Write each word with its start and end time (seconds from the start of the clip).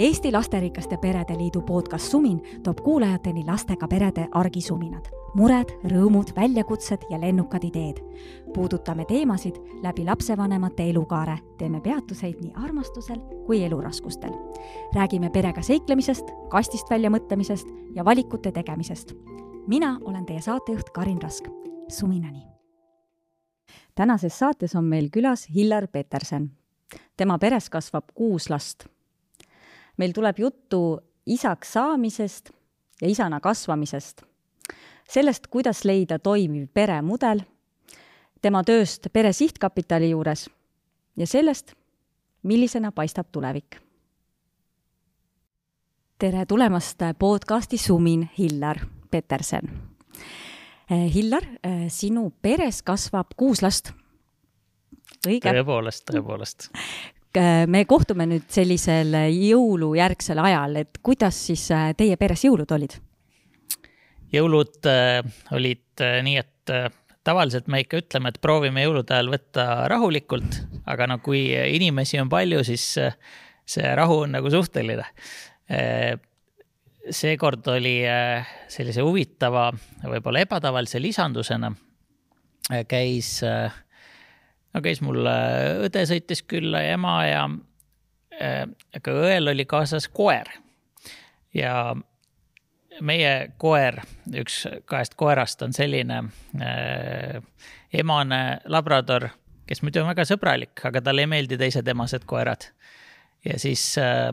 Eesti 0.00 0.32
Lasterikaste 0.32 0.96
Perede 0.96 1.36
Liidu 1.36 1.60
podcast 1.60 2.10
Sumin 2.10 2.42
toob 2.62 2.78
kuulajateni 2.80 3.44
lastega 3.46 3.88
perede 3.88 4.22
argisuminad, 4.32 5.10
mured, 5.36 5.74
rõõmud, 5.92 6.30
väljakutsed 6.36 7.02
ja 7.10 7.18
lennukad 7.20 7.64
ideed. 7.68 7.98
puudutame 8.54 9.04
teemasid 9.04 9.58
läbi 9.82 10.04
lapsevanemate 10.04 10.86
elukaare, 10.90 11.34
teeme 11.58 11.80
peatuseid 11.80 12.40
nii 12.40 12.52
armastusel 12.54 13.18
kui 13.46 13.60
eluraskustel. 13.64 14.32
räägime 14.94 15.30
perega 15.30 15.62
seiklemisest, 15.62 16.24
kastist 16.48 16.90
välja 16.90 17.10
mõtlemisest 17.10 17.68
ja 17.94 18.04
valikute 18.04 18.52
tegemisest. 18.52 19.12
mina 19.66 19.98
olen 20.04 20.26
teie 20.26 20.40
saatejuht 20.40 20.90
Karin 20.90 21.22
Rask. 21.22 21.48
suminani! 21.88 22.46
tänases 23.94 24.38
saates 24.38 24.76
on 24.76 24.84
meil 24.84 25.10
külas 25.10 25.48
Hillar 25.54 25.88
Peterson. 25.88 26.50
tema 27.16 27.38
peres 27.38 27.70
kasvab 27.70 28.04
kuus 28.14 28.50
last 28.50 28.88
meil 30.00 30.14
tuleb 30.16 30.38
juttu 30.38 30.80
isaks 31.26 31.72
saamisest 31.76 32.50
ja 33.02 33.08
isana 33.08 33.40
kasvamisest, 33.40 34.22
sellest, 35.08 35.46
kuidas 35.52 35.84
leida 35.84 36.18
toimiv 36.18 36.70
peremudel, 36.74 37.42
tema 38.40 38.62
tööst 38.64 39.10
Pere 39.12 39.32
Sihtkapitali 39.36 40.10
juures 40.14 40.46
ja 41.20 41.28
sellest, 41.28 41.74
millisena 42.42 42.92
paistab 42.96 43.28
tulevik. 43.32 43.76
tere 46.20 46.46
tulemast 46.46 47.00
podcasti 47.18 47.78
Sumin, 47.78 48.28
Hillar 48.38 48.80
Peterson. 49.10 49.68
Hillar, 50.90 51.44
sinu 51.88 52.30
peres 52.42 52.82
kasvab 52.82 53.36
kuus 53.36 53.62
last. 53.62 53.92
õige? 55.26 55.52
tõepoolest, 55.52 56.04
tõepoolest 56.08 56.70
me 57.70 57.84
kohtume 57.86 58.26
nüüd 58.26 58.48
sellisel 58.50 59.14
jõulujärgsel 59.30 60.40
ajal, 60.42 60.80
et 60.82 60.98
kuidas 61.02 61.36
siis 61.50 61.68
äh, 61.74 61.92
teie 61.98 62.16
peres 62.20 62.42
jõulud 62.46 62.72
olid? 62.74 62.96
jõulud 64.32 64.88
äh, 64.88 65.20
olid 65.54 66.02
äh, 66.04 66.18
nii, 66.26 66.40
et 66.40 66.72
äh, 66.74 66.88
tavaliselt 67.26 67.68
me 67.70 67.82
ikka 67.84 68.00
ütleme, 68.04 68.32
et 68.32 68.40
proovime 68.42 68.84
jõulude 68.84 69.14
ajal 69.14 69.30
võtta 69.34 69.66
rahulikult, 69.90 70.60
aga 70.90 71.08
no 71.10 71.20
kui 71.24 71.48
inimesi 71.50 72.20
on 72.22 72.30
palju, 72.32 72.62
siis 72.66 72.86
äh, 73.02 73.16
see 73.68 73.94
rahu 73.96 74.24
on 74.24 74.36
nagu 74.38 74.50
suhteline 74.52 75.06
äh,. 75.70 76.18
seekord 77.10 77.66
oli 77.72 78.00
äh, 78.06 78.48
sellise 78.68 79.02
huvitava, 79.02 79.70
võib-olla 80.04 80.42
ebatavalise 80.44 81.00
lisandusena 81.02 81.72
äh, 82.70 82.84
käis 82.88 83.38
äh, 83.46 83.72
no 84.74 84.82
käis 84.84 85.00
mul 85.04 85.26
õde 85.86 86.04
sõitis 86.08 86.44
külla 86.48 86.84
ja 86.84 86.96
ema 86.98 87.16
ja 87.26 87.42
äh, 88.36 88.64
aga 88.96 89.16
õel 89.24 89.52
oli 89.54 89.66
kaasas 89.68 90.08
koer. 90.08 90.48
ja 91.54 91.96
meie 93.00 93.32
koer, 93.58 94.02
üks 94.36 94.62
kahest 94.88 95.16
koerast 95.18 95.62
on 95.66 95.72
selline 95.76 96.22
äh, 96.60 97.40
emane 97.92 98.60
labrador, 98.70 99.30
kes 99.66 99.82
muidu 99.82 100.02
on 100.02 100.10
väga 100.12 100.26
sõbralik, 100.28 100.76
aga 100.84 101.02
talle 101.02 101.24
ei 101.24 101.30
meeldi 101.30 101.58
teised 101.58 101.88
emased 101.88 102.26
koerad. 102.28 102.70
ja 103.44 103.58
siis 103.58 103.94
äh, 103.98 104.30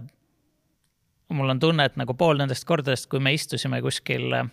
mul 1.30 1.50
on 1.50 1.60
tunne, 1.60 1.86
et 1.86 1.98
nagu 2.00 2.14
pool 2.14 2.38
nendest 2.40 2.68
kordadest, 2.68 3.10
kui 3.10 3.20
me 3.24 3.34
istusime 3.34 3.82
kuskil 3.82 4.34
äh, 4.34 4.52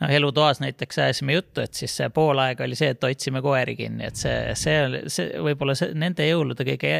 noh, 0.00 0.10
elutoas 0.10 0.60
näiteks 0.60 0.98
ajasime 0.98 1.32
juttu, 1.32 1.60
et 1.60 1.74
siis 1.74 1.94
see 1.96 2.08
pool 2.14 2.38
aega 2.42 2.64
oli 2.64 2.76
see, 2.78 2.90
et 2.92 3.02
hoidsime 3.02 3.42
koeri 3.44 3.76
kinni, 3.78 4.08
et 4.10 4.18
see, 4.20 4.54
see 4.58 5.02
see 5.12 5.40
võib-olla 5.42 5.76
see 5.78 5.94
nende 5.96 6.26
jõulude 6.28 6.66
kõige 6.68 6.92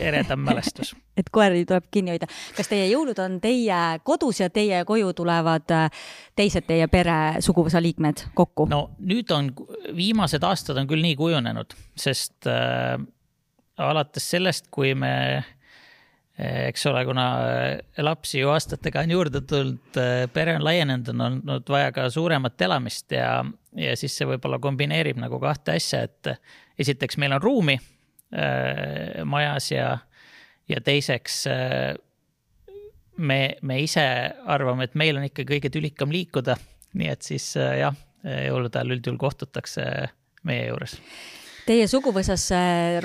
eredam 0.00 0.44
mälestus 0.46 0.94
et 1.20 1.28
koeri 1.34 1.64
tuleb 1.68 1.90
kinni 1.92 2.14
hoida. 2.14 2.28
kas 2.56 2.70
teie 2.70 2.88
jõulud 2.92 3.18
on 3.22 3.38
teie 3.44 3.82
kodus 4.06 4.40
ja 4.40 4.50
teie 4.54 4.84
koju 4.88 5.12
tulevad 5.18 5.76
äh, 5.76 6.08
teised 6.38 6.68
teie 6.68 6.88
pere 6.92 7.42
suguvõsa 7.44 7.82
liikmed 7.84 8.28
kokku? 8.38 8.68
no 8.72 8.88
nüüd 8.98 9.30
on, 9.34 9.52
viimased 9.96 10.44
aastad 10.44 10.80
on 10.80 10.88
küll 10.90 11.04
nii 11.04 11.18
kujunenud, 11.20 11.76
sest 11.98 12.48
äh, 12.48 12.96
alates 13.78 14.30
sellest, 14.32 14.70
kui 14.74 14.94
me 14.98 15.14
äh, 15.36 15.54
eks 16.38 16.86
ole, 16.86 17.02
kuna 17.04 17.24
äh, 17.42 18.02
lapsi 18.04 18.38
ju 18.38 18.50
aastatega 18.52 19.02
on 19.02 19.10
juurde 19.10 19.40
tulnud, 19.40 19.98
äh, 19.98 20.24
pere 20.32 20.54
on 20.58 20.64
laienenud, 20.64 21.08
on 21.10 21.24
olnud 21.26 21.70
vaja 21.72 21.90
ka 21.94 22.06
suuremat 22.14 22.60
elamist 22.62 23.12
ja, 23.12 23.42
ja 23.76 23.96
siis 23.98 24.14
see 24.14 24.28
võib-olla 24.28 24.60
kombineerib 24.62 25.18
nagu 25.18 25.40
kahte 25.42 25.74
asja, 25.78 26.04
et 26.06 26.30
esiteks 26.78 27.18
meil 27.18 27.34
on 27.34 27.42
ruumi 27.42 27.74
äh, 27.74 29.24
majas 29.26 29.72
ja, 29.72 29.88
ja 30.70 30.80
teiseks 30.84 31.40
äh, 31.50 31.96
me, 33.16 33.40
me 33.62 33.80
ise 33.82 34.06
arvame, 34.46 34.86
et 34.86 34.94
meil 34.94 35.18
on 35.18 35.26
ikka 35.26 35.46
kõige 35.48 35.74
tülikam 35.74 36.14
liikuda. 36.14 36.54
nii 36.98 37.10
et 37.10 37.26
siis 37.26 37.50
äh, 37.58 37.80
jah, 37.82 37.98
jõulude 38.22 38.78
ajal 38.78 38.94
üldjuhul 38.94 39.18
kohtutakse 39.18 39.82
meie 40.46 40.70
juures. 40.70 40.96
Teie 41.66 41.84
suguvõsas 41.90 42.46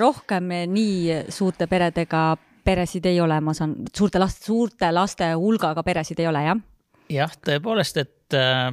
rohkem 0.00 0.48
nii 0.70 1.30
suurte 1.34 1.66
peredega 1.68 2.32
peresid 2.64 3.06
ei 3.06 3.20
ole, 3.20 3.40
ma 3.44 3.54
saan, 3.56 3.76
suurte 3.94 4.20
laste, 4.22 4.44
suurte 4.46 4.90
laste 4.92 5.32
hulgaga 5.38 5.82
peresid 5.86 6.20
ei 6.22 6.30
ole, 6.30 6.42
jah? 6.46 6.64
jah, 7.12 7.38
tõepoolest, 7.44 8.00
et 8.00 8.36
äh, 8.38 8.72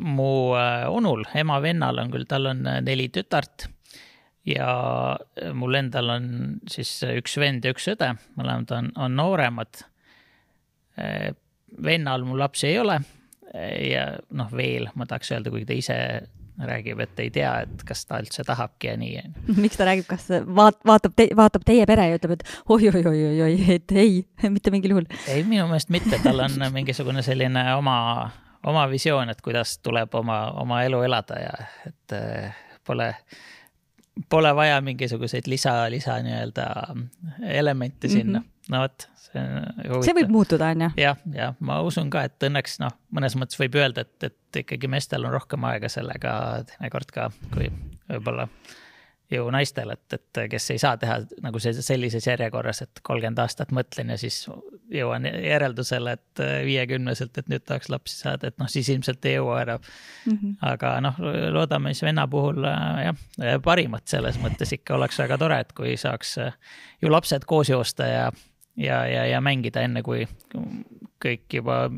mu 0.00 0.54
äh, 0.56 0.86
onul, 0.90 1.24
ema-vennal 1.34 2.02
on 2.02 2.12
küll, 2.12 2.26
tal 2.28 2.48
on 2.50 2.64
äh, 2.68 2.80
neli 2.84 3.08
tütart 3.12 3.68
ja 4.48 4.70
äh, 5.16 5.52
mul 5.56 5.78
endal 5.78 6.14
on 6.14 6.26
siis 6.70 7.00
üks 7.08 7.38
vend 7.40 7.66
ja 7.66 7.74
üks 7.74 7.88
õde, 7.94 8.12
mõlemad 8.38 8.74
on, 8.78 8.90
on 8.96 9.16
nooremad 9.18 9.84
vennal 11.78 12.24
mul 12.26 12.40
lapsi 12.42 12.66
ei 12.72 12.78
ole 12.82 12.96
ja 13.54 14.08
noh, 14.34 14.48
veel 14.50 14.88
ma 14.98 15.06
tahaks 15.06 15.30
öelda, 15.30 15.52
kuigi 15.54 15.68
ta 15.68 15.76
ise 15.78 15.98
räägib, 16.58 17.00
et 17.04 17.20
ei 17.22 17.30
tea, 17.34 17.52
et 17.66 17.84
kas 17.86 18.04
ta 18.08 18.20
üldse 18.22 18.44
tahabki 18.46 18.90
ja 18.90 18.96
nii. 19.00 19.22
miks 19.64 19.78
ta 19.78 19.86
räägib, 19.88 20.08
kas 20.08 20.28
vaat-, 20.46 20.80
vaatab 20.86 21.14
te,, 21.18 21.28
vaatab 21.38 21.66
teie 21.68 21.86
pere 21.88 22.08
ja 22.10 22.18
ütleb, 22.18 22.38
et 22.38 22.44
oi-oi-oi-oi, 22.74 23.54
et 23.76 23.96
ei, 23.96 24.22
mitte 24.54 24.74
mingil 24.74 24.96
juhul? 24.96 25.08
ei, 25.26 25.44
minu 25.48 25.68
meelest 25.70 25.92
mitte, 25.94 26.20
tal 26.24 26.44
on 26.46 26.58
mingisugune 26.78 27.22
selline 27.26 27.64
oma, 27.76 27.98
oma 28.66 28.88
visioon, 28.90 29.30
et 29.34 29.44
kuidas 29.44 29.78
tuleb 29.84 30.14
oma, 30.18 30.42
oma 30.62 30.82
elu 30.88 31.04
elada 31.08 31.40
ja 31.42 31.54
et 31.86 32.18
äh, 32.18 32.58
pole, 32.86 33.12
pole 34.30 34.54
vaja 34.56 34.80
mingisuguseid 34.84 35.50
lisa, 35.50 35.80
lisa 35.92 36.18
nii-öelda 36.24 36.68
elemente 37.58 38.08
sinna 38.08 38.38
mm. 38.38 38.44
-hmm 38.44 38.54
no 38.68 38.82
vot, 38.84 39.06
see 39.16 39.40
on 39.40 39.54
huvitav. 39.78 40.04
see 40.06 40.16
võib 40.20 40.32
muutuda, 40.32 40.72
on 40.74 40.84
ju? 40.86 40.90
jah, 41.00 41.22
jah, 41.34 41.56
ma 41.64 41.80
usun 41.86 42.10
ka, 42.12 42.26
et 42.28 42.48
õnneks 42.48 42.78
noh, 42.82 42.94
mõnes 43.14 43.36
mõttes 43.40 43.60
võib 43.60 43.78
öelda, 43.80 44.04
et, 44.04 44.30
et 44.30 44.37
ikkagi 44.56 44.88
meestel 44.88 45.24
on 45.24 45.32
rohkem 45.32 45.64
aega 45.68 45.88
sellega 45.92 46.34
teinekord 46.68 47.10
ka, 47.14 47.30
kui 47.54 47.70
võib-olla 48.08 48.48
ju 49.28 49.44
naistel, 49.52 49.90
et, 49.92 50.14
et 50.16 50.40
kes 50.48 50.70
ei 50.72 50.80
saa 50.80 50.96
teha 50.96 51.18
nagu 51.44 51.60
see 51.60 51.74
sellises 51.84 52.24
järjekorras, 52.26 52.80
et 52.86 53.00
kolmkümmend 53.04 53.42
aastat 53.42 53.74
mõtlen 53.76 54.14
ja 54.14 54.16
siis 54.20 54.38
jõuan 54.92 55.26
järeldusele, 55.28 56.14
et 56.16 56.42
viiekümneselt, 56.64 57.36
et 57.36 57.50
nüüd 57.52 57.66
tahaks 57.68 57.90
lapsi 57.92 58.16
saada, 58.22 58.48
et 58.48 58.56
noh, 58.60 58.70
siis 58.72 58.88
ilmselt 58.94 59.28
ei 59.28 59.36
jõua 59.36 59.60
ära 59.66 59.76
mm. 59.78 60.32
-hmm. 60.32 60.54
aga 60.70 60.94
noh, 61.04 61.20
loodame 61.52 61.92
siis 61.92 62.06
venna 62.08 62.24
puhul 62.28 62.64
jah, 62.64 63.24
parimat 63.64 64.08
selles 64.08 64.40
mõttes 64.40 64.72
ikka 64.72 64.96
oleks 64.96 65.20
väga 65.20 65.38
tore, 65.38 65.60
et 65.60 65.76
kui 65.76 65.96
saaks 65.96 66.38
ju 67.02 67.12
lapsed 67.12 67.44
koos 67.44 67.68
joosta 67.68 68.06
ja 68.08 68.30
ja, 68.78 69.06
ja, 69.06 69.26
ja 69.26 69.40
mängida 69.40 69.82
enne, 69.84 70.02
kui 70.06 70.24
kõik 71.24 71.52
juba 71.52 71.88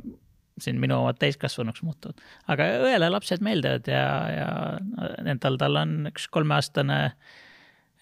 siin 0.64 0.80
minu 0.82 1.00
omad 1.02 1.20
täiskasvanuks 1.20 1.84
muutuvad. 1.86 2.20
aga 2.48 2.66
õele 2.86 3.10
lapsed 3.12 3.44
meeldivad 3.44 3.90
ja, 3.90 4.06
ja 4.34 4.48
endal, 5.24 5.58
tal 5.60 5.78
on 5.82 6.10
üks 6.12 6.28
kolmeaastane 6.32 7.00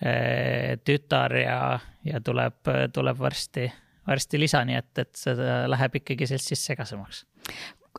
eh, 0.00 0.78
tütar 0.84 1.36
ja, 1.38 1.60
ja 2.06 2.22
tuleb, 2.24 2.72
tuleb 2.94 3.20
varsti, 3.20 3.68
varsti 4.08 4.40
lisa, 4.40 4.64
nii 4.64 4.78
et, 4.78 4.92
et 5.04 5.14
seda 5.18 5.62
läheb 5.70 6.00
ikkagi 6.02 6.28
seltsis 6.30 6.64
segasemaks. 6.70 7.24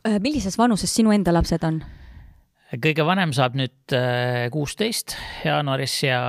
Äh, 0.06 0.20
millises 0.22 0.56
vanuses 0.58 0.92
sinu 0.94 1.12
enda 1.16 1.34
lapsed 1.34 1.64
on? 1.66 1.82
kõige 2.70 3.02
vanem 3.02 3.32
saab 3.34 3.56
nüüd 3.58 3.94
äh, 3.96 4.46
kuusteist 4.54 5.16
jaanuaris 5.42 5.96
ja, 6.04 6.20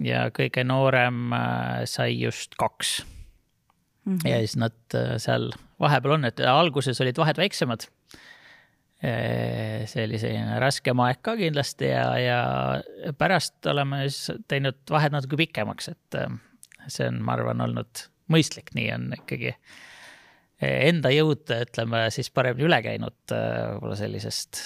ja 0.00 0.30
kõige 0.32 0.64
noorem 0.64 1.34
äh, 1.36 1.82
sai 1.90 2.14
just 2.16 2.56
kaks 2.60 3.02
mm. 4.04 4.14
-hmm. 4.16 4.28
ja 4.30 4.38
siis 4.38 4.56
nad 4.56 4.94
äh, 4.94 5.16
seal 5.18 5.50
vahepeal 5.80 6.18
on, 6.18 6.24
et 6.24 6.40
alguses 6.40 7.00
olid 7.00 7.18
vahed 7.18 7.40
väiksemad. 7.40 7.88
see 9.84 10.04
oli 10.06 10.16
selline 10.18 10.58
raskem 10.62 11.00
aeg 11.04 11.18
ka 11.20 11.34
kindlasti 11.36 11.90
ja, 11.90 12.04
ja 12.16 12.38
pärast 13.18 13.66
oleme 13.68 14.06
siis 14.08 14.38
teinud 14.48 14.78
vahed 14.90 15.12
natuke 15.12 15.36
pikemaks, 15.36 15.90
et 15.92 16.16
äh, 16.16 16.30
see 16.88 17.10
on, 17.10 17.18
ma 17.20 17.34
arvan, 17.36 17.60
olnud 17.60 18.06
mõistlik, 18.32 18.72
nii 18.74 18.86
on 18.94 19.10
ikkagi 19.18 19.52
enda 20.64 21.10
jõud, 21.12 21.44
ütleme 21.52 22.06
siis 22.14 22.30
paremini 22.32 22.64
üle 22.64 22.80
käinud 22.86 23.34
äh, 23.34 23.74
võib-olla 23.74 23.98
sellisest 23.98 24.62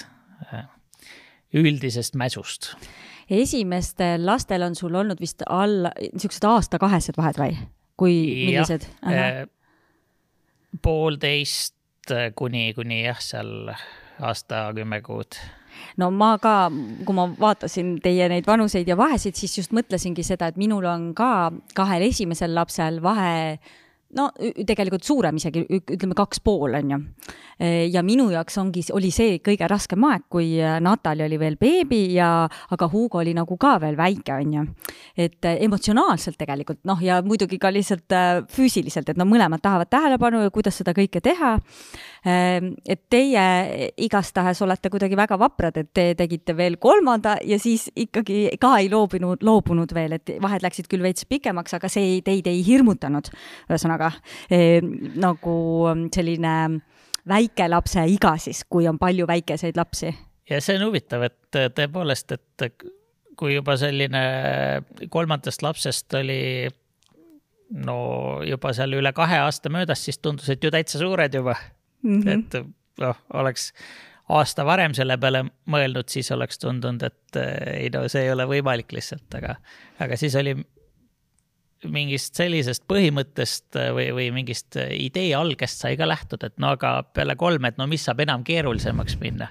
üldisest 1.59 2.15
mäsust. 2.15 2.71
esimestel 3.29 4.25
lastel 4.25 4.63
on 4.63 4.75
sul 4.75 4.95
olnud 4.95 5.19
vist 5.19 5.43
alla, 5.49 5.91
niisugused 5.99 6.47
aasta-kahesed 6.47 7.17
vahed 7.19 7.41
või? 7.41 7.57
Kui, 7.99 8.15
millised? 8.47 8.87
Äh, 9.07 9.43
poolteist 10.85 11.75
kuni, 12.39 12.71
kuni 12.77 13.03
jah, 13.03 13.19
seal 13.21 13.71
aasta 14.19 14.69
kümme 14.75 15.01
kuud 15.05 15.37
no 15.99 16.09
ma 16.11 16.33
ka, 16.41 16.69
kui 17.05 17.15
ma 17.15 17.27
vaatasin 17.39 17.97
teie 18.03 18.27
neid 18.31 18.47
vanuseid 18.47 18.87
ja 18.89 18.97
vahesid, 18.99 19.37
siis 19.37 19.57
just 19.61 19.75
mõtlesingi 19.75 20.25
seda, 20.25 20.49
et 20.49 20.59
minul 20.59 20.87
on 20.89 21.11
ka 21.17 21.51
kahel 21.77 22.07
esimesel 22.09 22.55
lapsel 22.55 22.99
vahe 23.03 23.59
no 24.17 24.29
tegelikult 24.65 25.05
suurem 25.05 25.37
isegi, 25.37 25.61
ütleme 25.69 26.15
kaks 26.17 26.41
pool 26.41 26.73
on 26.79 26.93
ju. 26.93 26.99
ja 27.91 28.01
minu 28.05 28.29
jaoks 28.31 28.57
ongi, 28.61 28.81
oli 28.95 29.11
see 29.13 29.37
kõige 29.43 29.67
raskem 29.69 30.03
aeg, 30.07 30.25
kui 30.31 30.53
Natalja 30.81 31.27
oli 31.27 31.39
veel 31.41 31.57
beebi 31.59 32.15
ja, 32.15 32.47
aga 32.73 32.87
Hugo 32.89 33.19
oli 33.21 33.35
nagu 33.37 33.57
ka 33.59 33.75
veel 33.83 33.97
väike, 33.99 34.39
on 34.39 34.53
ju. 34.55 34.65
et 35.17 35.45
emotsionaalselt 35.51 36.39
tegelikult 36.39 36.81
noh, 36.89 37.01
ja 37.03 37.19
muidugi 37.25 37.59
ka 37.61 37.71
lihtsalt 37.73 38.15
füüsiliselt, 38.55 39.11
et 39.11 39.19
no 39.19 39.27
mõlemad 39.29 39.61
tahavad 39.61 39.91
tähelepanu 39.91 40.41
ja 40.45 40.53
kuidas 40.53 40.79
seda 40.81 40.95
kõike 40.97 41.21
teha. 41.21 41.57
Et 42.25 42.99
teie 43.11 43.43
igastahes 44.01 44.59
olete 44.65 44.89
kuidagi 44.91 45.15
väga 45.15 45.37
vaprad, 45.39 45.77
et 45.79 45.91
te 45.95 46.09
tegite 46.19 46.55
veel 46.57 46.75
kolmanda 46.81 47.37
ja 47.47 47.59
siis 47.59 47.87
ikkagi 47.95 48.57
ka 48.59 48.73
ei 48.81 48.89
loobunud, 48.91 49.43
loobunud 49.45 49.93
veel, 49.95 50.17
et 50.17 50.33
vahed 50.41 50.65
läksid 50.65 50.89
küll 50.91 51.03
veits 51.05 51.27
pikemaks, 51.29 51.77
aga 51.77 51.91
see 51.91 52.15
ei, 52.15 52.21
teid 52.25 52.47
ei 52.51 52.63
hirmutanud. 52.65 53.31
ühesõnaga 53.69 53.98
ühesõnaga 53.99 54.11
eh, 54.49 54.81
nagu 55.19 55.55
selline 56.13 56.81
väikelapse 57.29 58.05
iga 58.09 58.37
siis, 58.37 58.63
kui 58.69 58.87
on 58.87 58.97
palju 58.99 59.27
väikeseid 59.27 59.77
lapsi. 59.77 60.13
ja 60.49 60.61
see 60.61 60.77
on 60.79 60.87
huvitav, 60.87 61.23
et 61.23 61.75
tõepoolest, 61.75 62.31
et 62.31 62.85
kui 63.37 63.55
juba 63.55 63.77
selline 63.77 64.23
kolmandast 65.09 65.61
lapsest 65.61 66.13
oli 66.13 66.67
no 67.69 68.41
juba 68.43 68.73
seal 68.73 68.93
üle 68.97 69.13
kahe 69.13 69.39
aasta 69.39 69.69
möödas, 69.69 70.03
siis 70.03 70.19
tundus, 70.19 70.49
et 70.49 70.63
ju 70.63 70.71
täitsa 70.71 70.99
suured 70.99 71.33
juba 71.33 71.55
mm. 72.03 72.21
-hmm. 72.21 72.29
et 72.29 72.99
noh, 72.99 73.15
oleks 73.33 73.73
aasta 74.29 74.65
varem 74.65 74.93
selle 74.93 75.17
peale 75.17 75.45
mõelnud, 75.65 76.09
siis 76.09 76.31
oleks 76.31 76.59
tundunud, 76.59 77.03
et 77.03 77.35
ei 77.75 77.89
no 77.89 78.07
see 78.07 78.23
ei 78.23 78.31
ole 78.31 78.45
võimalik 78.45 78.91
lihtsalt, 78.91 79.33
aga, 79.35 79.55
aga 79.99 80.17
siis 80.17 80.35
oli 80.35 80.55
mingist 81.87 82.35
sellisest 82.39 82.83
põhimõttest 82.89 83.77
äh, 83.79 83.91
või, 83.95 84.09
või 84.15 84.29
mingist 84.35 84.75
äh, 84.79 84.91
idee 85.07 85.31
algest 85.37 85.83
sai 85.83 85.95
ka 85.99 86.07
lähtuda, 86.09 86.49
et 86.49 86.59
no 86.59 86.73
aga 86.75 86.99
peale 87.15 87.37
kolme, 87.39 87.71
et 87.71 87.79
no 87.79 87.87
mis 87.87 88.03
saab 88.07 88.23
enam 88.25 88.43
keerulisemaks 88.47 89.19
minna. 89.21 89.47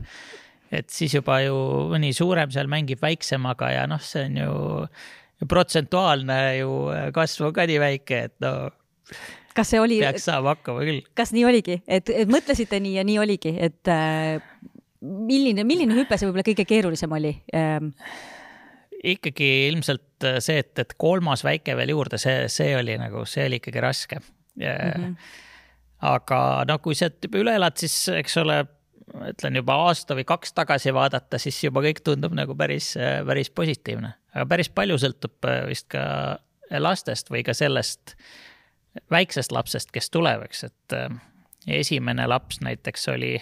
et 0.70 0.90
siis 0.92 1.14
juba 1.14 1.40
ju 1.40 1.56
mõni 1.94 2.12
suurem 2.12 2.50
seal 2.52 2.69
mängib 2.69 3.00
väiksemaga 3.00 3.70
ja 3.72 3.86
noh, 3.88 4.02
see 4.04 4.26
on 4.28 4.36
ju 4.36 5.48
protsentuaalne 5.48 6.40
ju 6.58 6.72
äh, 6.92 7.10
kasv 7.16 7.48
on 7.48 7.54
ka 7.56 7.66
nii 7.69 7.80
väike, 7.80 8.22
et 8.28 8.36
no 8.44 8.70
kas 9.56 9.72
see 9.72 9.80
oli? 9.80 10.00
peaks 10.02 10.28
saama 10.28 10.56
hakkama 10.56 10.84
küll. 10.84 11.04
kas 11.16 11.32
nii 11.32 11.46
oligi, 11.48 11.80
et, 11.86 12.10
et 12.12 12.28
mõtlesite 12.30 12.80
nii 12.82 12.98
ja 12.98 13.06
nii 13.08 13.20
oligi, 13.22 13.54
et 13.56 13.92
äh, 13.92 14.42
milline, 15.00 15.64
milline 15.64 15.96
hüpe 15.96 16.19
see 16.19 16.28
võib-olla 16.28 16.50
kõige 16.50 16.69
keerulisem 16.69 17.14
oli 17.20 17.38
ähm.? 17.56 17.94
Ikkagi 19.05 19.69
ilmselt 19.69 20.25
äh, 20.25 20.39
see, 20.43 20.62
et, 20.62 20.75
et 20.79 20.95
kolmas 20.99 21.45
väike 21.47 21.77
veel 21.79 21.93
juurde, 21.95 22.19
see, 22.21 22.47
see 22.53 22.73
oli 22.77 22.97
nagu, 23.00 23.25
see 23.29 23.47
oli 23.47 23.61
ikkagi 23.62 23.83
raske 23.83 24.19
mm. 24.19 24.65
-hmm. 24.65 25.15
aga 26.11 26.41
no 26.69 26.79
kui 26.83 26.95
juba 26.99 27.39
üle 27.39 27.55
elad, 27.55 27.77
siis 27.79 28.09
eks 28.09 28.37
ole, 28.43 28.65
ütlen 29.31 29.56
juba 29.56 29.79
aasta 29.87 30.17
või 30.19 30.27
kaks 30.29 30.53
tagasi 30.53 30.95
vaadata, 30.95 31.39
siis 31.39 31.62
juba 31.65 31.83
kõik 31.85 32.03
tundub 32.05 32.35
nagu 32.35 32.55
päris, 32.55 32.95
päris 33.27 33.50
positiivne. 33.50 34.15
aga 34.35 34.47
päris 34.47 34.69
palju 34.69 34.99
sõltub 34.99 35.45
äh, 35.47 35.67
vist 35.67 35.89
ka 35.89 36.39
lastest 36.79 37.31
või 37.31 37.45
ka 37.45 37.55
sellest 37.55 38.17
väiksest 39.11 39.53
lapsest, 39.53 39.91
kes 39.93 40.11
tuleb, 40.11 40.43
eks, 40.43 40.65
et 40.65 40.93
äh, 40.93 41.09
esimene 41.67 42.27
laps 42.27 42.61
näiteks 42.61 43.09
oli 43.09 43.39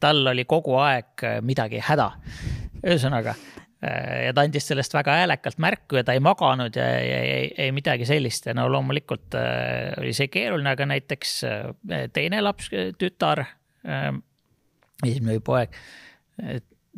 tal 0.00 0.26
oli 0.30 0.44
kogu 0.46 0.76
aeg 0.78 1.18
midagi 1.42 1.80
häda 1.82 2.12
ühesõnaga 2.84 3.34
äh, 3.34 4.26
ja 4.26 4.34
ta 4.36 4.44
andis 4.44 4.68
sellest 4.70 4.94
väga 4.96 5.16
häälekalt 5.20 5.60
märku 5.62 5.98
ja 6.00 6.04
ta 6.06 6.16
ei 6.16 6.22
maganud 6.24 6.76
ja 6.76 6.86
ei, 7.00 7.48
ei 7.66 7.72
midagi 7.76 8.06
sellist 8.08 8.46
ja 8.50 8.56
no 8.56 8.66
loomulikult 8.72 9.36
äh, 9.40 9.94
oli 10.00 10.14
see 10.16 10.30
keeruline, 10.32 10.74
aga 10.74 10.88
näiteks 10.90 11.34
äh, 11.48 12.06
teine 12.12 12.42
laps, 12.44 12.70
tütar, 13.00 13.44
esimene 15.04 15.40
poeg, 15.44 15.74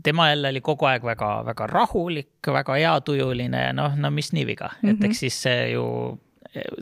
tema 0.03 0.29
jälle 0.31 0.53
oli 0.53 0.61
kogu 0.61 0.87
aeg 0.87 1.05
väga-väga 1.05 1.67
rahulik, 1.71 2.51
väga 2.53 2.77
heatujuline 2.79 3.65
ja 3.69 3.73
noh, 3.75 3.97
no 3.99 4.11
mis 4.15 4.33
nii 4.37 4.47
viga 4.47 4.71
mm, 4.71 4.79
-hmm. 4.79 4.93
et 4.93 5.01
mhm. 5.01 5.11
eks 5.11 5.25
siis 5.25 5.43
see 5.43 5.71
ju 5.73 5.87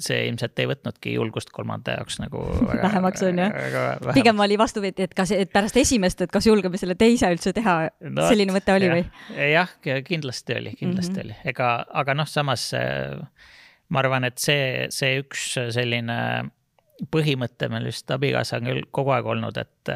see 0.03 0.21
ilmselt 0.29 0.59
ei 0.63 0.69
võtnudki 0.71 1.15
julgust 1.17 1.53
kolmanda 1.55 1.99
jaoks 1.99 2.21
nagu 2.23 2.45
väga, 2.71 2.81
vähemaks 2.87 3.25
on 3.29 3.43
ju. 3.43 3.49
pigem 4.17 4.41
oli 4.47 4.59
vastupidi, 4.61 5.09
et 5.09 5.15
kas, 5.17 5.33
et 5.37 5.53
pärast 5.55 5.79
esimest, 5.81 6.25
et 6.25 6.33
kas 6.35 6.49
julgeme 6.49 6.81
selle 6.81 6.97
teise 7.01 7.31
üldse 7.35 7.55
teha 7.57 7.77
no,, 8.01 8.29
selline 8.29 8.55
mõte 8.57 8.75
oli 8.77 8.91
või? 8.93 9.05
jah, 9.53 9.77
kindlasti 10.07 10.59
oli, 10.59 10.75
kindlasti 10.79 11.13
mm 11.13 11.21
-hmm. 11.21 11.39
oli, 11.45 11.53
ega, 11.55 11.71
aga 12.03 12.19
noh, 12.19 12.31
samas 12.31 12.71
ma 12.75 14.03
arvan, 14.03 14.25
et 14.29 14.39
see, 14.43 14.87
see 14.95 15.19
üks 15.23 15.55
selline 15.75 16.19
põhimõte 17.13 17.69
meil 17.73 17.89
vist 17.91 18.11
abikaasaga 18.15 18.71
küll 18.71 18.87
kogu 18.95 19.15
aeg 19.15 19.27
olnud, 19.27 19.59
et 19.59 19.95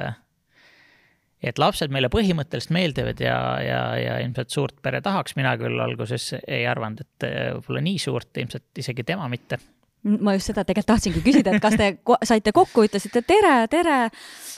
et 1.42 1.58
lapsed 1.58 1.92
meile 1.94 2.10
põhimõtteliselt 2.12 2.74
meeldivad 2.74 3.20
ja, 3.22 3.38
ja, 3.62 3.80
ja 4.00 4.18
ilmselt 4.24 4.54
suurt 4.54 4.78
pere 4.82 5.00
tahaks, 5.04 5.36
mina 5.38 5.54
küll 5.60 5.80
alguses 5.82 6.32
ei 6.40 6.64
arvanud, 6.66 7.04
et 7.04 7.26
võib-olla 7.58 7.82
nii 7.84 7.98
suurt, 8.02 8.30
ilmselt 8.36 8.82
isegi 8.82 9.04
tema 9.06 9.28
mitte. 9.30 9.60
ma 10.08 10.34
just 10.34 10.50
seda 10.50 10.64
tegelikult 10.64 10.94
tahtsingi 10.94 11.22
küsida, 11.22 11.54
et 11.54 11.62
kas 11.62 11.76
te 11.78 11.92
saite 12.26 12.54
kokku, 12.54 12.86
ütlesite 12.88 13.22
tere, 13.26 13.54
tere, 13.70 14.00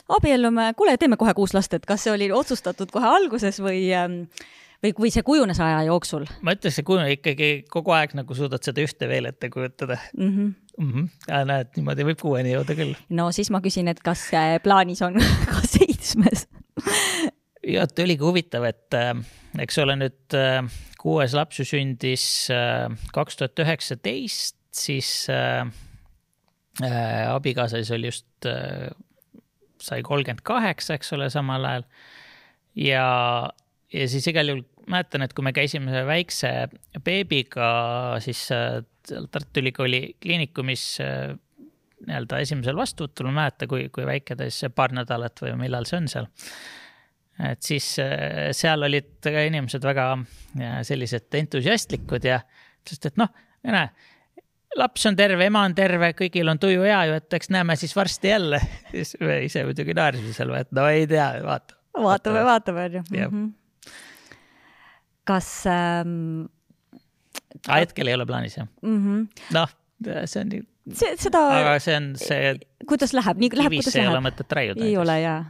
abiellume, 0.08 0.70
kuule, 0.76 0.96
teeme 1.00 1.20
kohe 1.20 1.34
kuus 1.36 1.54
last, 1.56 1.74
et 1.74 1.86
kas 1.88 2.06
see 2.06 2.14
oli 2.14 2.30
otsustatud 2.32 2.92
kohe 2.92 3.08
alguses 3.08 3.60
või 3.64 3.88
ähm, 3.96 4.22
või 4.80 4.92
kui 4.96 5.10
see 5.12 5.24
kujunes 5.26 5.60
aja 5.60 5.82
jooksul? 5.88 6.24
ma 6.40 6.54
ütleks, 6.56 6.78
see 6.78 6.86
kujunes 6.86 7.18
ikkagi 7.18 7.50
kogu 7.72 7.92
aeg 7.96 8.14
nagu 8.16 8.36
suudad 8.36 8.64
seda 8.64 8.84
ühte 8.84 9.08
veel 9.10 9.28
ette 9.28 9.50
kujutada 9.52 9.98
mm. 10.16 10.30
-hmm. 10.30 10.54
Mm 10.80 10.92
-hmm. 10.92 11.08
ja 11.28 11.44
näed, 11.44 11.74
niimoodi 11.76 12.06
võib 12.08 12.20
kuueni 12.20 12.54
jõuda 12.54 12.76
küll. 12.76 12.94
no 13.08 13.30
siis 13.32 13.50
ma 13.50 13.60
küsin, 13.60 13.88
et 13.88 14.00
kas 14.00 14.30
plaanis 14.62 15.02
on 15.02 15.20
ka 15.52 15.60
seitsmes 15.66 16.46
ja 17.74 17.84
et 17.84 18.02
oligi 18.04 18.24
huvitav, 18.24 18.64
et 18.68 18.96
äh, 18.96 19.12
eks 19.64 19.78
ole 19.82 19.96
nüüd 20.00 20.38
äh, 20.38 20.62
kuues 21.00 21.34
laps 21.36 21.60
ju 21.60 21.68
sündis 21.68 22.24
äh, 22.54 22.88
kaks 23.14 23.40
tuhat 23.40 23.62
üheksateist, 23.64 24.58
siis 24.76 25.12
äh, 25.32 25.64
abikaasa 26.80 27.80
siis 27.80 27.92
oli 27.96 28.10
just 28.12 28.48
äh,, 28.48 28.90
sai 29.80 30.02
kolmkümmend 30.06 30.44
kaheksa, 30.46 30.96
eks 30.96 31.12
ole, 31.16 31.30
samal 31.32 31.64
ajal. 31.66 31.86
ja, 32.76 33.06
ja 33.92 34.08
siis 34.08 34.28
igal 34.30 34.52
juhul 34.52 34.64
mäletan, 34.90 35.24
et 35.24 35.34
kui 35.36 35.44
me 35.46 35.52
käisime 35.56 36.04
väikse 36.08 36.50
beebiga, 37.04 37.70
siis 38.24 38.46
äh, 38.54 38.80
Tartu 39.10 39.62
Ülikooli 39.62 40.16
kliinikumis 40.22 40.84
äh, 41.04 41.34
nii-öelda 42.06 42.40
esimesel 42.44 42.78
vastuvõtul, 42.78 43.28
ma 43.28 43.32
ei 43.32 43.38
mäleta, 43.40 43.68
kui, 43.70 43.88
kui 43.94 44.06
väike 44.08 44.36
ta 44.38 44.48
siis 44.48 44.72
paar 44.74 44.94
nädalat 44.96 45.42
või 45.44 45.56
millal 45.60 45.88
see 45.88 45.98
on 46.00 46.08
seal. 46.12 46.28
et 47.50 47.62
siis 47.64 47.92
äh, 48.02 48.50
seal 48.56 48.82
olid 48.88 49.18
ka 49.24 49.44
inimesed 49.48 49.84
väga 49.84 50.06
sellised 50.86 51.40
entusiastlikud 51.40 52.24
ja 52.24 52.40
sest 52.88 53.10
et 53.10 53.20
noh, 53.20 53.30
näe, 53.68 53.88
laps 54.78 55.06
on 55.10 55.16
terve, 55.18 55.46
ema 55.50 55.64
on 55.68 55.74
terve, 55.76 56.12
kõigil 56.18 56.50
on 56.52 56.60
tuju 56.60 56.84
hea 56.86 57.00
ju, 57.08 57.18
et 57.20 57.38
eks 57.40 57.50
näeme 57.52 57.76
siis 57.80 57.94
varsti 57.96 58.32
jälle. 58.32 58.60
siis 58.92 59.16
me 59.20 59.40
ise 59.46 59.64
muidugi 59.68 59.96
naersime 59.96 60.34
seal, 60.36 60.54
et 60.58 60.70
no 60.76 60.86
ei 60.90 61.06
tea, 61.10 61.28
vaata. 61.44 61.76
vaatame, 61.96 62.44
vaatame, 62.46 62.86
on 62.86 62.96
ju. 62.98 63.28
Mhm. 63.28 63.48
kas 65.30 65.50
ähm,? 65.70 66.48
hetkel 67.68 68.08
ei 68.08 68.14
ole 68.16 68.26
plaanis 68.26 68.56
jah 68.56 68.66
mm 68.82 68.98
-hmm.. 69.04 69.44
noh, 69.54 69.70
see 70.24 70.40
on 70.40 70.50
see, 70.88 71.14
seda. 71.20 71.46
aga 71.60 71.78
see 71.82 71.96
on 71.96 72.12
see. 72.20 72.52
kuidas 72.88 73.14
läheb, 73.16 73.40
nii 73.42 73.50
läheb, 73.58 73.78
kuidas 73.80 73.94
läheb. 73.94 74.06
ei 74.06 74.12
ole 74.14 74.22
mõtet 74.30 74.58
raiuda. 74.58 74.84
ei 74.86 74.96
ole 75.00 75.18
jaa 75.22 75.40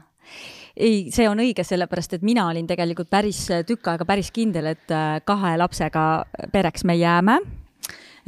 ei, 0.80 1.08
see 1.12 1.28
on 1.28 1.40
õige, 1.42 1.64
sellepärast 1.66 2.16
et 2.16 2.26
mina 2.26 2.46
olin 2.50 2.68
tegelikult 2.68 3.10
päris 3.12 3.42
tükk 3.68 3.92
aega 3.92 4.06
päris 4.08 4.30
kindel, 4.34 4.72
et 4.74 4.92
äh, 4.94 5.18
kahe 5.26 5.56
lapsega 5.60 6.04
pereks 6.52 6.86
me 6.88 6.96
jääme 6.98 7.38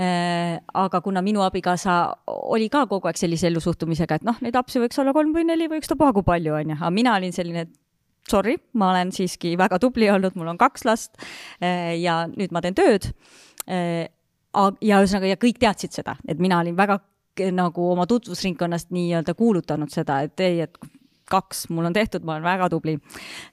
äh, 0.00 0.58
aga 0.58 1.02
kuna 1.04 1.22
minu 1.24 1.44
abikaasa 1.46 1.98
oli 2.26 2.68
ka 2.72 2.84
kogu 2.90 3.10
aeg 3.10 3.20
sellise 3.20 3.48
ellusuhtumisega, 3.50 4.20
et 4.20 4.26
noh, 4.26 4.40
neid 4.44 4.58
lapsi 4.58 4.82
võiks 4.82 4.98
olla 5.02 5.14
kolm 5.16 5.34
või 5.36 5.46
neli 5.48 5.68
või 5.70 5.82
ükstapuha 5.82 6.14
kui 6.16 6.26
palju, 6.26 6.56
onju, 6.60 6.78
aga 6.80 6.92
mina 6.94 7.16
olin 7.20 7.34
selline, 7.34 7.66
et 7.68 8.30
sorry, 8.30 8.56
ma 8.78 8.92
olen 8.92 9.12
siiski 9.14 9.54
väga 9.58 9.80
tubli 9.82 10.10
olnud, 10.12 10.36
mul 10.38 10.52
on 10.54 10.60
kaks 10.60 10.86
last 10.88 11.14
äh, 11.62 11.94
ja 12.00 12.24
nüüd 12.32 12.54
ma 12.54 12.64
teen 12.64 12.78
tööd 12.78 13.12
ja 14.80 15.00
ühesõnaga, 15.00 15.32
ja 15.32 15.40
kõik 15.40 15.60
teadsid 15.62 15.94
seda, 15.96 16.16
et 16.28 16.40
mina 16.42 16.60
olin 16.60 16.76
väga 16.76 17.00
nagu 17.56 17.86
oma 17.94 18.04
tutvusringkonnast 18.06 18.90
nii-öelda 18.92 19.34
kuulutanud 19.34 19.92
seda, 19.92 20.20
et 20.26 20.40
ei, 20.44 20.60
et 20.66 20.76
kaks 21.32 21.70
mul 21.72 21.88
on 21.88 21.94
tehtud, 21.96 22.26
ma 22.28 22.36
olen 22.36 22.44
väga 22.44 22.68
tubli 22.72 22.98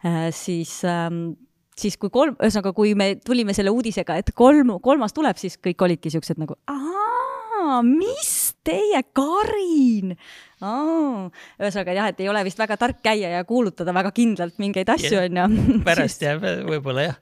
äh,. 0.03 0.27
siis 0.35 0.81
ähm, 0.83 1.37
siis 1.79 1.97
kui 1.99 2.11
kolm, 2.13 2.35
ühesõnaga, 2.39 2.73
kui 2.75 2.93
me 2.97 3.13
tulime 3.23 3.55
selle 3.55 3.71
uudisega, 3.73 4.19
et 4.19 4.33
kolm, 4.35 4.75
kolmas 4.83 5.15
tuleb, 5.15 5.39
siis 5.39 5.57
kõik 5.63 5.87
olidki 5.87 6.11
siuksed 6.13 6.41
nagu 6.41 6.57
ahaa, 6.67 7.28
aa, 7.59 7.81
mis 7.85 8.33
teie, 8.65 9.03
Karin 9.13 10.15
ühesõnaga 10.59 11.93
jah, 11.95 12.09
et 12.11 12.19
ei 12.19 12.27
ole 12.29 12.41
vist 12.43 12.59
väga 12.59 12.75
tark 12.79 12.99
käia 13.03 13.31
ja 13.37 13.43
kuulutada 13.47 13.93
väga 13.95 14.11
kindlalt 14.15 14.57
mingeid 14.59 14.89
asju, 14.91 15.21
onju. 15.21 15.45
pärast 15.87 16.23
jääb 16.25 16.43
võib-olla 16.67 17.05
jah. 17.09 17.19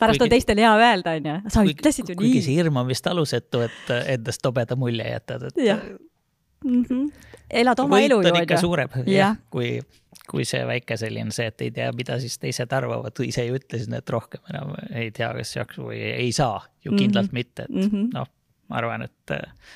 pärast 0.00 0.16
kuigi, 0.16 0.24
on 0.24 0.32
teistel 0.32 0.62
hea 0.62 0.70
öelda, 0.78 1.16
onju. 1.20 1.34
sa 1.48 1.60
kuigi, 1.60 1.76
ütlesid 1.76 2.08
ju 2.08 2.16
kuigi 2.16 2.30
nii. 2.30 2.38
kuigi 2.38 2.46
see 2.46 2.56
hirm 2.56 2.80
on 2.80 2.88
vist 2.88 3.10
alusetu, 3.10 3.66
et 3.68 3.92
endast 4.16 4.42
tobeda 4.44 4.78
mulje 4.80 5.12
jätad, 5.12 5.50
et. 5.50 5.60
mm 6.64 6.82
-hmm.. 6.88 7.28
elad 7.62 7.84
oma 7.84 7.98
Võit 7.98 8.08
elu 8.08 8.20
ju. 8.20 8.28
võit 8.28 8.32
on 8.32 8.42
ikka 8.48 8.60
suurem 8.64 8.96
jah, 9.12 9.36
kui, 9.52 9.74
kui 10.30 10.48
see 10.48 10.64
väike 10.64 10.96
selline 10.96 11.36
see, 11.36 11.52
et 11.52 11.60
ei 11.60 11.70
tea, 11.70 11.92
mida 11.92 12.16
siis 12.20 12.38
teised 12.40 12.72
arvavad, 12.72 13.12
ise 13.26 13.44
ju 13.44 13.60
ütlesin, 13.60 13.94
et 14.00 14.10
rohkem 14.10 14.40
enam 14.54 14.72
ei 14.88 15.12
tea, 15.12 15.34
kas 15.36 15.56
jaksu 15.56 15.90
või 15.92 16.00
ei 16.00 16.32
saa 16.32 16.62
ju 16.84 16.96
kindlalt 16.96 17.28
mm 17.28 17.36
-hmm. 17.36 17.44
mitte, 17.44 17.68
et 17.68 17.76
mm 17.76 17.90
-hmm. 17.90 18.12
noh, 18.14 18.28
ma 18.70 18.78
arvan, 18.78 19.04
et 19.08 19.34
äh, 19.34 19.70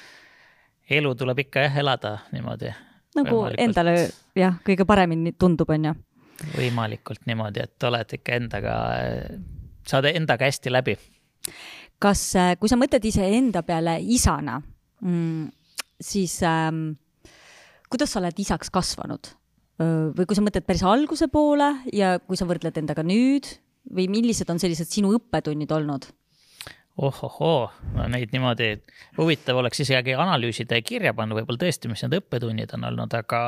elu 0.98 1.14
tuleb 1.18 1.44
ikka 1.46 1.66
jah 1.66 1.78
elada 1.82 2.16
niimoodi. 2.32 2.72
nagu 3.18 3.44
endale 3.58 3.96
jah, 4.38 4.58
kõige 4.66 4.86
paremini 4.86 5.34
tundub, 5.38 5.70
on 5.74 5.90
ju. 5.90 5.94
võimalikult 6.54 7.26
niimoodi, 7.30 7.66
et 7.66 7.88
oled 7.90 8.16
ikka 8.18 8.38
endaga, 8.40 8.74
saad 9.86 10.10
endaga 10.14 10.50
hästi 10.50 10.72
läbi. 10.72 10.96
kas, 11.98 12.26
äh, 12.38 12.54
kui 12.60 12.70
sa 12.70 12.78
mõtled 12.80 13.04
iseenda 13.10 13.64
peale 13.66 13.98
isana 14.00 14.60
mm,, 15.00 15.48
siis 16.00 16.40
ähm, 16.46 16.92
kuidas 17.90 18.14
sa 18.14 18.22
oled 18.22 18.38
isaks 18.38 18.70
kasvanud? 18.74 19.34
või 19.74 20.22
kui 20.22 20.36
sa 20.38 20.42
mõtled 20.44 20.62
päris 20.62 20.84
alguse 20.86 21.26
poole 21.26 21.66
ja 21.90 22.12
kui 22.22 22.38
sa 22.38 22.46
võrdled 22.46 22.76
endaga 22.78 23.02
nüüd 23.02 23.48
või 23.90 24.06
millised 24.06 24.46
on 24.52 24.60
sellised 24.62 24.86
sinu 24.86 25.10
õppetunnid 25.16 25.72
olnud? 25.74 26.06
Ohohoo, 26.96 27.70
no 27.96 28.06
neid 28.08 28.30
niimoodi, 28.32 28.70
huvitav 29.18 29.58
oleks 29.58 29.80
isegi 29.82 30.14
analüüsida 30.14 30.78
ja 30.78 30.84
kirja 30.86 31.14
panna 31.14 31.34
võib-olla 31.34 31.64
tõesti, 31.64 31.90
mis 31.90 32.04
need 32.04 32.20
õppetunnid 32.20 32.74
on 32.76 32.88
olnud, 32.90 33.16
aga 33.18 33.40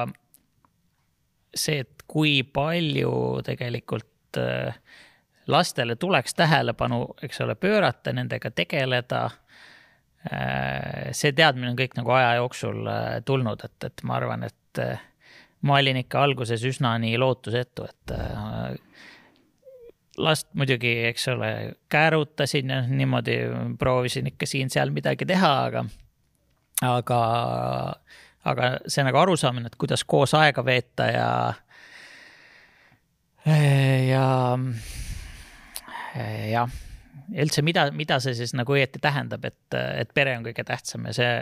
see, 1.54 1.84
et 1.84 2.02
kui 2.10 2.40
palju 2.42 3.12
tegelikult 3.46 4.40
lastele 5.46 5.94
tuleks 5.96 6.34
tähelepanu, 6.34 7.04
eks 7.22 7.40
ole, 7.44 7.54
pöörata, 7.54 8.12
nendega 8.12 8.50
tegeleda 8.50 9.28
Äh, 10.32 11.12
see 11.14 11.30
teadmine 11.36 11.70
on 11.70 11.76
kõik 11.78 11.94
nagu 11.98 12.10
aja 12.16 12.38
jooksul 12.40 12.86
äh, 12.90 13.18
tulnud, 13.26 13.62
et, 13.62 13.76
et 13.86 14.02
ma 14.08 14.16
arvan, 14.18 14.42
et 14.48 14.80
äh, 14.82 15.02
ma 15.68 15.76
olin 15.78 16.00
ikka 16.00 16.24
alguses 16.24 16.64
üsna 16.66 16.96
nii 17.02 17.18
lootusetu, 17.20 17.86
et 17.86 18.14
last 20.18 20.48
muidugi, 20.54 20.92
eks 21.10 21.28
ole, 21.28 21.50
käärutasin 21.92 22.70
ja 22.70 22.80
niimoodi 22.88 23.36
proovisin 23.78 24.26
ikka 24.32 24.46
siin-seal 24.46 24.90
midagi 24.94 25.26
teha, 25.28 25.52
aga, 25.68 25.84
aga, 26.82 27.20
aga 28.44 28.72
see 28.86 29.04
nagu 29.06 29.20
arusaamine, 29.20 29.70
et 29.70 29.78
kuidas 29.80 30.04
koos 30.04 30.34
aega 30.38 30.64
veeta 30.64 31.10
ja, 31.12 31.28
ja, 34.08 34.26
jah 36.50 36.82
üldse, 37.34 37.62
mida, 37.66 37.88
mida 37.96 38.18
see 38.22 38.36
siis 38.38 38.54
nagu 38.56 38.76
õieti 38.76 39.00
tähendab, 39.02 39.44
et, 39.48 39.74
et 39.74 40.12
pere 40.14 40.36
on 40.38 40.44
kõige 40.46 40.64
tähtsam 40.66 41.08
ja 41.08 41.14
see, 41.16 41.32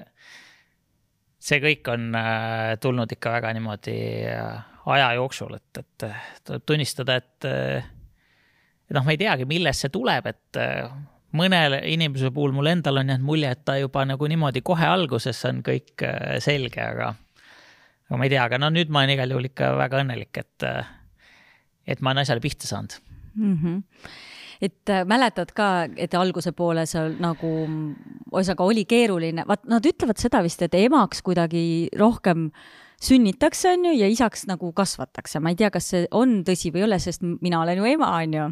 see 1.44 1.60
kõik 1.62 1.90
on 1.92 2.14
äh, 2.18 2.74
tulnud 2.80 3.12
ikka 3.12 3.34
väga 3.36 3.52
niimoodi 3.56 3.98
äh, 4.32 4.62
aja 4.94 5.12
jooksul, 5.18 5.56
et, 5.58 5.82
et 5.82 6.06
tuleb 6.44 6.64
tunnistada, 6.68 7.18
et, 7.20 7.48
et 8.88 8.96
noh, 8.96 9.04
ma 9.04 9.14
ei 9.14 9.20
teagi, 9.20 9.46
millest 9.48 9.84
see 9.84 9.92
tuleb, 9.94 10.28
et 10.30 10.60
äh, 10.60 10.90
mõnele 11.34 11.80
inimese 11.90 12.30
puhul 12.34 12.54
mul 12.56 12.70
endal 12.70 13.02
on 13.02 13.12
jäänud 13.12 13.26
mulje, 13.26 13.54
et 13.56 13.64
ta 13.66 13.78
juba 13.80 14.04
nagu 14.06 14.28
niimoodi 14.30 14.62
kohe 14.66 14.86
alguses 14.86 15.40
on 15.48 15.62
kõik 15.66 16.04
selge, 16.44 16.82
aga, 16.84 17.14
aga 18.08 18.20
ma 18.20 18.28
ei 18.28 18.34
tea, 18.34 18.44
aga 18.44 18.60
no 18.62 18.70
nüüd 18.74 18.92
ma 18.92 19.02
olen 19.02 19.16
igal 19.16 19.34
juhul 19.34 19.50
ikka 19.50 19.72
väga 19.80 20.04
õnnelik, 20.04 20.44
et, 20.44 20.68
et 21.90 22.04
ma 22.04 22.14
olen 22.14 22.22
asjale 22.22 22.44
pihta 22.44 22.70
saanud 22.70 23.00
mm. 23.34 23.58
-hmm 23.58 24.22
et 24.64 24.90
äh, 24.90 25.04
mäletad 25.04 25.52
ka, 25.56 25.88
et 25.96 26.14
alguse 26.16 26.52
poole 26.56 26.86
seal 26.88 27.16
nagu, 27.22 27.50
ühesõnaga 28.32 28.66
oli 28.66 28.84
keeruline, 28.88 29.44
vaat 29.48 29.66
nad 29.70 29.84
ütlevad 29.86 30.20
seda 30.20 30.42
vist, 30.44 30.62
et 30.64 30.76
emaks 30.78 31.22
kuidagi 31.26 31.64
rohkem 32.00 32.48
sünnitakse, 33.04 33.74
on 33.74 33.88
ju, 33.88 33.92
ja 33.98 34.08
isaks 34.10 34.46
nagu 34.50 34.72
kasvatakse. 34.76 35.40
ma 35.40 35.52
ei 35.52 35.58
tea, 35.58 35.70
kas 35.70 35.90
see 35.92 36.06
on 36.10 36.42
tõsi 36.46 36.72
või 36.72 36.82
ei 36.82 36.86
ole, 36.88 36.98
sest 37.02 37.22
mina 37.24 37.60
olen 37.62 37.80
ju 37.80 37.90
ema, 37.94 38.10
on 38.22 38.34
ju. 38.38 38.48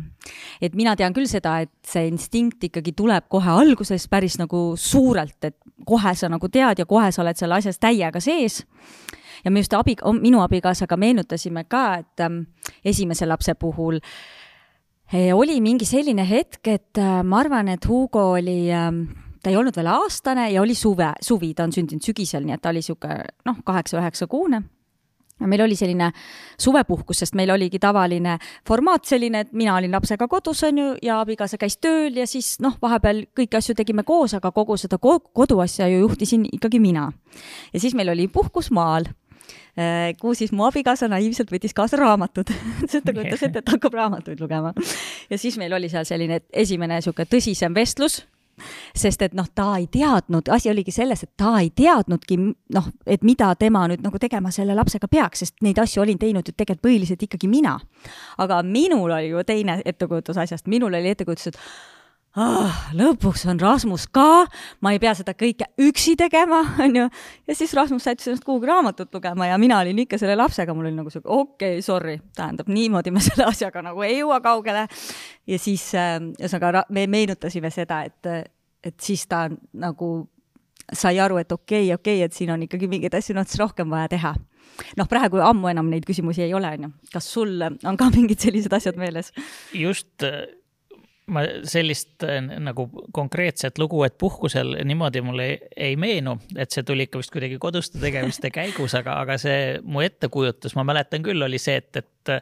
et 0.61 0.77
mina 0.79 0.97
tean 0.97 1.15
küll 1.17 1.31
seda, 1.31 1.59
et 1.65 1.73
see 1.87 2.07
instinkt 2.11 2.65
ikkagi 2.69 2.95
tuleb 2.97 3.29
kohe 3.33 3.51
alguses 3.51 4.09
päris 4.09 4.39
nagu 4.41 4.73
suurelt, 4.77 5.39
et 5.45 5.57
kohe 5.87 6.15
sa 6.15 6.31
nagu 6.33 6.49
tead 6.49 6.85
ja 6.85 6.87
kohe 6.87 7.11
sa 7.13 7.23
oled 7.23 7.39
selle 7.39 7.59
asjas 7.59 7.81
täiega 7.83 8.21
sees 8.21 8.63
ja 9.45 9.51
me 9.51 9.61
just 9.61 9.75
abi, 9.75 9.97
minu 10.21 10.43
abikaasaga 10.43 10.97
meenutasime 10.97 11.65
ka, 11.65 11.85
et 12.03 12.23
ähm, 12.23 12.45
esimese 12.85 13.27
lapse 13.27 13.55
puhul 13.55 13.99
äh, 14.01 15.33
oli 15.35 15.61
mingi 15.61 15.87
selline 15.89 16.25
hetk, 16.29 16.67
et 16.69 16.99
äh, 16.99 17.23
ma 17.25 17.43
arvan, 17.43 17.69
et 17.69 17.89
Hugo 17.89 18.33
oli, 18.37 18.71
ähm, 18.73 19.05
ta 19.43 19.51
ei 19.51 19.57
olnud 19.57 19.77
veel 19.77 19.91
aastane 19.91 20.51
ja 20.53 20.63
oli 20.63 20.75
suve, 20.79 21.13
suvi, 21.21 21.55
ta 21.55 21.67
on 21.67 21.75
sündinud 21.75 22.05
sügisel, 22.05 22.47
nii 22.47 22.55
et 22.57 22.63
ta 22.63 22.71
oli 22.71 22.83
sihuke 22.83 23.19
noh, 23.49 23.59
kaheksa-üheksa 23.67 24.29
kuune 24.31 24.63
ja 25.41 25.49
meil 25.51 25.65
oli 25.65 25.77
selline 25.77 26.13
suvepuhkus, 26.61 27.23
sest 27.25 27.35
meil 27.39 27.51
oligi 27.51 27.81
tavaline 27.83 28.37
formaat 28.69 29.09
selline, 29.09 29.43
et 29.43 29.53
mina 29.53 29.75
olin 29.77 29.93
lapsega 29.93 30.29
kodus, 30.31 30.63
on 30.69 30.79
ju, 30.79 30.93
ja 31.03 31.19
abikaasa 31.23 31.59
käis 31.59 31.79
tööl 31.83 32.21
ja 32.21 32.27
siis 32.31 32.55
noh, 32.63 32.77
vahepeal 32.83 33.25
kõiki 33.39 33.59
asju 33.59 33.75
tegime 33.79 34.07
koos, 34.07 34.37
aga 34.39 34.53
kogu 34.55 34.79
seda 34.79 35.01
koduasja 35.01 35.91
ju 35.91 36.05
juhtisin 36.05 36.47
ikkagi 36.53 36.81
mina. 36.81 37.11
ja 37.73 37.81
siis 37.81 37.99
meil 37.99 38.15
oli 38.15 38.29
puhkus 38.29 38.71
maal 38.71 39.11
Äh, 39.73 40.13
kuhu 40.21 40.35
siis 40.37 40.51
mu 40.53 40.67
abikaasa 40.67 41.07
naiivselt 41.09 41.49
võttis 41.49 41.73
kaasa 41.73 41.97
raamatud 41.97 42.51
sest 42.91 43.07
ta 43.07 43.15
kujutas 43.17 43.41
ette, 43.47 43.63
et 43.63 43.71
hakkab 43.73 43.95
raamatuid 43.97 44.41
lugema. 44.45 44.75
ja 45.33 45.39
siis 45.41 45.57
meil 45.57 45.73
oli 45.73 45.89
seal 45.89 46.05
selline 46.05 46.43
esimene 46.53 46.99
niisugune 47.01 47.25
tõsisem 47.25 47.73
vestlus 47.73 48.19
sest 48.97 49.23
et 49.23 49.35
noh, 49.35 49.47
ta 49.55 49.77
ei 49.79 49.87
teadnud, 49.93 50.49
asi 50.53 50.71
oligi 50.71 50.93
selles, 50.95 51.23
et 51.23 51.33
ta 51.37 51.55
ei 51.61 51.71
teadnudki 51.77 52.39
noh, 52.39 52.91
et 53.07 53.25
mida 53.27 53.53
tema 53.59 53.87
nüüd 53.91 54.05
nagu 54.05 54.19
tegema 54.23 54.53
selle 54.55 54.77
lapsega 54.79 55.09
peaks, 55.09 55.45
sest 55.45 55.63
neid 55.63 55.79
asju 55.83 56.03
olin 56.03 56.19
teinud 56.19 56.49
ju 56.49 56.55
tegelikult 56.57 56.87
põhiliselt 56.89 57.23
ikkagi 57.23 57.49
mina. 57.49 57.79
aga 58.39 58.63
minul 58.63 59.11
oli 59.11 59.29
ju 59.29 59.45
teine 59.47 59.81
ettekujutus 59.85 60.39
asjast, 60.39 60.67
minul 60.67 60.95
oli 60.95 61.15
ettekujutus, 61.15 61.47
et 61.47 61.59
ah, 62.41 62.79
lõpuks 62.97 63.45
on 63.51 63.61
Rasmus 63.61 64.07
ka, 64.13 64.45
ma 64.85 64.93
ei 64.95 65.01
pea 65.03 65.13
seda 65.17 65.35
kõike 65.37 65.69
üksi 65.83 66.15
tegema, 66.21 66.63
onju. 66.85 67.09
ja 67.49 67.57
siis 67.57 67.75
Rasmus 67.77 68.07
sättis 68.07 68.31
ennast 68.31 68.47
kuhugi 68.47 68.71
raamatut 68.71 69.13
lugema 69.15 69.51
ja 69.51 69.59
mina 69.61 69.81
olin 69.83 70.03
ikka 70.05 70.21
selle 70.21 70.37
lapsega, 70.41 70.75
mul 70.75 70.89
oli 70.89 70.97
nagu 70.97 71.13
siuke 71.13 71.29
okei 71.29 71.77
okay,, 71.77 71.85
sorry, 71.85 72.19
tähendab 72.37 72.71
niimoodi 72.73 73.13
me 73.13 73.23
selle 73.29 73.49
asjaga 73.49 73.85
nagu 73.85 74.05
ei 74.07 74.21
jõua 74.21 74.41
kaugele. 74.45 74.87
ja 75.47 75.59
siis 75.61 75.91
äh, 75.99 76.19
ühesõnaga 76.39 76.87
me 76.91 77.07
meenutasime 77.11 77.73
seda, 77.75 78.03
et, 78.09 78.53
et 78.85 78.97
siis 79.01 79.27
ta 79.29 79.49
nagu 79.73 80.15
sai 80.93 81.19
aru, 81.21 81.39
et 81.41 81.53
okei 81.53 81.87
okay,, 81.87 81.95
okei 81.95 82.17
okay,, 82.23 82.25
et 82.31 82.39
siin 82.39 82.55
on 82.55 82.65
ikkagi 82.65 82.89
mingeid 82.89 83.15
asju 83.15 83.37
natuke 83.37 83.61
rohkem 83.63 83.93
vaja 83.93 84.09
teha 84.17 84.35
noh, 84.97 85.09
praegu 85.09 85.41
ammu 85.45 85.69
enam 85.69 85.91
neid 85.93 86.07
küsimusi 86.09 86.47
ei 86.47 86.55
ole, 86.57 86.71
onju. 86.79 86.91
kas 87.13 87.29
sul 87.29 87.61
on 87.61 88.01
ka 88.01 88.09
mingid 88.15 88.41
sellised 88.41 88.73
asjad 88.73 88.97
meeles? 89.01 89.33
just 89.77 90.25
ma 91.31 91.45
sellist 91.69 92.25
äh, 92.27 92.41
nagu 92.43 92.89
konkreetset 93.15 93.79
lugu, 93.79 94.03
et 94.07 94.17
puhkusel 94.19 94.75
niimoodi 94.85 95.23
mulle 95.23 95.47
ei, 95.47 95.59
ei 95.91 95.97
meenu, 96.01 96.35
et 96.57 96.75
see 96.75 96.83
tuli 96.87 97.07
ikka 97.07 97.21
vist 97.21 97.33
kuidagi 97.35 97.59
koduste 97.63 98.01
tegemiste 98.03 98.51
käigus, 98.55 98.97
aga, 98.99 99.21
aga 99.23 99.39
see 99.41 99.79
mu 99.85 100.03
ettekujutus, 100.03 100.75
ma 100.79 100.87
mäletan 100.89 101.23
küll, 101.25 101.43
oli 101.47 101.61
see, 101.63 101.79
et, 101.79 102.03
et 102.03 102.35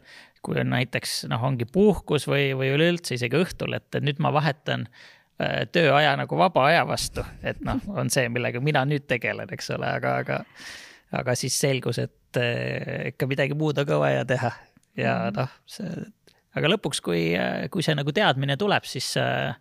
kui 0.43 0.61
on 0.61 0.73
näiteks 0.73 1.25
noh, 1.31 1.43
ongi 1.45 1.69
puhkus 1.69 2.27
või, 2.31 2.51
või 2.57 2.73
üleüldse 2.77 3.19
isegi 3.19 3.37
õhtul, 3.41 3.77
et 3.77 4.01
nüüd 4.01 4.23
ma 4.25 4.33
vahetan 4.33 4.87
äh, 4.89 5.67
tööaja 5.73 6.17
nagu 6.21 6.39
vaba 6.41 6.71
aja 6.71 6.87
vastu, 6.89 7.25
et 7.45 7.61
noh, 7.67 7.83
on 7.93 8.13
see, 8.13 8.29
millega 8.33 8.63
mina 8.65 8.87
nüüd 8.89 9.05
tegelen, 9.11 9.53
eks 9.53 9.75
ole, 9.77 9.93
aga, 10.01 10.17
aga, 10.25 10.41
aga 11.21 11.37
siis 11.37 11.61
selgus, 11.61 12.01
et 12.01 12.41
äh, 12.41 13.11
ikka 13.13 13.29
midagi 13.29 13.59
muud 13.59 13.83
on 13.83 13.89
ka 13.89 14.01
vaja 14.01 14.25
teha. 14.29 14.55
Ja 14.99 15.15
noh, 15.35 15.53
see 15.71 16.09
aga 16.59 16.73
lõpuks, 16.73 17.03
kui, 17.05 17.23
kui 17.73 17.85
see 17.85 17.97
nagu 17.99 18.13
teadmine 18.15 18.57
tuleb, 18.61 18.87
siis 18.89 19.13
äh, 19.21 19.53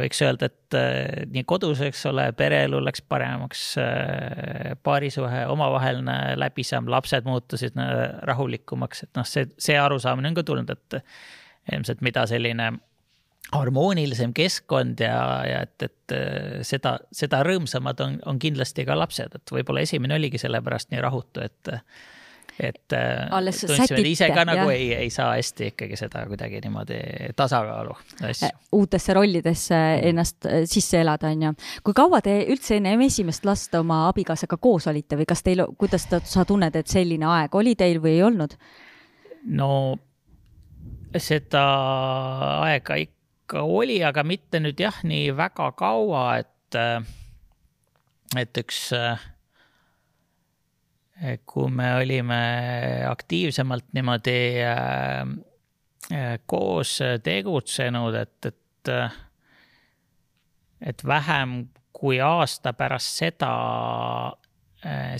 võiks 0.00 0.22
öelda, 0.24 0.48
et 0.48 0.76
äh, 0.78 1.24
nii 1.32 1.44
kodus, 1.48 1.82
eks 1.84 2.06
ole, 2.10 2.28
pereelu 2.36 2.80
läks 2.84 3.04
paremaks, 3.08 3.64
äh, 3.82 4.72
paarisuhe 4.84 5.44
omavaheline 5.52 6.38
läbisam, 6.40 6.88
lapsed 6.92 7.28
muutusid 7.28 7.76
rahulikumaks, 8.28 9.04
et 9.06 9.20
noh, 9.20 9.28
see, 9.28 9.50
see 9.60 9.76
arusaamine 9.80 10.32
on 10.32 10.40
ka 10.40 10.46
tulnud, 10.48 10.72
et 10.72 11.02
ilmselt 11.72 12.00
mida 12.02 12.24
selline 12.30 12.72
harmoonilisem 13.52 14.32
keskkond 14.32 15.02
ja, 15.02 15.18
ja 15.44 15.60
et, 15.66 15.84
et 15.84 16.14
seda, 16.64 16.94
seda 17.12 17.42
rõõmsamad 17.44 18.00
on, 18.00 18.16
on 18.30 18.38
kindlasti 18.40 18.86
ka 18.88 18.96
lapsed, 18.96 19.34
et 19.36 19.52
võib-olla 19.52 19.82
esimene 19.84 20.16
oligi 20.16 20.40
sellepärast 20.40 20.88
nii 20.92 21.02
rahutu, 21.04 21.44
et 21.44 21.72
et 22.60 22.92
äh, 22.92 23.28
Alles 23.30 23.60
tundsime, 23.60 23.98
et 24.00 24.08
ise 24.12 24.28
ka 24.34 24.44
nagu 24.44 24.66
jah. 24.66 24.74
ei, 24.74 24.88
ei 25.06 25.10
saa 25.10 25.32
hästi 25.36 25.70
ikkagi 25.72 25.96
seda 25.96 26.24
kuidagi 26.28 26.60
niimoodi 26.64 26.98
tasakaalu 27.36 27.94
asju. 28.28 28.48
Äh, 28.48 28.68
uutesse 28.76 29.16
rollidesse 29.16 29.80
ennast 30.10 30.46
äh, 30.46 30.62
sisse 30.68 31.00
elada, 31.00 31.32
on 31.32 31.46
ju. 31.48 31.52
kui 31.86 31.96
kaua 31.96 32.20
te 32.24 32.36
üldse 32.52 32.76
ennem 32.78 33.06
esimest 33.08 33.46
last 33.48 33.74
oma 33.78 34.04
abikaasaga 34.10 34.60
koos 34.60 34.86
olite 34.92 35.18
või 35.20 35.28
kas 35.28 35.44
teil, 35.46 35.64
kuidas 35.80 36.06
ta, 36.10 36.20
sa 36.24 36.44
tunned, 36.48 36.76
et 36.76 36.92
selline 36.92 37.28
aeg 37.32 37.54
oli 37.58 37.74
teil 37.78 38.02
või 38.04 38.18
ei 38.18 38.24
olnud? 38.28 38.56
no 39.58 39.72
seda 41.18 41.64
aega 42.68 42.96
ikka 43.00 43.64
oli, 43.64 43.98
aga 44.04 44.24
mitte 44.24 44.60
nüüd 44.62 44.80
jah, 44.80 45.02
nii 45.04 45.32
väga 45.36 45.72
kaua, 45.76 46.26
et, 46.44 46.78
et 48.38 48.60
üks 48.62 48.90
kui 51.46 51.70
me 51.70 51.94
olime 52.00 52.40
aktiivsemalt 53.08 53.92
niimoodi 53.92 54.38
äh, 54.64 55.20
äh, 56.12 56.38
koos 56.46 56.98
tegutsenud, 57.22 58.14
et, 58.14 58.46
et, 58.46 58.88
äh, 58.90 59.18
et 60.80 61.04
vähem 61.06 61.68
kui 61.92 62.20
aasta 62.20 62.72
pärast 62.74 63.20
seda 63.22 63.52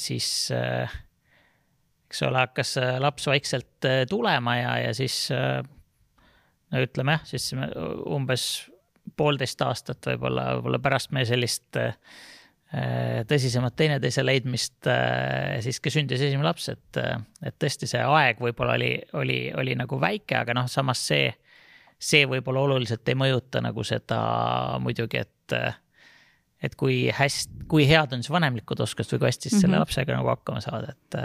siis 0.03 0.27
eks 0.51 2.23
ole, 2.27 2.41
hakkas 2.41 2.73
laps 2.99 3.29
vaikselt 3.31 3.87
tulema 4.11 4.57
ja, 4.57 4.73
ja 4.89 4.95
siis 4.97 5.29
no 5.31 6.83
ütleme 6.83 7.15
jah, 7.15 7.29
siis 7.31 7.53
umbes 8.11 8.47
poolteist 9.15 9.63
aastat 9.63 10.11
võib-olla, 10.11 10.49
võib-olla 10.57 10.83
pärast 10.83 11.15
meie 11.15 11.29
sellist 11.31 11.79
Äh, 11.79 11.95
tõsisemat 13.29 13.75
teineteise 13.77 14.25
leidmist 14.25 14.89
äh, 14.89 15.59
siis, 15.65 15.77
kui 15.83 15.93
sündis 15.93 16.23
esimene 16.25 16.47
laps, 16.47 16.71
et, 16.73 17.01
äh, 17.01 17.19
et 17.45 17.59
tõesti 17.61 17.89
see 17.91 18.01
aeg 18.01 18.41
võib-olla 18.41 18.79
oli, 18.79 18.95
oli, 19.21 19.39
oli 19.61 19.77
nagu 19.77 19.99
väike, 20.01 20.39
aga 20.41 20.57
noh, 20.57 20.71
samas 20.73 21.03
see, 21.11 21.29
see 22.01 22.25
võib-olla 22.31 22.65
oluliselt 22.65 23.13
ei 23.13 23.19
mõjuta 23.21 23.61
nagu 23.61 23.85
seda 23.85 24.23
muidugi, 24.81 25.21
et, 25.21 25.57
et 26.65 26.79
kui 26.81 27.05
hästi, 27.13 27.69
kui 27.69 27.85
head 27.91 28.17
on 28.17 28.25
siis 28.25 28.33
vanemlikud 28.33 28.81
oskused 28.87 29.19
või 29.19 29.27
kui 29.27 29.33
hästi 29.35 29.51
siis 29.51 29.53
mm 29.53 29.59
-hmm. 29.59 29.69
selle 29.69 29.77
mhm. 29.77 29.85
lapsega 29.85 30.17
nagu 30.17 30.33
hakkama 30.33 30.65
saada, 30.65 30.97
et 30.97 31.23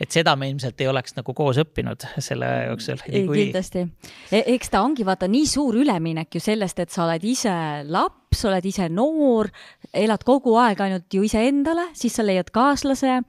et 0.00 0.10
seda 0.10 0.36
me 0.36 0.48
ilmselt 0.50 0.80
ei 0.80 0.88
oleks 0.88 1.14
nagu 1.16 1.34
koos 1.34 1.58
õppinud 1.58 2.06
selle 2.18 2.46
jooksul. 2.70 3.02
kindlasti 3.06 3.86
e, 4.30 4.42
eks 4.54 4.70
ta 4.70 4.80
ongi 4.82 5.04
vaata 5.06 5.28
nii 5.28 5.46
suur 5.46 5.76
üleminek 5.76 6.34
ju 6.34 6.40
sellest, 6.40 6.78
et 6.78 6.90
sa 6.90 7.04
oled 7.04 7.24
ise 7.24 7.54
laps, 7.86 8.21
oled 8.48 8.66
ise 8.68 8.88
noor, 8.92 9.50
elad 9.92 10.24
kogu 10.26 10.56
aeg 10.60 10.80
ainult 10.84 11.14
ju 11.14 11.24
iseendale, 11.26 11.88
siis 11.98 12.16
sa 12.16 12.24
leiad 12.26 12.50
kaaslase, 12.54 13.20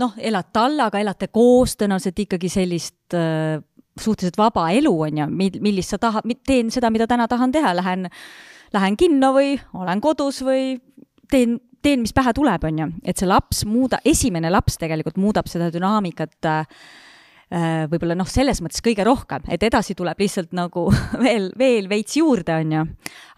noh, 0.00 0.14
elad 0.16 0.50
talle, 0.54 0.86
aga 0.86 1.00
elate 1.02 1.30
koos 1.32 1.76
tõenäoliselt 1.80 2.24
ikkagi 2.24 2.50
sellist 2.52 3.16
äh, 3.16 3.58
suhteliselt 4.00 4.38
vaba 4.40 4.70
elu 4.72 4.92
on 5.06 5.22
ju, 5.22 5.26
millist 5.60 5.94
sa 5.94 6.00
tahad, 6.00 6.28
teen 6.46 6.70
seda, 6.72 6.90
mida 6.90 7.08
täna 7.10 7.28
tahan 7.28 7.52
teha, 7.52 7.74
lähen, 7.76 8.08
lähen 8.72 8.96
kinno 8.96 9.34
või 9.36 9.56
olen 9.76 10.00
kodus 10.00 10.40
või 10.46 10.78
teen 11.30 11.58
teen, 11.82 12.02
mis 12.04 12.12
pähe 12.16 12.32
tuleb, 12.36 12.64
on 12.68 12.80
ju, 12.82 12.88
et 13.08 13.20
see 13.20 13.28
laps 13.28 13.64
muuda, 13.68 14.00
esimene 14.04 14.50
laps 14.52 14.78
tegelikult 14.80 15.16
muudab 15.20 15.48
seda 15.50 15.70
dünaamikat 15.72 16.48
äh, 16.48 16.82
võib-olla 17.50 18.14
noh, 18.14 18.28
selles 18.30 18.60
mõttes 18.62 18.82
kõige 18.84 19.02
rohkem, 19.02 19.42
et 19.50 19.62
edasi 19.66 19.96
tuleb 19.98 20.20
lihtsalt 20.22 20.52
nagu 20.54 20.84
veel, 21.24 21.48
veel 21.58 21.88
veits 21.90 22.14
juurde, 22.20 22.60
on 22.62 22.76
ju. 22.76 22.84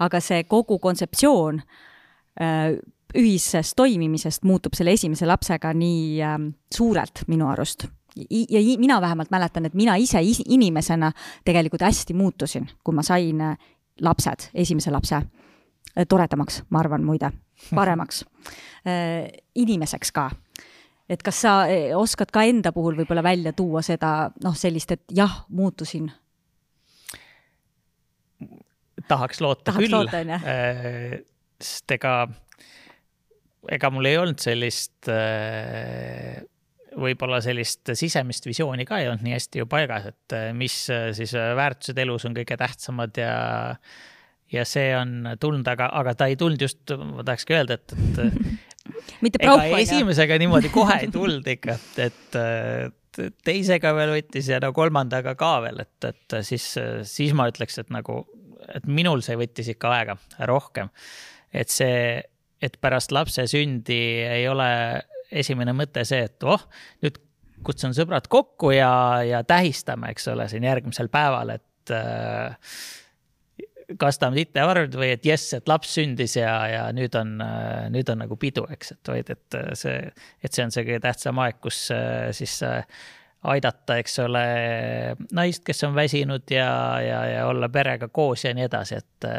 aga 0.04 0.20
see 0.20 0.44
kogu 0.44 0.76
kontseptsioon 0.82 1.62
äh, 1.62 2.74
ühisest 3.16 3.76
toimimisest 3.76 4.44
muutub 4.48 4.76
selle 4.76 4.92
esimese 4.96 5.28
lapsega 5.28 5.72
nii 5.76 6.20
äh, 6.20 6.38
suurelt 6.74 7.24
minu 7.32 7.48
arust 7.52 7.88
ja 8.16 8.60
mina 8.78 9.00
vähemalt 9.00 9.30
mäletan, 9.30 9.66
et 9.66 9.74
mina 9.74 9.96
ise 9.96 10.20
inimesena 10.48 11.12
tegelikult 11.44 11.80
hästi 11.80 12.14
muutusin, 12.14 12.68
kui 12.84 12.94
ma 12.94 13.02
sain 13.02 13.40
äh, 13.40 13.56
lapsed, 14.00 14.50
esimese 14.54 14.90
lapse 14.90 15.22
toredamaks, 16.08 16.62
ma 16.70 16.80
arvan, 16.80 17.04
muide 17.04 17.30
paremaks 17.74 18.24
äh, 18.86 19.28
inimeseks 19.54 20.12
ka. 20.12 20.30
Et 21.12 21.22
kas 21.24 21.42
sa 21.44 21.54
äh, 21.68 21.90
oskad 21.96 22.32
ka 22.34 22.44
enda 22.48 22.72
puhul 22.74 22.96
võib-olla 23.00 23.24
välja 23.24 23.54
tuua 23.56 23.82
seda 23.86 24.30
noh, 24.44 24.56
sellist, 24.58 24.96
et 24.96 25.16
jah, 25.16 25.42
muutusin? 25.52 26.10
tahaks 29.08 29.42
loota 29.42 29.72
tahaks 29.72 29.90
küll, 29.90 30.12
äh, 30.38 31.18
sest 31.60 31.96
ega, 31.96 32.14
ega 33.72 33.90
mul 33.92 34.08
ei 34.08 34.18
olnud 34.20 34.40
sellist 34.40 35.10
võib-olla 36.92 37.40
sellist 37.42 37.92
sisemist 37.98 38.46
visiooni 38.46 38.86
ka 38.88 39.00
ei 39.00 39.10
olnud 39.10 39.24
nii 39.26 39.34
hästi 39.34 39.62
ju 39.62 39.68
paigas, 39.70 40.06
et 40.12 40.36
mis 40.56 40.74
siis 41.16 41.34
väärtused 41.34 41.98
elus 41.98 42.26
on 42.28 42.36
kõige 42.36 42.58
tähtsamad 42.60 43.20
ja 43.20 43.34
ja 44.52 44.64
see 44.68 44.92
on 44.96 45.32
tulnud, 45.40 45.66
aga, 45.68 45.88
aga 45.98 46.14
ta 46.16 46.28
ei 46.30 46.36
tulnud 46.36 46.60
just, 46.60 46.92
ma 46.92 47.24
tahakski 47.24 47.56
öelda, 47.56 47.78
et, 47.80 47.94
et 47.96 48.71
mitte 49.24 49.40
ega 49.42 49.78
esimesega 49.78 50.38
niimoodi 50.42 50.70
kohe 50.74 50.98
ei 51.04 51.10
tulnud 51.12 51.46
ikka, 51.54 51.76
et, 51.76 52.02
et 52.08 53.32
teisega 53.44 53.92
veel 53.96 54.14
võttis 54.16 54.48
ja 54.52 54.60
no 54.62 54.72
kolmandaga 54.76 55.34
ka 55.38 55.54
veel, 55.64 55.82
et, 55.84 56.08
et 56.08 56.38
siis, 56.46 56.66
siis 57.08 57.34
ma 57.36 57.48
ütleks, 57.52 57.78
et 57.82 57.92
nagu, 57.94 58.22
et 58.72 58.86
minul 58.88 59.24
see 59.24 59.36
võttis 59.40 59.72
ikka 59.74 59.92
aega 59.98 60.16
rohkem. 60.48 60.90
et 61.52 61.68
see, 61.68 62.22
et 62.62 62.78
pärast 62.80 63.12
lapse 63.12 63.44
sündi 63.50 64.00
ei 64.24 64.48
ole 64.48 64.70
esimene 65.32 65.74
mõte 65.76 66.04
see, 66.08 66.24
et 66.28 66.48
oh, 66.48 66.64
nüüd 67.04 67.20
kutsun 67.62 67.94
sõbrad 67.96 68.26
kokku 68.32 68.72
ja, 68.74 69.22
ja 69.26 69.42
tähistame, 69.46 70.10
eks 70.12 70.28
ole, 70.32 70.48
siin 70.50 70.66
järgmisel 70.66 71.08
päeval, 71.12 71.54
et 71.58 71.94
äh, 71.94 72.56
kastame 74.00 74.42
titevarvud 74.42 74.94
või 74.98 75.12
et 75.14 75.26
jess, 75.26 75.54
et 75.58 75.68
laps 75.70 75.94
sündis 75.98 76.36
ja, 76.36 76.52
ja 76.70 76.84
nüüd 76.94 77.14
on, 77.18 77.34
nüüd 77.94 78.12
on 78.12 78.22
nagu 78.24 78.38
pidu, 78.40 78.66
eks, 78.72 78.94
et 78.96 79.12
vaid, 79.12 79.32
et 79.34 79.58
see, 79.78 79.96
et 80.42 80.52
see 80.52 80.64
on 80.66 80.74
see 80.74 80.86
kõige 80.86 81.02
tähtsam 81.04 81.40
aeg, 81.42 81.58
kus 81.64 81.84
siis 82.36 82.60
aidata, 83.42 83.98
eks 84.02 84.18
ole, 84.22 84.44
naist, 85.34 85.64
kes 85.66 85.84
on 85.88 85.96
väsinud 85.96 86.50
ja, 86.54 86.68
ja, 87.02 87.22
ja 87.26 87.46
olla 87.50 87.68
perega 87.72 88.08
koos 88.08 88.44
ja 88.46 88.54
nii 88.54 88.68
edasi, 88.68 89.00
et, 89.02 89.30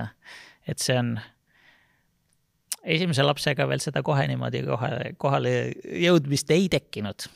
et 0.68 0.84
see 0.84 0.98
on 1.00 1.16
esimese 2.84 3.24
lapsega 3.24 3.68
veel 3.68 3.82
seda 3.84 4.04
kohe 4.04 4.26
niimoodi 4.28 4.63
kohe 4.68 5.13
kohale 5.18 5.52
jõudmist 6.04 6.52
ei 6.52 6.68
tekkinud. 6.72 7.28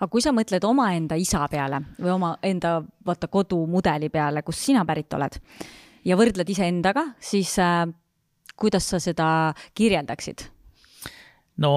aga 0.00 0.08
kui 0.10 0.22
sa 0.22 0.32
mõtled 0.34 0.64
omaenda 0.66 1.18
isa 1.18 1.44
peale 1.50 1.80
või 1.98 2.14
omaenda 2.16 2.80
vaata 3.06 3.28
kodumudeli 3.30 4.10
peale, 4.10 4.42
kust 4.42 4.66
sina 4.66 4.84
pärit 4.88 5.14
oled 5.14 5.38
ja 6.06 6.18
võrdled 6.18 6.48
iseendaga, 6.50 7.04
siis 7.20 7.54
äh, 7.62 7.86
kuidas 8.58 8.88
sa 8.92 9.00
seda 9.02 9.28
kirjeldaksid? 9.78 10.48
no 11.62 11.72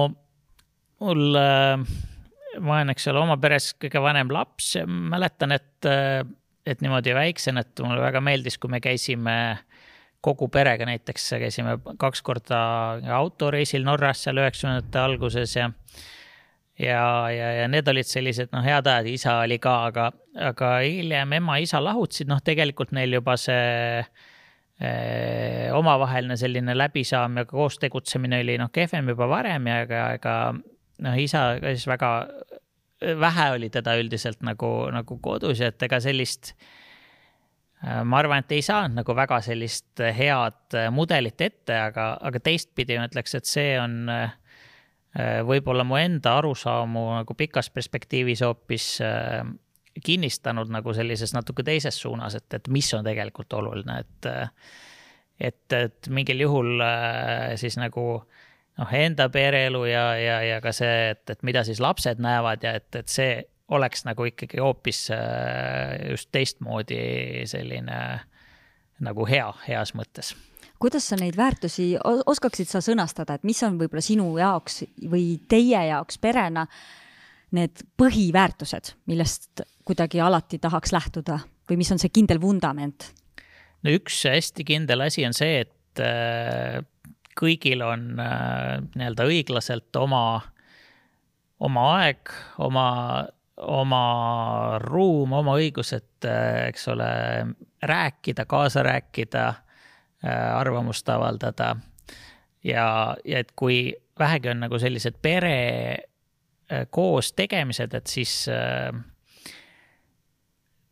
mul 1.02 1.38
äh,, 1.38 1.82
ma 2.60 2.78
olen, 2.78 2.92
eks 2.94 3.08
ole, 3.10 3.22
oma 3.22 3.38
peres 3.42 3.72
kõige 3.80 4.02
vanem 4.02 4.30
laps 4.34 4.76
ja 4.78 4.86
mäletan, 4.86 5.54
et, 5.56 5.88
äh, 5.88 6.22
et 6.66 6.82
niimoodi 6.84 7.14
väiksena, 7.16 7.64
et 7.64 7.84
mulle 7.84 8.02
väga 8.02 8.22
meeldis, 8.24 8.58
kui 8.62 8.70
me 8.72 8.82
käisime 8.82 9.36
kogu 10.22 10.46
perega 10.54 10.86
näiteks, 10.86 11.32
käisime 11.42 11.76
kaks 11.98 12.22
korda 12.22 12.58
autoreisil 13.18 13.82
Norras 13.86 14.22
seal 14.22 14.38
üheksakümnendate 14.38 15.00
alguses 15.02 15.56
ja 15.56 15.70
ja, 16.82 17.30
ja, 17.30 17.48
ja 17.60 17.68
need 17.70 17.88
olid 17.88 18.08
sellised 18.08 18.52
noh, 18.52 18.64
head 18.64 18.86
ajad, 18.88 19.08
isa 19.10 19.38
oli 19.44 19.58
ka, 19.62 19.74
aga, 19.90 20.08
aga 20.50 20.74
hiljem 20.84 21.38
ema-isa 21.38 21.80
lahutasid, 21.82 22.30
noh, 22.30 22.42
tegelikult 22.44 22.92
neil 22.96 23.18
juba 23.18 23.36
see 23.40 24.02
eh, 24.82 25.68
omavaheline 25.76 26.36
selline 26.40 26.76
läbisaam 26.76 27.40
ja 27.40 27.46
koos 27.48 27.78
tegutsemine 27.82 28.42
oli 28.44 28.58
noh, 28.60 28.72
kehvem 28.74 29.12
juba 29.14 29.28
varem 29.30 29.70
ja 29.70 29.80
ega, 29.86 30.04
ega 30.18 30.36
noh, 30.52 31.18
isa 31.18 31.52
siis 31.64 31.88
väga 31.90 32.12
vähe 33.18 33.48
oli 33.56 33.70
teda 33.74 33.96
üldiselt 33.98 34.44
nagu, 34.46 34.70
nagu 34.94 35.18
kodus 35.22 35.58
ja 35.62 35.72
et 35.72 35.82
ega 35.88 35.98
sellist 36.02 36.52
eh, 37.82 38.02
ma 38.04 38.20
arvan, 38.22 38.44
et 38.44 38.58
ei 38.58 38.62
saanud 38.66 39.02
nagu 39.02 39.16
väga 39.18 39.40
sellist 39.44 40.02
head 40.18 40.78
mudelit 40.94 41.40
ette, 41.40 41.78
aga, 41.90 42.14
aga 42.20 42.42
teistpidi 42.42 42.98
ma 42.98 43.10
ütleks, 43.10 43.38
et 43.38 43.50
see 43.50 43.74
on 43.80 44.06
Äh, 44.10 44.30
võib-olla 45.46 45.84
mu 45.84 45.98
enda 46.00 46.38
arusaamu 46.40 47.02
nagu 47.18 47.34
pikas 47.36 47.68
perspektiivis 47.70 48.40
hoopis 48.46 48.86
äh, 49.04 49.42
kinnistanud 50.04 50.70
nagu 50.72 50.94
sellises 50.96 51.34
natuke 51.36 51.64
teises 51.66 51.98
suunas, 52.00 52.36
et, 52.38 52.48
et 52.56 52.68
mis 52.72 52.88
on 52.96 53.04
tegelikult 53.04 53.52
oluline, 53.60 54.00
et 54.00 54.30
et, 55.42 55.74
et 55.74 56.08
mingil 56.08 56.44
juhul 56.44 56.80
äh, 56.80 57.52
siis 57.60 57.76
nagu 57.80 58.04
noh, 58.78 58.92
enda 58.96 59.28
pereelu 59.32 59.84
ja, 59.90 60.04
ja, 60.16 60.36
ja 60.46 60.60
ka 60.64 60.72
see, 60.72 61.10
et, 61.12 61.24
et 61.30 61.42
mida 61.42 61.64
siis 61.66 61.80
lapsed 61.82 62.22
näevad 62.22 62.64
ja 62.64 62.76
et, 62.78 62.88
et 62.96 63.08
see 63.08 63.34
oleks 63.72 64.04
nagu 64.04 64.24
ikkagi 64.28 64.60
hoopis 64.60 65.06
just 66.10 66.28
teistmoodi 66.32 67.44
selline 67.48 67.98
nagu 69.02 69.26
hea, 69.28 69.48
heas 69.66 69.94
mõttes 69.96 70.34
kuidas 70.82 71.06
sa 71.12 71.16
neid 71.20 71.36
väärtusi, 71.38 71.92
oskaksid 72.02 72.70
sa 72.70 72.82
sõnastada, 72.82 73.36
et 73.38 73.46
mis 73.46 73.60
on 73.62 73.78
võib-olla 73.78 74.02
sinu 74.04 74.26
jaoks 74.40 74.82
või 75.10 75.36
teie 75.48 75.78
jaoks 75.92 76.18
perena 76.22 76.66
need 77.54 77.84
põhiväärtused, 78.00 78.94
millest 79.10 79.62
kuidagi 79.86 80.22
alati 80.24 80.58
tahaks 80.62 80.94
lähtuda 80.94 81.38
või 81.70 81.78
mis 81.82 81.92
on 81.94 82.00
see 82.02 82.12
kindel 82.14 82.40
vundament? 82.42 83.12
no 83.82 83.94
üks 83.94 84.22
hästi 84.28 84.64
kindel 84.66 85.04
asi 85.06 85.26
on 85.26 85.36
see, 85.36 85.62
et 85.66 86.02
äh, 86.02 86.80
kõigil 87.38 87.82
on 87.86 88.08
äh, 88.20 88.80
nii-öelda 88.94 89.26
õiglaselt 89.28 89.98
oma, 90.00 90.40
oma 91.62 91.86
aeg, 91.98 92.32
oma, 92.62 92.86
oma 93.62 94.04
ruum, 94.82 95.34
oma 95.38 95.56
õigused, 95.60 96.26
äh, 96.28 96.68
eks 96.70 96.88
ole, 96.92 97.10
rääkida, 97.82 98.46
kaasa 98.50 98.84
rääkida, 98.86 99.46
arvamust 100.22 101.08
avaldada. 101.08 101.76
ja, 102.64 103.16
ja 103.24 103.38
et 103.38 103.52
kui 103.56 103.94
vähegi 104.18 104.48
on 104.48 104.60
nagu 104.60 104.78
sellised 104.78 105.16
pere 105.22 105.56
koos 106.90 107.32
tegemised, 107.32 107.94
et 107.94 108.06
siis 108.06 108.46
äh, 108.48 108.92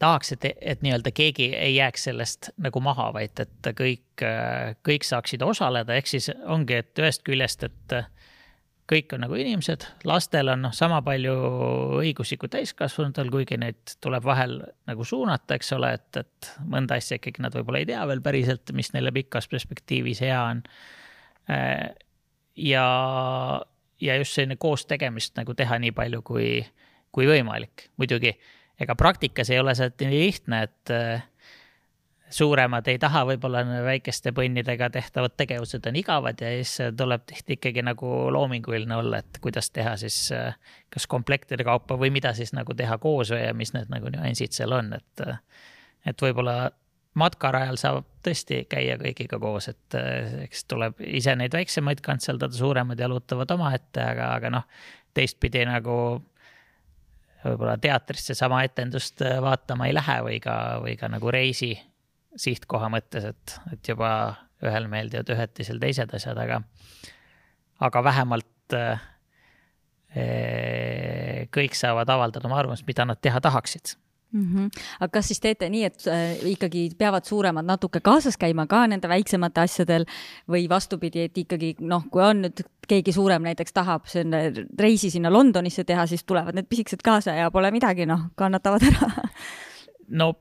tahaks, 0.00 0.32
et, 0.32 0.44
et 0.60 0.82
nii-öelda 0.82 1.12
keegi 1.14 1.50
ei 1.56 1.74
jääks 1.76 2.08
sellest 2.08 2.50
nagu 2.60 2.80
maha, 2.84 3.10
vaid 3.14 3.42
et 3.42 3.70
kõik, 3.76 4.24
kõik 4.86 5.06
saaksid 5.06 5.42
osaleda, 5.44 5.96
ehk 5.96 6.08
siis 6.10 6.30
ongi, 6.44 6.80
et 6.80 7.02
ühest 7.02 7.24
küljest, 7.26 7.66
et 7.68 7.96
kõik 8.90 9.14
on 9.14 9.22
nagu 9.24 9.36
inimesed, 9.38 9.86
lastel 10.08 10.50
on 10.52 10.64
noh, 10.66 10.74
sama 10.74 11.00
palju 11.06 11.34
õigusi 12.00 12.38
kui 12.40 12.50
täiskasvanutel, 12.50 13.30
kuigi 13.32 13.58
neid 13.60 13.94
tuleb 14.02 14.24
vahel 14.26 14.56
nagu 14.90 15.06
suunata, 15.06 15.56
eks 15.58 15.72
ole, 15.76 15.92
et, 15.98 16.20
et 16.24 16.50
mõnda 16.70 16.98
asja 16.98 17.20
ikkagi 17.20 17.44
nad 17.44 17.54
võib-olla 17.54 17.82
ei 17.82 17.88
tea 17.90 18.02
veel 18.10 18.22
päriselt, 18.24 18.74
mis 18.76 18.92
neile 18.96 19.12
pikas 19.14 19.48
perspektiivis 19.50 20.22
hea 20.26 20.40
on. 20.42 20.62
ja, 22.56 22.86
ja 24.00 24.16
just 24.20 24.36
selline 24.36 24.58
koos 24.60 24.86
tegemist 24.90 25.36
nagu 25.38 25.54
teha 25.54 25.78
nii 25.82 25.94
palju 25.96 26.22
kui, 26.26 26.50
kui 27.14 27.30
võimalik, 27.30 27.90
muidugi 28.00 28.34
ega 28.80 28.96
praktikas 28.98 29.50
ei 29.52 29.60
ole 29.60 29.74
see 29.78 29.92
nii 30.00 30.22
lihtne, 30.24 30.62
et 30.66 30.94
äh, 30.94 31.26
suuremad 32.30 32.88
ei 32.88 32.98
taha, 33.02 33.24
võib-olla 33.28 33.62
väikeste 33.84 34.32
põnnidega 34.36 34.90
tehtavad 34.94 35.34
tegevused 35.38 35.86
on 35.90 35.98
igavad 35.98 36.40
ja 36.42 36.52
siis 36.60 36.92
tuleb 36.96 37.24
tihti 37.26 37.58
ikkagi 37.58 37.84
nagu 37.86 38.30
loominguline 38.32 38.96
olla, 38.96 39.20
et 39.22 39.40
kuidas 39.42 39.70
teha 39.74 39.96
siis 40.00 40.18
äh, 40.36 40.54
kas 40.90 41.06
komplektide 41.10 41.66
kaupa 41.66 41.98
või 41.98 42.12
mida 42.14 42.34
siis 42.36 42.54
nagu 42.56 42.74
teha 42.76 42.98
koos 43.02 43.34
või 43.34 43.42
ja 43.44 43.54
mis 43.56 43.74
need 43.76 43.90
nagu 43.92 44.12
nüansid 44.14 44.54
seal 44.56 44.76
on, 44.76 44.92
et, 44.98 45.26
äh, 45.26 45.40
et 46.06 46.22
võib-olla 46.22 46.70
matkarajal 47.18 47.78
saab 47.80 48.06
tõesti 48.22 48.64
käia 48.70 48.94
kõigiga 49.00 49.40
koos, 49.42 49.66
et 49.72 49.96
eks 50.44 50.62
tuleb 50.70 51.00
ise 51.02 51.34
neid 51.34 51.52
väiksemaid 51.56 51.98
kantseldada, 52.06 52.54
suuremad 52.54 53.00
jalutavad 53.02 53.50
omaette, 53.50 54.04
aga, 54.12 54.28
aga 54.36 54.52
noh, 54.54 54.68
teistpidi 55.14 55.64
nagu 55.66 55.96
võib-olla 57.44 57.76
teatrisse 57.80 58.34
sama 58.38 58.62
etendust 58.66 59.22
äh, 59.24 59.38
vaatama 59.42 59.88
ei 59.88 59.94
lähe 59.96 60.18
või 60.26 60.40
ka, 60.44 60.56
või 60.84 60.96
ka 61.00 61.08
nagu 61.10 61.32
reisi 61.32 61.72
sihtkoha 62.36 62.90
mõttes, 62.92 63.24
et, 63.32 63.56
et 63.72 63.88
juba 63.92 64.10
ühel 64.64 64.86
meeldivad 64.92 65.32
ühed, 65.34 65.54
teisel 65.56 65.80
teised 65.82 66.12
asjad, 66.14 66.38
aga, 66.38 66.60
aga 67.86 68.04
vähemalt 68.04 68.76
äh, 68.76 69.02
kõik 71.54 71.76
saavad 71.78 72.10
avaldada 72.10 72.48
oma 72.48 72.60
arvamust, 72.60 72.86
mida 72.88 73.06
nad 73.06 73.20
teha 73.22 73.40
tahaksid 73.40 73.94
mm. 74.32 74.54
-hmm. 74.54 74.82
aga 75.00 75.10
kas 75.12 75.28
siis 75.28 75.40
teete 75.40 75.68
nii, 75.68 75.84
et 75.84 76.06
äh, 76.06 76.46
ikkagi 76.52 76.90
peavad 76.98 77.24
suuremad 77.24 77.64
natuke 77.64 78.00
kaasas 78.00 78.36
käima 78.36 78.66
ka 78.66 78.86
nende 78.86 79.08
väiksemate 79.08 79.60
asjadel 79.60 80.04
või 80.48 80.68
vastupidi, 80.68 81.20
et 81.20 81.38
ikkagi 81.38 81.74
noh, 81.80 82.04
kui 82.10 82.22
on 82.22 82.42
nüüd 82.46 82.62
keegi 82.88 83.12
suurem 83.12 83.42
näiteks 83.42 83.72
tahab 83.72 84.06
selle 84.06 84.52
reisi 84.78 85.10
sinna 85.10 85.32
Londonisse 85.32 85.84
teha, 85.84 86.06
siis 86.06 86.24
tulevad 86.24 86.54
need 86.54 86.68
pisikesed 86.68 87.02
kaasa 87.04 87.34
ja 87.34 87.50
pole 87.50 87.70
midagi, 87.70 88.06
noh, 88.06 88.30
kannatavad 88.36 88.82
ära 88.82 89.10
no 90.08 90.34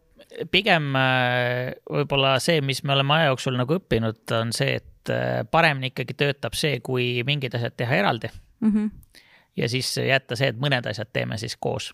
pigem 0.52 0.92
äh, 0.96 1.74
võib-olla 1.90 2.38
see, 2.44 2.62
mis 2.66 2.84
me 2.84 2.96
oleme 2.96 3.18
aja 3.18 3.32
jooksul 3.32 3.58
nagu 3.60 3.80
õppinud, 3.80 4.24
on 4.40 4.54
see, 4.56 4.80
et 4.82 5.14
äh, 5.14 5.42
paremini 5.52 5.94
ikkagi 5.94 6.18
töötab 6.20 6.58
see, 6.58 6.80
kui 6.86 7.24
mingid 7.28 7.56
asjad 7.58 7.78
teha 7.78 8.02
eraldi 8.02 8.30
mm. 8.60 8.72
-hmm. 8.72 9.24
ja 9.58 9.70
siis 9.70 9.98
jätta 9.98 10.36
see, 10.36 10.52
et 10.54 10.60
mõned 10.60 10.90
asjad 10.90 11.12
teeme 11.14 11.38
siis 11.38 11.58
koos 11.60 11.94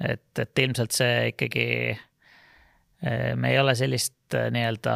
et, 0.00 0.38
et 0.38 0.62
ilmselt 0.64 0.94
see 0.96 1.28
ikkagi, 1.34 1.66
eh, 3.04 3.34
me 3.36 3.52
ei 3.52 3.60
ole 3.60 3.74
sellist 3.78 4.36
nii-öelda, 4.54 4.94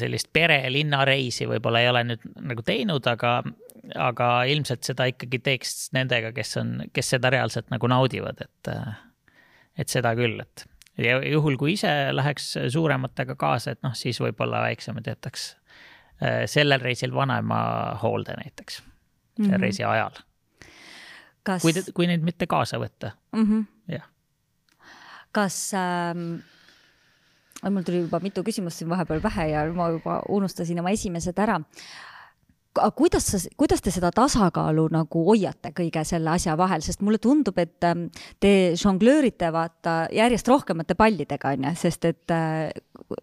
sellist 0.00 0.30
pere-linnareisi 0.32 1.48
võib-olla 1.48 1.82
ei 1.84 1.90
ole 1.90 2.04
nüüd 2.08 2.28
nagu 2.40 2.64
teinud, 2.66 3.06
aga, 3.10 3.36
aga 4.00 4.28
ilmselt 4.50 4.86
seda 4.86 5.08
ikkagi 5.10 5.42
teeks 5.44 5.90
nendega, 5.96 6.32
kes 6.36 6.56
on, 6.60 6.76
kes 6.92 7.14
seda 7.16 7.32
reaalselt 7.34 7.68
nagu 7.74 7.90
naudivad, 7.92 8.40
et, 8.46 8.72
et 9.78 9.88
seda 9.88 10.14
küll, 10.14 10.40
et 10.40 10.66
ja 10.98 11.18
juhul, 11.26 11.56
kui 11.58 11.74
ise 11.74 11.90
läheks 12.12 12.54
suurematega 12.72 13.34
kaasa, 13.34 13.74
et 13.74 13.82
noh, 13.82 13.94
siis 13.98 14.20
võib-olla 14.22 14.62
väiksemad 14.68 15.06
jätaks 15.06 15.56
sellel 16.46 16.80
reisil 16.80 17.10
vanaema 17.14 17.58
hoolde 18.02 18.36
näiteks, 18.38 18.82
mm 19.38 19.44
-hmm. 19.44 19.60
reisi 19.60 19.84
ajal 19.84 20.22
kas. 21.44 21.62
kui, 21.62 21.74
kui 21.94 22.08
neid 22.10 22.24
mitte 22.24 22.48
kaasa 22.50 22.80
võtta 22.82 23.12
mm. 23.34 23.44
-hmm. 23.44 23.94
jah. 23.94 24.08
kas 25.32 25.58
ähm,, 25.78 26.40
mul 27.70 27.86
tuli 27.86 28.04
juba 28.04 28.20
mitu 28.24 28.44
küsimust 28.46 28.80
siin 28.80 28.90
vahepeal 28.90 29.22
pähe 29.24 29.48
ja 29.52 29.64
ma 29.72 29.90
juba 29.94 30.20
unustasin 30.28 30.80
oma 30.80 30.94
esimesed 30.96 31.38
ära 31.38 31.60
aga 32.74 32.90
kuidas 32.96 33.26
sa, 33.30 33.38
kuidas 33.56 33.82
te 33.82 33.92
seda 33.94 34.10
tasakaalu 34.14 34.88
nagu 34.94 35.22
hoiate 35.28 35.72
kõige 35.76 36.02
selle 36.06 36.32
asja 36.34 36.56
vahel, 36.58 36.82
sest 36.84 37.04
mulle 37.06 37.20
tundub, 37.22 37.58
et 37.62 37.86
ähm, 37.86 38.08
te 38.42 38.74
žonglöörite 38.80 39.50
vaata 39.54 40.04
järjest 40.14 40.48
rohkemate 40.50 40.96
pallidega, 40.98 41.54
on 41.54 41.68
ju, 41.68 41.74
sest 41.84 42.08
et 42.10 42.34
äh, 42.34 42.70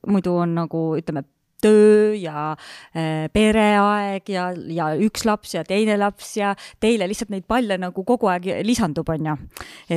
muidu 0.07 0.37
on 0.43 0.55
nagu 0.61 0.85
ütleme, 0.99 1.25
töö 1.61 2.15
ja 2.17 2.51
äh, 2.97 3.27
pereaeg 3.33 4.29
ja, 4.33 4.47
ja 4.73 4.91
üks 4.97 5.27
laps 5.29 5.53
ja 5.53 5.61
teine 5.67 5.97
laps 6.01 6.35
ja 6.39 6.55
teile 6.81 7.05
lihtsalt 7.09 7.29
neid 7.33 7.45
palle 7.49 7.77
nagu 7.77 8.05
kogu 8.07 8.31
aeg 8.31 8.49
lisandub, 8.65 9.09
on 9.13 9.31
ju. 9.31 9.35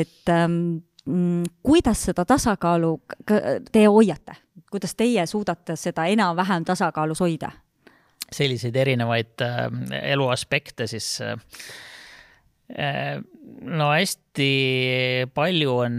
et 0.02 0.32
ähm, 0.34 0.58
mm, 1.06 1.44
kuidas 1.64 2.04
seda 2.10 2.26
tasakaalu 2.28 2.98
te 3.72 3.86
hoiate, 3.86 4.36
kuidas 4.70 4.96
teie 4.98 5.26
suudate 5.30 5.78
seda 5.80 6.08
enam-vähem 6.12 6.66
tasakaalus 6.68 7.24
hoida? 7.24 7.52
Selliseid 8.32 8.76
erinevaid 8.76 9.42
äh, 9.44 9.66
elu 10.14 10.28
aspekte 10.32 10.86
siis 10.90 11.16
äh, 11.20 11.36
Äh, 12.64 13.18
no 13.60 13.90
hästi 13.92 15.26
palju 15.36 15.72
on 15.84 15.96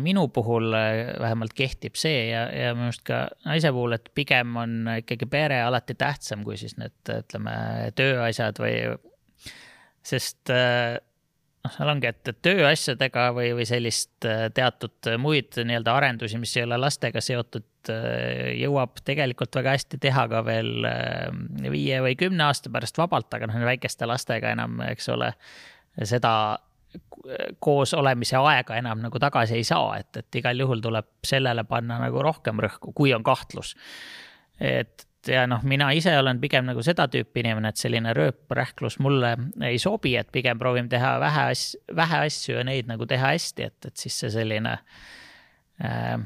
minu 0.00 0.22
puhul 0.32 0.72
äh, 0.72 1.10
vähemalt 1.20 1.52
kehtib 1.52 1.98
see 2.00 2.30
ja, 2.30 2.46
ja 2.48 2.70
minu 2.72 2.88
arust 2.88 3.02
ka 3.04 3.18
naise 3.44 3.68
puhul, 3.74 3.98
et 3.98 4.08
pigem 4.16 4.54
on 4.56 4.78
ikkagi 4.94 5.28
pere 5.28 5.60
alati 5.66 5.92
tähtsam 6.00 6.40
kui 6.46 6.56
siis 6.56 6.78
need, 6.80 6.96
ütleme, 7.12 7.52
tööasjad 8.00 8.62
või, 8.62 8.78
sest 10.08 10.48
noh, 10.48 11.74
seal 11.76 11.92
ongi, 11.92 12.14
et 12.14 12.32
tööasjadega 12.40 13.28
või, 13.36 13.52
või 13.60 13.68
sellist 13.68 14.16
teatud 14.56 15.12
muid 15.20 15.60
nii-öelda 15.60 15.98
arendusi, 16.00 16.40
mis 16.40 16.56
ei 16.56 16.64
ole 16.64 16.80
lastega 16.80 17.20
seotud, 17.20 17.68
jõuab 17.88 19.00
tegelikult 19.06 19.56
väga 19.58 19.76
hästi 19.76 19.98
teha 20.02 20.26
ka 20.32 20.42
veel 20.46 20.86
viie 21.72 22.02
või 22.04 22.16
kümne 22.18 22.48
aasta 22.48 22.72
pärast 22.72 22.98
vabalt, 22.98 23.32
aga 23.34 23.48
noh, 23.50 23.58
väikeste 23.68 24.08
lastega 24.08 24.52
enam, 24.56 24.80
eks 24.90 25.10
ole 25.14 25.32
seda 26.04 26.32
koos 27.60 27.94
olemise 27.94 28.36
aega 28.36 28.76
enam 28.78 29.02
nagu 29.04 29.18
tagasi 29.20 29.58
ei 29.58 29.64
saa, 29.66 29.96
et, 30.00 30.16
et 30.16 30.38
igal 30.40 30.60
juhul 30.60 30.80
tuleb 30.84 31.08
sellele 31.26 31.64
panna 31.68 31.98
nagu 32.00 32.22
rohkem 32.22 32.60
rõhku, 32.62 32.92
kui 32.96 33.12
on 33.14 33.24
kahtlus. 33.26 33.74
et 34.60 35.06
ja 35.32 35.46
noh, 35.50 35.62
mina 35.66 35.90
ise 35.96 36.14
olen 36.18 36.40
pigem 36.40 36.66
nagu 36.68 36.82
seda 36.86 37.08
tüüpi 37.10 37.42
inimene, 37.42 37.72
et 37.72 37.80
selline 37.80 38.14
rööprähklus 38.16 38.98
mulle 39.02 39.34
ei 39.66 39.78
sobi, 39.82 40.14
et 40.16 40.30
pigem 40.32 40.58
proovin 40.58 40.88
teha 40.88 41.16
vähe 41.20 41.48
asju, 41.52 41.82
vähe 41.96 42.22
asju 42.28 42.58
ja 42.58 42.64
neid 42.66 42.90
nagu 42.90 43.08
teha 43.10 43.32
hästi, 43.34 43.66
et, 43.66 43.90
et 43.90 44.04
siis 44.06 44.20
see 44.22 44.32
selline 44.38 44.76
äh, 45.82 46.16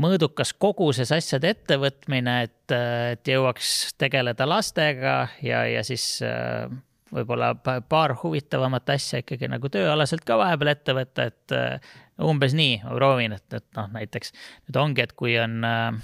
mõõdukas 0.00 0.52
koguses 0.58 1.12
asjade 1.14 1.52
ettevõtmine, 1.54 2.34
et, 2.48 2.74
et 3.14 3.30
jõuaks 3.30 3.94
tegeleda 4.00 4.46
lastega 4.48 5.16
ja, 5.44 5.62
ja 5.70 5.84
siis 5.86 6.18
äh, 6.26 6.66
võib-olla 7.14 7.52
paar 7.88 8.16
huvitavamat 8.22 8.94
asja 8.96 9.22
ikkagi 9.22 9.48
nagu 9.52 9.70
tööalaselt 9.70 10.24
ka 10.26 10.38
vahepeal 10.40 10.72
ette 10.74 10.96
võtta, 10.96 11.28
et 11.30 11.54
äh, 11.54 11.92
umbes 12.22 12.56
nii 12.58 12.80
ma 12.82 12.96
proovin, 12.98 13.36
et, 13.38 13.46
et 13.54 13.66
noh, 13.78 13.90
näiteks 13.94 14.34
nüüd 14.66 14.80
ongi, 14.82 15.06
et 15.06 15.14
kui 15.18 15.36
on 15.38 15.60
äh,, 15.68 16.00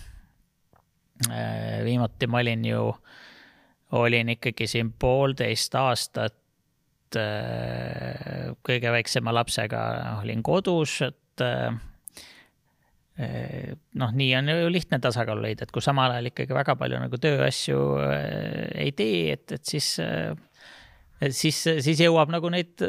äh 1.31 1.81
viimati 1.87 2.31
ma 2.31 2.45
olin 2.45 2.65
ju, 2.71 2.85
olin 3.99 4.37
ikkagi 4.37 4.71
siin 4.71 4.95
poolteist 4.99 5.75
aastat 5.75 6.37
kõige 7.11 8.91
väiksema 8.95 9.33
lapsega 9.35 9.81
olin 10.21 10.45
kodus, 10.47 11.01
et 11.03 11.43
noh, 14.01 14.13
nii 14.17 14.31
on 14.39 14.49
ju 14.49 14.69
lihtne 14.73 15.01
tasakaalu 15.03 15.43
leida, 15.45 15.67
et 15.67 15.75
kui 15.75 15.83
samal 15.85 16.15
ajal 16.15 16.31
ikkagi 16.31 16.57
väga 16.57 16.77
palju 16.81 17.01
nagu 17.03 17.21
tööasju 17.21 17.81
äh, 18.01 18.69
ei 18.87 18.93
tee, 18.97 19.35
et, 19.35 19.47
et 19.57 19.65
siis 19.67 19.93
äh, 20.05 20.33
siis, 21.29 21.59
siis 21.85 22.01
jõuab 22.01 22.33
nagu 22.33 22.51
neid 22.53 22.81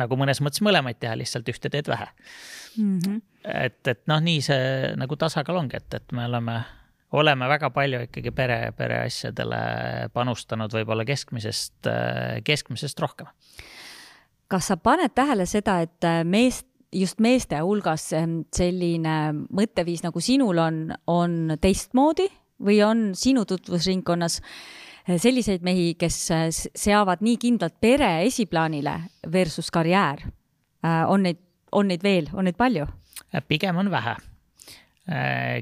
nagu 0.00 0.16
mõnes 0.18 0.40
mõttes 0.42 0.62
mõlemaid 0.64 1.00
teha, 1.00 1.16
lihtsalt 1.18 1.48
ühte 1.50 1.70
teed 1.72 1.88
vähe 1.90 2.08
mm. 2.08 2.98
-hmm. 2.98 3.22
et, 3.44 3.80
et 3.88 4.02
noh, 4.10 4.20
nii 4.22 4.42
see 4.44 4.92
nagu 4.98 5.16
tasakaal 5.18 5.62
ongi, 5.62 5.78
et, 5.80 5.94
et 5.94 6.16
me 6.16 6.24
oleme, 6.26 6.60
oleme 7.12 7.48
väga 7.50 7.70
palju 7.74 8.04
ikkagi 8.08 8.32
pere, 8.34 8.60
pereasjadele 8.76 9.60
panustanud 10.14 10.72
võib-olla 10.74 11.04
keskmisest, 11.04 11.90
keskmisest 12.44 13.00
rohkem. 13.00 13.30
kas 14.48 14.72
sa 14.72 14.76
paned 14.76 15.14
tähele 15.14 15.46
seda, 15.46 15.80
et 15.86 16.10
meest, 16.24 16.69
just 16.92 17.20
meeste 17.22 17.60
hulgas 17.62 18.08
selline 18.10 19.16
mõtteviis, 19.54 20.02
nagu 20.04 20.20
sinul 20.22 20.58
on, 20.58 20.82
on 21.06 21.56
teistmoodi 21.60 22.26
või 22.60 22.80
on 22.84 23.10
sinu 23.16 23.46
tutvusringkonnas 23.48 24.40
selliseid 25.20 25.64
mehi, 25.64 25.94
kes 25.98 26.16
seavad 26.76 27.22
nii 27.24 27.38
kindlalt 27.40 27.78
pere 27.80 28.20
esiplaanile 28.26 28.98
versus 29.32 29.70
karjäär? 29.70 30.26
on 30.82 31.26
neid, 31.26 31.36
on 31.72 31.90
neid 31.92 32.02
veel, 32.02 32.30
on 32.32 32.46
neid 32.48 32.56
palju? 32.56 32.86
pigem 33.48 33.76
on 33.76 33.90
vähe. 33.90 34.16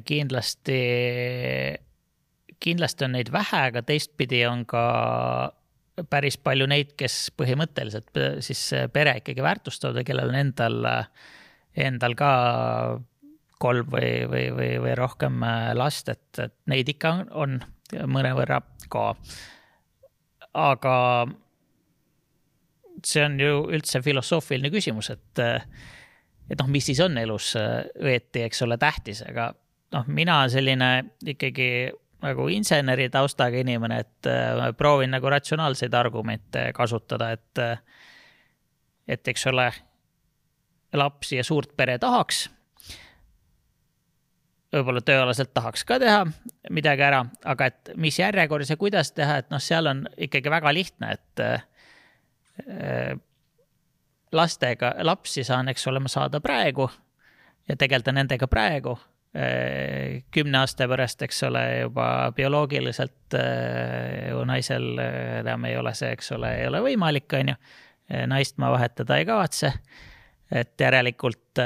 kindlasti, 0.05 0.81
kindlasti 2.61 3.05
on 3.05 3.17
neid 3.17 3.33
vähe, 3.33 3.63
aga 3.71 3.83
teistpidi 3.83 4.45
on 4.47 4.65
ka 4.67 4.85
päris 6.11 6.39
palju 6.41 6.69
neid, 6.71 6.95
kes 6.99 7.31
põhimõtteliselt 7.39 8.21
siis 8.45 8.63
pere 8.93 9.19
ikkagi 9.21 9.45
väärtustavad 9.45 10.01
ja 10.01 10.07
kellel 10.07 10.33
on 10.33 10.39
endal, 10.39 10.89
endal 11.77 12.17
ka 12.19 12.31
kolm 13.59 13.91
või, 13.91 14.13
või, 14.31 14.47
või, 14.55 14.71
või 14.85 14.95
rohkem 14.99 15.43
last, 15.75 16.09
et, 16.13 16.29
et 16.39 16.55
neid 16.71 16.89
ikka 16.95 17.15
on, 17.15 17.59
on 17.59 17.59
mõnevõrra 18.15 18.61
ka. 18.93 19.11
aga 20.55 20.97
see 23.05 23.25
on 23.25 23.39
ju 23.41 23.63
üldse 23.75 24.03
filosoofiline 24.03 24.71
küsimus, 24.75 25.11
et, 25.15 25.43
et 26.51 26.59
noh, 26.61 26.71
mis 26.71 26.87
siis 26.91 27.01
on 27.05 27.19
elus 27.19 27.55
õieti, 27.59 28.45
eks 28.47 28.63
ole, 28.67 28.79
tähtis, 28.81 29.23
aga 29.27 29.51
noh, 29.95 30.09
mina 30.13 30.41
selline 30.53 30.91
ikkagi 31.35 31.69
nagu 32.23 32.49
inseneri 32.51 33.09
taustaga 33.13 33.61
inimene, 33.63 34.01
et 34.05 34.29
äh, 34.31 34.63
proovin 34.77 35.13
nagu 35.15 35.31
ratsionaalseid 35.31 35.95
argumente 35.95 36.71
kasutada, 36.75 37.31
et, 37.37 37.59
äh, 37.63 37.79
et 39.09 39.29
eks 39.29 39.47
ole, 39.53 39.71
lapsi 40.93 41.37
ja 41.37 41.45
suurt 41.45 41.77
pere 41.77 41.99
tahaks. 41.99 42.49
võib-olla 44.73 45.01
tööalaselt 45.01 45.55
tahaks 45.57 45.85
ka 45.89 45.97
teha 45.99 46.25
midagi 46.71 47.03
ära, 47.03 47.23
aga 47.45 47.71
et 47.71 47.91
mis 47.97 48.19
järjekorras 48.19 48.71
ja 48.71 48.77
kuidas 48.77 49.13
teha, 49.17 49.39
et 49.41 49.51
noh, 49.51 49.61
seal 49.65 49.87
on 49.89 50.03
ikkagi 50.17 50.51
väga 50.51 50.73
lihtne, 50.75 51.13
et 51.17 51.41
äh, 51.41 53.15
lastega, 54.33 54.95
lapsi 55.03 55.45
saan, 55.45 55.69
eks 55.69 55.87
ole, 55.89 56.01
ma 56.05 56.09
saada 56.13 56.41
praegu 56.41 56.91
ja 57.69 57.77
tegeleda 57.77 58.13
nendega 58.13 58.49
praegu 58.49 58.99
kümne 60.33 60.59
aasta 60.63 60.89
pärast, 60.89 61.23
eks 61.23 61.43
ole, 61.45 61.63
juba 61.83 62.33
bioloogiliselt 62.37 63.37
äh, 63.37 64.31
ju 64.31 64.45
naisel 64.49 64.99
äh, 64.99 65.41
enam 65.41 65.67
ei 65.69 65.77
ole 65.77 65.93
see, 65.95 66.15
eks 66.17 66.33
ole, 66.33 66.55
ei 66.63 66.69
ole 66.71 66.81
võimalik, 66.87 67.29
on 67.37 67.53
ju. 67.53 67.59
naist 68.27 68.57
ma 68.57 68.71
vahetada 68.73 69.19
ei 69.21 69.27
kavatse. 69.29 69.73
et 70.49 70.81
järelikult 70.81 71.61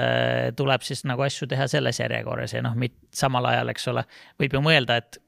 tuleb 0.59 0.83
siis 0.83 1.05
nagu 1.07 1.22
asju 1.22 1.46
teha 1.46 1.68
selles 1.70 2.01
järjekorras 2.01 2.57
ja 2.57 2.62
noh, 2.66 2.75
samal 3.14 3.46
ajal, 3.46 3.68
eks 3.70 3.87
ole, 3.92 4.03
võib 4.42 4.57
ju 4.57 4.62
mõelda, 4.66 4.96
et 4.98 5.20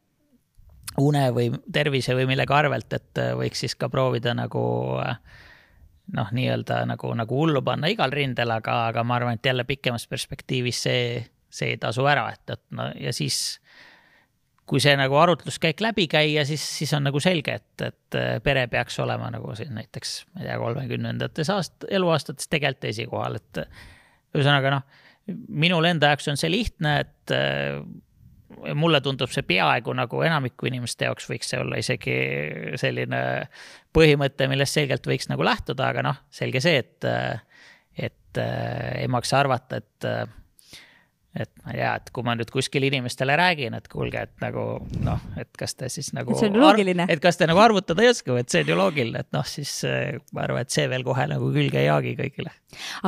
une 0.99 1.29
või 1.31 1.53
tervise 1.73 2.17
või 2.19 2.27
millegi 2.27 2.53
arvelt, 2.53 2.93
et 2.93 3.21
võiks 3.39 3.63
siis 3.63 3.77
ka 3.79 3.87
proovida 3.89 4.35
nagu 4.35 4.65
noh, 6.13 6.33
nii-öelda 6.35 6.81
nagu, 6.91 7.13
nagu 7.15 7.39
hullu 7.39 7.63
panna 7.63 7.87
igal 7.93 8.11
rindel, 8.11 8.51
aga, 8.51 8.89
aga 8.89 9.05
ma 9.07 9.21
arvan, 9.21 9.39
et 9.39 9.47
jälle 9.47 9.65
pikemas 9.65 10.09
perspektiivis 10.11 10.83
see 10.89 11.07
see 11.55 11.75
ei 11.75 11.81
tasu 11.81 12.07
ära, 12.11 12.29
et, 12.35 12.57
et 12.57 12.65
no 12.75 12.91
ja 13.01 13.13
siis 13.15 13.61
kui 14.69 14.81
see 14.81 14.95
nagu 14.97 15.17
arutluskäik 15.21 15.83
läbi 15.85 16.07
käia, 16.09 16.45
siis, 16.49 16.63
siis 16.79 16.93
on 16.97 17.05
nagu 17.05 17.21
selge, 17.21 17.59
et, 17.61 17.85
et 17.85 18.19
pere 18.45 18.65
peaks 18.73 18.97
olema 19.05 19.29
nagu 19.33 19.53
siin 19.57 19.75
näiteks, 19.77 20.15
ma 20.33 20.41
ei 20.41 20.49
tea, 20.49 20.57
kolmekümnendates 20.63 21.51
aast-, 21.53 21.89
eluaastates 21.93 22.49
tegelikult 22.49 22.89
esikohal, 22.89 23.37
et 23.43 23.61
ühesõnaga 24.35 24.73
noh, 24.79 24.87
minul 25.49 25.85
enda 25.89 26.13
jaoks 26.13 26.33
on 26.33 26.41
see 26.41 26.51
lihtne, 26.53 26.97
et 27.05 27.35
mulle 28.75 29.01
tundub 29.05 29.33
see 29.35 29.45
peaaegu 29.47 29.93
nagu 29.97 30.21
enamiku 30.25 30.69
inimeste 30.71 31.09
jaoks 31.09 31.29
võiks 31.29 31.51
see 31.53 31.61
olla 31.61 31.81
isegi 31.81 32.15
selline 32.81 33.21
põhimõte, 33.95 34.49
millest 34.49 34.79
selgelt 34.79 35.07
võiks 35.09 35.29
nagu 35.29 35.45
lähtuda, 35.45 35.91
aga 35.93 36.07
noh, 36.07 36.23
selge 36.33 36.63
see, 36.65 36.81
et, 36.81 37.09
et 38.01 38.41
ei 38.41 39.11
maksa 39.13 39.43
arvata, 39.43 39.83
et 39.83 40.09
et 41.35 41.51
ma 41.65 41.73
ei 41.73 41.81
tea, 41.81 41.93
et 41.99 42.11
kui 42.15 42.27
ma 42.27 42.37
nüüd 42.39 42.51
kuskil 42.55 42.87
inimestele 42.87 43.35
räägin, 43.39 43.75
et 43.75 43.89
kuulge, 43.91 44.23
et 44.29 44.45
nagu 44.45 44.65
noh, 45.03 45.27
et 45.41 45.51
kas 45.59 45.75
te 45.75 45.91
siis 45.91 46.13
nagu. 46.15 46.37
see 46.39 46.53
on 46.53 46.61
loogiline. 46.63 47.09
et 47.11 47.23
kas 47.23 47.41
te 47.41 47.49
nagu 47.51 47.63
arvutada 47.63 48.05
ei 48.05 48.13
oska 48.13 48.39
et 48.39 48.55
see 48.55 48.63
on 48.65 48.73
ju 48.73 48.79
loogiline, 48.79 49.25
et 49.27 49.31
noh, 49.35 49.47
siis 49.49 49.73
eh, 49.89 50.21
ma 50.33 50.47
arvan, 50.47 50.65
et 50.65 50.75
see 50.75 50.87
veel 50.91 51.07
kohe 51.07 51.27
nagu 51.31 51.51
külge 51.55 51.83
ei 51.83 51.89
jaagi 51.89 52.17
kõigile. 52.21 52.55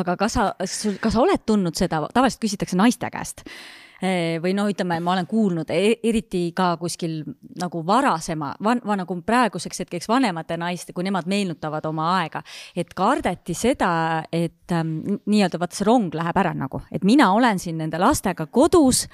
aga 0.02 0.16
kas 0.18 0.38
sa, 0.38 0.52
kas 0.58 1.12
sa 1.14 1.22
oled 1.22 1.46
tundnud 1.46 1.78
seda, 1.78 2.02
tavaliselt 2.14 2.42
küsitakse 2.42 2.78
naiste 2.78 3.10
käest 3.14 3.46
või 4.42 4.52
noh, 4.52 4.68
ütleme, 4.68 4.98
ma 5.00 5.14
olen 5.14 5.26
kuulnud 5.26 5.70
e, 5.72 5.96
eriti 6.04 6.50
ka 6.56 6.74
kuskil 6.76 7.22
nagu 7.60 7.80
varasema 7.86 8.52
van,, 8.62 8.80
van, 8.84 9.00
nagu 9.00 9.16
praeguseks 9.24 9.84
hetkeks 9.84 10.08
vanemate 10.08 10.58
naiste, 10.60 10.92
kui 10.92 11.06
nemad 11.06 11.28
meenutavad 11.30 11.86
oma 11.88 12.10
aega, 12.18 12.42
et 12.76 12.92
kardeti 12.96 13.56
seda, 13.56 14.22
et 14.32 14.72
ähm, 14.76 14.98
nii-öelda 15.24 15.60
vaata 15.62 15.78
see 15.78 15.88
rong 15.88 16.14
läheb 16.14 16.40
ära 16.42 16.52
nagu, 16.56 16.82
et 16.92 17.04
mina 17.08 17.30
olen 17.32 17.60
siin 17.62 17.78
nende 17.80 18.00
lastega 18.02 18.46
kodus 18.52 19.06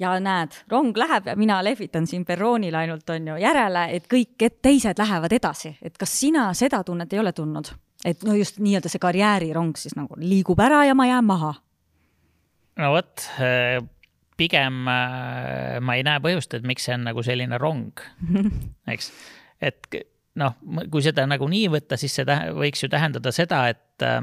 ja 0.00 0.12
näed, 0.20 0.60
rong 0.68 0.96
läheb 0.96 1.32
ja 1.32 1.36
mina 1.36 1.62
lehvitan 1.64 2.06
siin 2.08 2.24
perroonil 2.28 2.76
ainult 2.76 3.08
on 3.16 3.32
ju 3.32 3.38
järele, 3.40 3.86
et 3.96 4.08
kõik 4.12 4.44
et 4.44 4.60
teised 4.62 5.00
lähevad 5.00 5.32
edasi, 5.40 5.76
et 5.82 5.96
kas 5.96 6.18
sina 6.20 6.50
seda 6.54 6.84
tunnet 6.84 7.12
ei 7.12 7.22
ole 7.24 7.32
tundnud? 7.32 7.72
et 8.04 8.22
no 8.24 8.32
just 8.32 8.56
nii-öelda 8.60 8.88
see 8.88 9.00
karjäärirong 9.00 9.74
siis 9.76 9.92
nagu 9.96 10.16
liigub 10.16 10.60
ära 10.60 10.86
ja 10.88 10.94
ma 10.96 11.04
jään 11.04 11.24
maha 11.24 11.54
no 12.80 12.92
vot, 12.94 13.26
äh, 13.42 13.78
pigem 14.40 14.86
äh, 14.88 15.78
ma 15.84 15.96
ei 15.98 16.04
näe 16.06 16.22
põhjust, 16.24 16.56
et 16.56 16.66
miks 16.66 16.88
see 16.88 16.96
on 16.96 17.06
nagu 17.10 17.24
selline 17.26 17.58
rong, 17.60 18.04
eks. 18.92 19.12
et 19.60 20.00
noh, 20.40 20.56
kui 20.92 21.04
seda 21.04 21.26
nagu 21.28 21.48
nii 21.50 21.68
võtta, 21.76 21.98
siis 22.00 22.14
see 22.18 22.38
võiks 22.56 22.84
ju 22.84 22.90
tähendada 22.92 23.32
seda, 23.34 23.64
et 23.72 24.06
äh, 24.06 24.20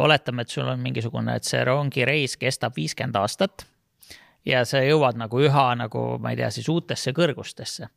oletame, 0.00 0.44
et 0.44 0.52
sul 0.52 0.68
on 0.70 0.80
mingisugune, 0.82 1.36
et 1.36 1.48
see 1.48 1.62
rongireis 1.66 2.36
kestab 2.40 2.76
viiskümmend 2.76 3.18
aastat 3.20 3.66
ja 4.46 4.64
sa 4.68 4.82
jõuad 4.84 5.18
nagu 5.20 5.40
üha 5.42 5.66
nagu, 5.78 6.04
ma 6.22 6.32
ei 6.32 6.40
tea, 6.40 6.50
siis 6.54 6.68
uutesse 6.72 7.12
kõrgustesse. 7.16 7.88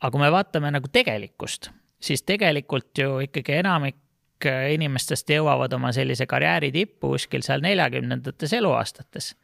aga 0.00 0.12
kui 0.12 0.20
me 0.20 0.30
vaatame 0.32 0.70
nagu 0.70 0.88
tegelikkust, 0.92 1.70
siis 2.00 2.22
tegelikult 2.22 2.98
ju 2.98 3.20
ikkagi 3.24 3.60
enamik 3.60 3.96
inimestest 4.44 5.30
jõuavad 5.30 5.72
oma 5.72 5.92
sellise 5.96 6.26
karjääri 6.28 6.72
tippu 6.74 7.14
kuskil 7.14 7.44
seal 7.46 7.62
neljakümnendates 7.64 8.52
eluaastates. 8.52 9.36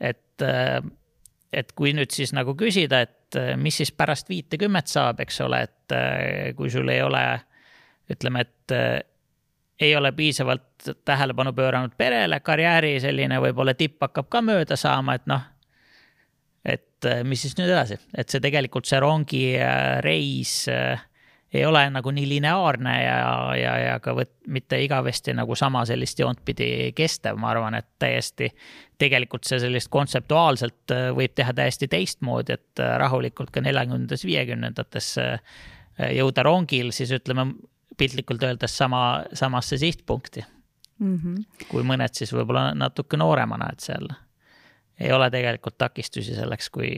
et, 0.00 0.42
äh, 0.42 0.80
et 1.52 1.72
kui 1.72 1.92
nüüd 1.92 2.10
siis 2.10 2.32
nagu 2.32 2.54
küsida, 2.54 3.00
et 3.00 3.36
äh, 3.36 3.56
mis 3.56 3.76
siis 3.76 3.92
pärast 3.92 4.28
viitekümmet 4.28 4.86
saab, 4.86 5.20
eks 5.20 5.40
ole, 5.40 5.62
et 5.62 6.54
kui 6.56 6.70
sul 6.70 6.88
ei 6.88 7.02
ole, 7.02 7.22
ütleme, 8.10 8.40
et 8.40 8.72
ei 9.80 9.96
ole 9.96 10.12
piisavalt 10.12 10.88
tähelepanu 11.04 11.52
pööranud 11.52 11.94
perele, 11.98 12.40
karjääri 12.40 12.96
selline 13.00 13.38
võib-olla 13.40 13.74
tipp 13.74 14.02
hakkab 14.02 14.28
ka 14.32 14.42
mööda 14.42 14.76
saama, 14.76 15.14
et 15.14 15.26
noh, 15.30 15.44
et 16.64 17.08
mis 17.24 17.42
siis 17.42 17.56
nüüd 17.58 17.70
edasi, 17.70 17.98
et 18.16 18.32
see 18.32 18.42
tegelikult 18.42 18.88
see 18.88 19.00
rongireis 19.02 20.54
äh, 20.72 21.04
ei 21.56 21.64
ole 21.66 21.82
nagu 21.90 22.12
nii 22.12 22.26
lineaarne 22.28 22.94
ja, 23.02 23.20
ja, 23.58 23.76
ja 23.82 23.94
ka 24.04 24.14
võt, 24.16 24.32
mitte 24.52 24.78
igavesti 24.82 25.34
nagu 25.36 25.56
sama 25.58 25.84
sellist 25.88 26.20
joont 26.20 26.42
pidi 26.44 26.92
kestev, 26.96 27.38
ma 27.40 27.50
arvan, 27.52 27.78
et 27.78 27.88
täiesti 28.02 28.50
tegelikult 29.00 29.48
see 29.48 29.60
sellist 29.62 29.90
kontseptuaalselt 29.92 30.94
äh, 30.94 31.08
võib 31.16 31.36
teha 31.36 31.54
täiesti 31.56 31.88
teistmoodi, 31.92 32.56
et 32.56 32.82
äh, 32.82 32.96
rahulikult 33.02 33.52
ka 33.54 33.62
neljakümnendates, 33.64 34.26
viiekümnendates 34.28 35.14
äh, 35.22 35.56
jõuda 36.16 36.44
rongil 36.46 36.92
siis 36.96 37.14
ütleme 37.16 37.50
piltlikult 37.96 38.44
öeldes 38.44 38.76
sama, 38.76 39.24
samasse 39.32 39.78
sihtpunkti 39.80 40.44
mm. 40.98 41.16
-hmm. 41.16 41.66
kui 41.70 41.84
mõned 41.86 42.12
siis 42.12 42.32
võib-olla 42.36 42.70
natuke 42.74 43.16
nooremana, 43.16 43.70
et 43.72 43.80
seal 43.80 44.08
ei 45.00 45.12
ole 45.12 45.30
tegelikult 45.30 45.78
takistusi 45.78 46.34
selleks, 46.34 46.70
kui 46.72 46.90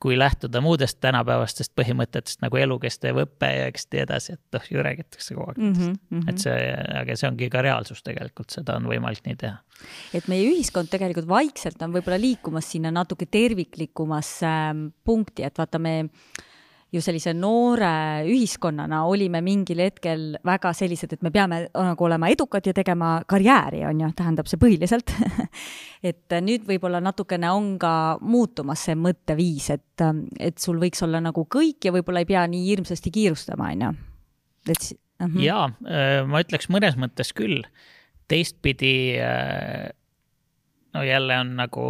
kui 0.00 0.16
lähtuda 0.18 0.62
muudest 0.64 0.96
tänapäevastest 1.04 1.74
põhimõtetest 1.76 2.40
nagu 2.40 2.56
elukestev 2.56 3.20
õpe 3.24 3.50
ja 3.52 3.66
eks 3.68 3.88
nii 3.92 4.02
edasi, 4.06 4.36
et 4.38 4.56
noh, 4.56 4.68
ju 4.72 4.84
räägitakse 4.84 5.36
kogu 5.36 5.52
aeg 5.52 5.60
mm. 5.60 5.72
-hmm. 5.76 6.28
et 6.32 6.40
see, 6.40 6.58
aga 7.02 7.16
see 7.20 7.28
ongi 7.28 7.50
ka 7.52 7.62
reaalsus 7.66 8.02
tegelikult, 8.06 8.50
seda 8.56 8.78
on 8.80 8.88
võimalik 8.88 9.26
nii 9.26 9.36
teha. 9.44 9.56
et 10.16 10.28
meie 10.32 10.46
ühiskond 10.48 10.88
tegelikult 10.92 11.28
vaikselt 11.28 11.82
on 11.82 11.92
võib-olla 11.96 12.20
liikumas 12.20 12.70
sinna 12.72 12.92
natuke 12.94 13.26
terviklikumasse 13.26 14.46
ähm, 14.46 14.86
punkti, 15.04 15.44
et 15.44 15.58
vaata, 15.58 15.78
me 15.78 16.10
ju 16.90 17.00
sellise 17.04 17.32
noore 17.38 18.24
ühiskonnana 18.26 19.04
olime 19.06 19.40
mingil 19.44 19.82
hetkel 19.84 20.24
väga 20.46 20.72
sellised, 20.76 21.12
et 21.14 21.22
me 21.22 21.30
peame 21.34 21.62
nagu 21.70 22.06
olema 22.06 22.30
edukad 22.32 22.66
ja 22.66 22.74
tegema 22.74 23.12
karjääri, 23.30 23.84
on 23.86 24.02
ju, 24.04 24.10
tähendab 24.18 24.50
see 24.50 24.58
põhiliselt 24.60 25.14
et 26.10 26.36
nüüd 26.42 26.66
võib-olla 26.68 27.02
natukene 27.04 27.50
on 27.54 27.76
ka 27.80 27.92
muutumas 28.22 28.86
see 28.88 28.96
mõtteviis, 28.98 29.70
et, 29.76 30.06
et 30.40 30.58
sul 30.58 30.80
võiks 30.82 31.04
olla 31.06 31.22
nagu 31.22 31.46
kõik 31.50 31.86
ja 31.86 31.94
võib-olla 31.94 32.24
ei 32.24 32.30
pea 32.30 32.42
nii 32.50 32.66
hirmsasti 32.72 33.14
kiirustama, 33.14 33.70
on 33.74 33.86
ju. 33.86 33.92
et 34.74 34.90
uh. 34.90 35.30
-huh. 35.30 35.78
äh, 35.86 36.26
ma 36.26 36.42
ütleks 36.42 36.70
mõnes 36.72 36.98
mõttes 36.98 37.34
küll. 37.36 37.62
teistpidi 38.30 39.18
äh, 39.18 39.90
no 40.94 41.02
jälle 41.02 41.38
on 41.38 41.56
nagu 41.56 41.86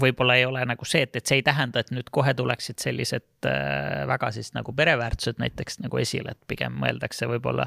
võib-olla 0.00 0.36
ei 0.38 0.44
ole 0.48 0.64
nagu 0.68 0.88
see, 0.88 1.04
et, 1.06 1.16
et 1.16 1.26
see 1.26 1.40
ei 1.40 1.46
tähenda, 1.46 1.82
et 1.82 1.92
nüüd 1.94 2.10
kohe 2.14 2.34
tuleksid 2.36 2.82
sellised 2.82 3.48
äh, 3.48 4.02
väga 4.08 4.32
siis 4.34 4.52
nagu 4.56 4.74
pereväärtused 4.76 5.40
näiteks 5.42 5.80
nagu 5.84 6.02
esile, 6.02 6.36
et 6.36 6.42
pigem 6.50 6.76
mõeldakse 6.82 7.28
võib-olla 7.30 7.66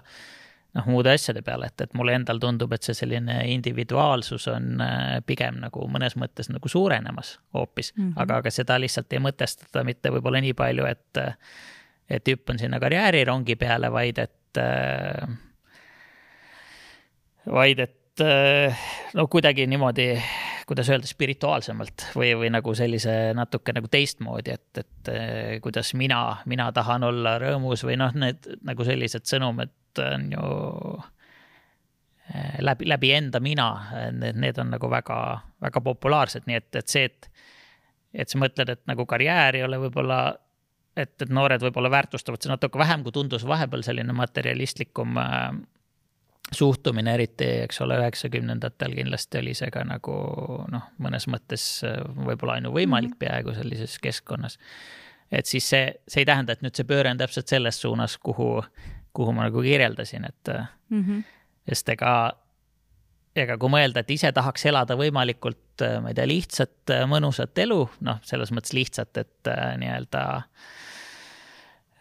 noh, 0.77 0.87
muude 0.89 1.13
asjade 1.13 1.41
peale, 1.45 1.71
et, 1.71 1.81
et 1.85 1.97
mulle 1.97 2.15
endal 2.17 2.41
tundub, 2.41 2.73
et 2.75 2.85
see 2.85 2.97
selline 2.97 3.39
individuaalsus 3.53 4.47
on 4.53 4.83
äh, 4.85 5.17
pigem 5.25 5.59
nagu 5.63 5.85
mõnes 5.91 6.17
mõttes 6.19 6.51
nagu 6.53 6.71
suurenemas 6.71 7.37
hoopis 7.57 7.93
mm, 7.95 8.03
-hmm. 8.03 8.21
aga, 8.23 8.41
aga 8.43 8.53
seda 8.53 8.79
lihtsalt 8.81 9.13
ei 9.13 9.23
mõtestada 9.23 9.83
mitte 9.87 10.13
võib-olla 10.13 10.41
nii 10.45 10.55
palju, 10.57 10.87
et, 10.89 11.23
et 12.09 12.33
hüppan 12.33 12.61
sinna 12.61 12.79
karjäärirongi 12.79 13.55
peale, 13.59 13.91
vaid 13.91 14.25
et 14.25 14.61
äh, 14.61 15.37
vaid 17.49 17.79
et 17.79 17.98
no 18.21 19.27
kuidagi 19.31 19.67
niimoodi 19.67 20.09
kuidas 20.69 20.89
öelda, 20.89 21.07
spirituaalsemalt 21.09 22.09
või, 22.15 22.33
või 22.37 22.49
nagu 22.53 22.73
sellise 22.77 23.13
natuke 23.37 23.73
nagu 23.73 23.89
teistmoodi, 23.89 24.53
et, 24.53 24.81
et 24.83 25.11
eh, 25.13 25.55
kuidas 25.63 25.95
mina, 25.97 26.19
mina 26.49 26.67
tahan 26.75 27.07
olla 27.07 27.37
rõõmus 27.41 27.81
või 27.87 27.97
noh, 27.97 28.13
need 28.13 28.45
nagu 28.69 28.85
sellised 28.85 29.25
sõnumid 29.29 30.01
on 30.05 30.27
ju 30.35 30.51
eh, 32.29 32.59
läbi, 32.61 32.85
läbi 32.91 33.11
enda 33.17 33.41
mina, 33.41 33.69
need, 34.13 34.37
need 34.45 34.61
on 34.61 34.69
nagu 34.75 34.91
väga, 34.93 35.17
väga 35.65 35.83
populaarsed, 35.89 36.45
nii 36.45 36.61
et, 36.61 36.69
et 36.83 36.93
see, 36.93 37.09
et, 37.09 37.31
et 38.13 38.29
sa 38.29 38.41
mõtled, 38.41 38.69
et 38.69 38.85
nagu 38.89 39.09
karjäär 39.09 39.57
ei 39.57 39.65
ole 39.65 39.81
võib-olla 39.87 40.21
et, 40.93 41.15
et 41.17 41.33
noored 41.33 41.65
võib-olla 41.65 41.89
väärtustavad 41.97 42.45
seda 42.45 42.59
natuke 42.59 42.77
vähem, 42.77 43.01
kui 43.01 43.15
tundus 43.15 43.47
vahepeal 43.47 43.81
selline 43.89 44.13
materialistlikum 44.21 45.17
äh, 45.17 45.49
suhtumine, 46.55 47.13
eriti, 47.13 47.47
eks 47.65 47.81
ole, 47.85 47.99
üheksakümnendatel 48.01 48.95
kindlasti 48.97 49.41
oli 49.41 49.53
see 49.57 49.69
ka 49.73 49.83
nagu 49.87 50.15
noh, 50.71 50.89
mõnes 51.03 51.27
mõttes 51.31 51.65
äh, 51.87 51.99
võib-olla 52.17 52.57
ainuvõimalik 52.59 53.13
mhm. 53.13 53.21
peaaegu 53.21 53.55
sellises 53.57 53.97
keskkonnas. 54.03 54.57
et 55.31 55.45
siis 55.45 55.69
see, 55.69 55.93
see 56.07 56.23
ei 56.23 56.29
tähenda, 56.29 56.53
et 56.53 56.65
nüüd 56.65 56.75
see 56.75 56.87
pööre 56.89 57.11
on 57.11 57.21
täpselt 57.21 57.51
selles 57.51 57.81
suunas, 57.81 58.17
kuhu, 58.17 58.51
kuhu 59.13 59.33
ma 59.35 59.45
nagu 59.47 59.61
kirjeldasin, 59.61 60.25
et 60.25 60.53
mm. 60.89 61.03
-hmm. 61.03 61.23
sest 61.69 61.89
ega, 61.95 62.13
ega 63.35 63.57
kui 63.57 63.69
mõelda, 63.69 64.01
et 64.01 64.11
ise 64.11 64.31
tahaks 64.31 64.65
elada 64.65 64.97
võimalikult, 64.97 65.81
äh, 65.85 65.99
ma 66.01 66.09
ei 66.09 66.17
tea, 66.17 66.27
lihtsat, 66.27 66.97
mõnusat 67.07 67.65
elu, 67.65 67.83
noh, 68.01 68.21
selles 68.23 68.51
mõttes 68.51 68.73
lihtsat, 68.73 69.17
et 69.17 69.53
nii-öelda 69.77 70.25
Äh, 70.25 70.88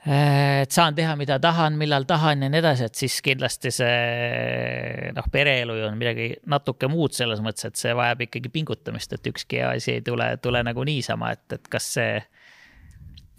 et 0.08 0.72
saan 0.72 0.94
teha, 0.96 1.12
mida 1.20 1.36
tahan, 1.42 1.74
millal 1.76 2.06
tahan 2.08 2.42
ja 2.42 2.48
nii 2.48 2.60
edasi, 2.62 2.86
et 2.88 2.96
siis 2.96 3.18
kindlasti 3.24 3.72
see 3.74 5.10
noh, 5.16 5.26
pereelu 5.32 5.76
ju 5.76 5.88
on 5.90 5.98
midagi 6.00 6.30
natuke 6.48 6.88
muud 6.88 7.12
selles 7.16 7.42
mõttes, 7.44 7.68
et 7.68 7.80
see 7.80 7.92
vajab 7.96 8.24
ikkagi 8.24 8.52
pingutamist, 8.54 9.12
et 9.12 9.28
ükski 9.28 9.60
asi 9.66 9.98
ei 9.98 10.04
tule, 10.06 10.30
tule 10.42 10.62
nagu 10.64 10.86
niisama, 10.88 11.34
et, 11.36 11.44
et 11.58 11.68
kas 11.68 11.90
see, 11.98 12.14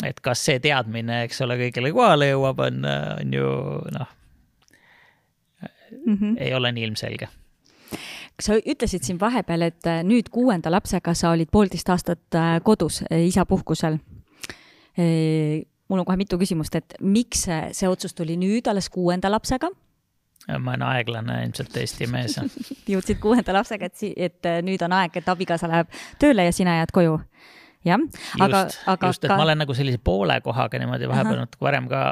et 0.05 0.21
kas 0.21 0.45
see 0.45 0.61
teadmine, 0.61 1.23
eks 1.25 1.41
ole, 1.47 1.57
kõigile 1.63 1.93
kohale 1.95 2.29
jõuab, 2.35 2.61
on, 2.67 2.85
on 2.85 3.33
ju 3.39 3.49
noh 3.97 4.13
mm, 5.89 6.15
-hmm. 6.15 6.37
ei 6.37 6.53
ole 6.53 6.71
nii 6.75 6.85
ilmselge 6.91 7.31
sa 8.39 8.55
ütlesid 8.55 9.03
siin 9.03 9.17
vahepeal, 9.19 9.61
et 9.61 9.89
nüüd 10.03 10.29
kuuenda 10.31 10.71
lapsega 10.71 11.13
sa 11.17 11.33
olid 11.33 11.49
poolteist 11.51 11.89
aastat 11.89 12.35
äh, 12.35 12.61
kodus 12.63 13.01
isapuhkusel 13.09 13.97
mul 15.89 16.03
on 16.03 16.07
kohe 16.07 16.17
mitu 16.19 16.39
küsimust, 16.39 16.75
et 16.79 16.97
miks 17.01 17.45
see, 17.47 17.61
see 17.77 17.89
otsus 17.89 18.15
tuli 18.17 18.37
nüüd 18.39 18.67
alles 18.69 18.89
kuuenda 18.93 19.31
lapsega? 19.31 19.71
ma 20.49 20.73
olen 20.73 20.83
aeglane 20.87 21.43
ilmselt 21.45 21.75
Eesti 21.77 22.07
mees 22.09 22.37
jõudsid 22.91 23.19
kuuenda 23.21 23.53
lapsega, 23.53 23.89
et, 23.89 24.03
et 24.15 24.49
äh, 24.49 24.61
nüüd 24.65 24.81
on 24.85 24.95
aeg, 24.97 25.19
et 25.19 25.29
abikaasa 25.29 25.69
läheb 25.69 25.91
tööle 26.21 26.47
ja 26.47 26.53
sina 26.55 26.79
jääd 26.79 26.93
koju 26.95 27.19
jah, 27.85 28.01
aga, 28.39 28.63
aga. 28.91 29.11
just, 29.11 29.23
et 29.23 29.31
ka... 29.31 29.37
ma 29.37 29.45
olen 29.45 29.61
nagu 29.63 29.75
sellise 29.77 30.01
poole 30.03 30.39
kohaga 30.45 30.79
niimoodi 30.81 31.09
vahepeal 31.11 31.43
natuke 31.43 31.65
varem 31.65 31.89
ka 31.91 32.03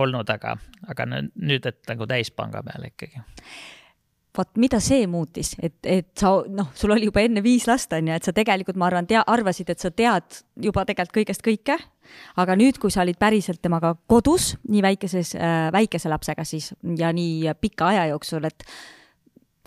olnud, 0.00 0.30
aga, 0.36 0.56
aga 0.90 1.08
nüüd, 1.14 1.66
et 1.66 1.80
nagu 1.90 2.08
täispanga 2.10 2.62
peal 2.66 2.88
ikkagi 2.88 3.24
vot 4.36 4.50
mida 4.58 4.80
see 4.82 5.06
muutis, 5.10 5.54
et, 5.62 5.76
et 5.86 6.08
sa 6.18 6.32
noh, 6.50 6.70
sul 6.74 6.94
oli 6.94 7.08
juba 7.08 7.22
enne 7.22 7.42
viis 7.44 7.68
last 7.70 7.92
on 7.94 8.10
ju, 8.10 8.16
et 8.16 8.26
sa 8.26 8.34
tegelikult, 8.34 8.78
ma 8.80 8.88
arvan, 8.88 9.06
tea, 9.06 9.22
arvasid, 9.30 9.70
et 9.70 9.82
sa 9.82 9.92
tead 9.94 10.40
juba 10.66 10.84
tegelikult 10.88 11.14
kõigest 11.20 11.44
kõike. 11.44 11.78
aga 12.36 12.56
nüüd, 12.58 12.78
kui 12.78 12.92
sa 12.92 13.02
olid 13.02 13.18
päriselt 13.18 13.62
temaga 13.64 13.94
kodus, 14.10 14.54
nii 14.68 14.82
väikeses 14.84 15.34
äh,, 15.38 15.70
väikese 15.72 16.10
lapsega 16.12 16.44
siis 16.44 16.72
ja 16.98 17.12
nii 17.12 17.54
pika 17.60 17.88
aja 17.94 18.06
jooksul, 18.12 18.44
et 18.44 18.66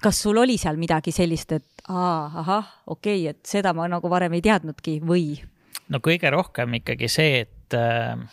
kas 0.02 0.22
sul 0.22 0.38
oli 0.38 0.58
seal 0.62 0.78
midagi 0.78 1.12
sellist, 1.12 1.52
et 1.58 1.88
aa, 1.90 2.28
ahah, 2.44 2.74
okei 2.88 3.24
okay,, 3.24 3.30
et 3.34 3.46
seda 3.48 3.74
ma 3.74 3.88
nagu 3.90 4.10
varem 4.10 4.36
ei 4.38 4.44
teadnudki 4.46 5.00
või? 5.02 5.40
no 5.90 6.04
kõige 6.04 6.30
rohkem 6.34 6.78
ikkagi 6.82 7.10
see, 7.10 7.48
et 7.48 7.78
äh 7.78 8.28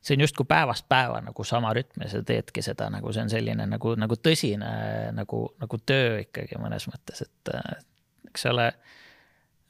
see 0.00 0.16
on 0.16 0.24
justkui 0.24 0.46
päevast 0.48 0.86
päeva 0.88 1.20
nagu 1.20 1.44
sama 1.44 1.74
rütm 1.76 2.04
ja 2.04 2.08
sa 2.12 2.22
teedki 2.26 2.62
seda 2.64 2.88
nagu 2.92 3.12
see 3.12 3.26
on 3.26 3.32
selline 3.32 3.66
nagu, 3.68 3.94
nagu 4.00 4.16
tõsine 4.16 4.70
nagu, 5.16 5.42
nagu 5.60 5.80
töö 5.86 6.22
ikkagi 6.22 6.60
mõnes 6.60 6.88
mõttes, 6.88 7.24
et 7.26 7.52
eks 8.30 8.46
ole, 8.50 8.70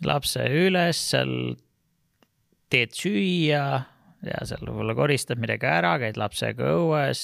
lapse 0.07 0.47
üles, 0.47 1.01
seal 1.13 1.35
teed 2.71 2.95
süüa 2.95 3.65
ja 4.27 4.41
seal 4.47 4.65
võib-olla 4.69 4.95
koristad 4.97 5.41
midagi 5.43 5.67
ära, 5.69 5.97
käid 6.01 6.19
lapsega 6.21 6.75
õues, 6.77 7.23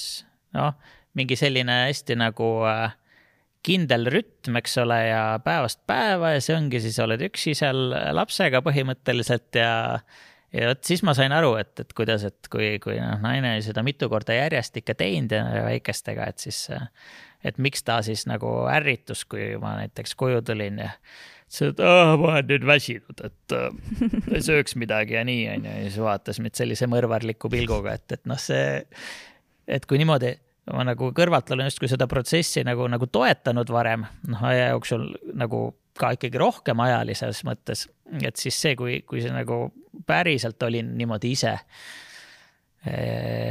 noh, 0.57 0.73
mingi 1.17 1.37
selline 1.39 1.83
hästi 1.87 2.17
nagu 2.19 2.49
äh, 2.67 2.95
kindel 3.65 4.07
rütm, 4.11 4.57
eks 4.59 4.77
ole, 4.83 4.99
ja 5.09 5.21
päevast 5.43 5.83
päeva 5.89 6.35
ja 6.35 6.43
see 6.43 6.55
ongi 6.57 6.81
siis, 6.83 6.97
oled 7.03 7.23
üksi 7.29 7.55
seal 7.57 7.91
lapsega 8.15 8.61
põhimõtteliselt 8.65 9.59
ja 9.59 9.71
ja 10.55 10.69
vot 10.71 10.83
siis 10.87 11.03
ma 11.05 11.13
sain 11.17 11.33
aru, 11.35 11.55
et, 11.61 11.73
et 11.83 11.93
kuidas, 11.97 12.25
et 12.27 12.51
kui, 12.51 12.75
kui 12.83 12.97
noh, 13.01 13.17
naine 13.23 13.55
oli 13.55 13.65
seda 13.65 13.83
mitu 13.85 14.09
korda 14.11 14.35
järjest 14.37 14.79
ikka 14.81 14.97
teinud 14.99 15.33
väikestega, 15.67 16.29
et 16.31 16.45
siis, 16.47 16.65
et 17.45 17.57
miks 17.61 17.83
ta 17.87 17.99
siis 18.05 18.27
nagu 18.29 18.51
ärritus, 18.71 19.25
kui 19.29 19.55
ma 19.61 19.77
näiteks 19.81 20.15
koju 20.19 20.43
tulin 20.47 20.83
ja 20.85 20.93
ütles, 21.47 21.61
et 21.71 21.79
ah, 21.83 22.15
ma 22.19 22.33
olen 22.33 22.49
nüüd 22.49 22.67
väsinud, 22.67 23.23
et 23.27 23.55
äh, 23.55 24.41
sööks 24.47 24.75
midagi 24.79 25.17
ja 25.17 25.23
nii, 25.27 25.47
onju, 25.55 25.71
ja 25.71 25.87
siis 25.87 26.01
vaatas 26.03 26.41
mind 26.43 26.59
sellise 26.59 26.89
mõrvarliku 26.91 27.51
pilguga, 27.51 27.95
et, 27.99 28.11
et 28.17 28.27
noh, 28.27 28.39
see, 28.39 28.83
et 29.67 29.87
kui 29.87 29.99
niimoodi 30.01 30.35
ma 30.75 30.83
nagu 30.83 31.11
kõrvalt 31.15 31.51
olen 31.55 31.69
justkui 31.69 31.89
seda 31.91 32.09
protsessi 32.11 32.63
nagu, 32.67 32.87
nagu 32.91 33.07
toetanud 33.07 33.69
varem, 33.71 34.03
noh, 34.27 34.47
aja 34.49 34.73
jooksul 34.73 35.09
nagu 35.37 35.69
ka 35.97 36.11
ikkagi 36.13 36.37
rohkem 36.37 36.79
ajalises 36.83 37.41
mõttes, 37.47 37.87
et 38.21 38.37
siis 38.37 38.57
see, 38.59 38.75
kui, 38.77 38.99
kui 39.07 39.23
see 39.23 39.33
nagu 39.33 39.67
päriselt 40.05 40.63
olin 40.63 40.93
niimoodi 40.97 41.31
ise 41.31 41.57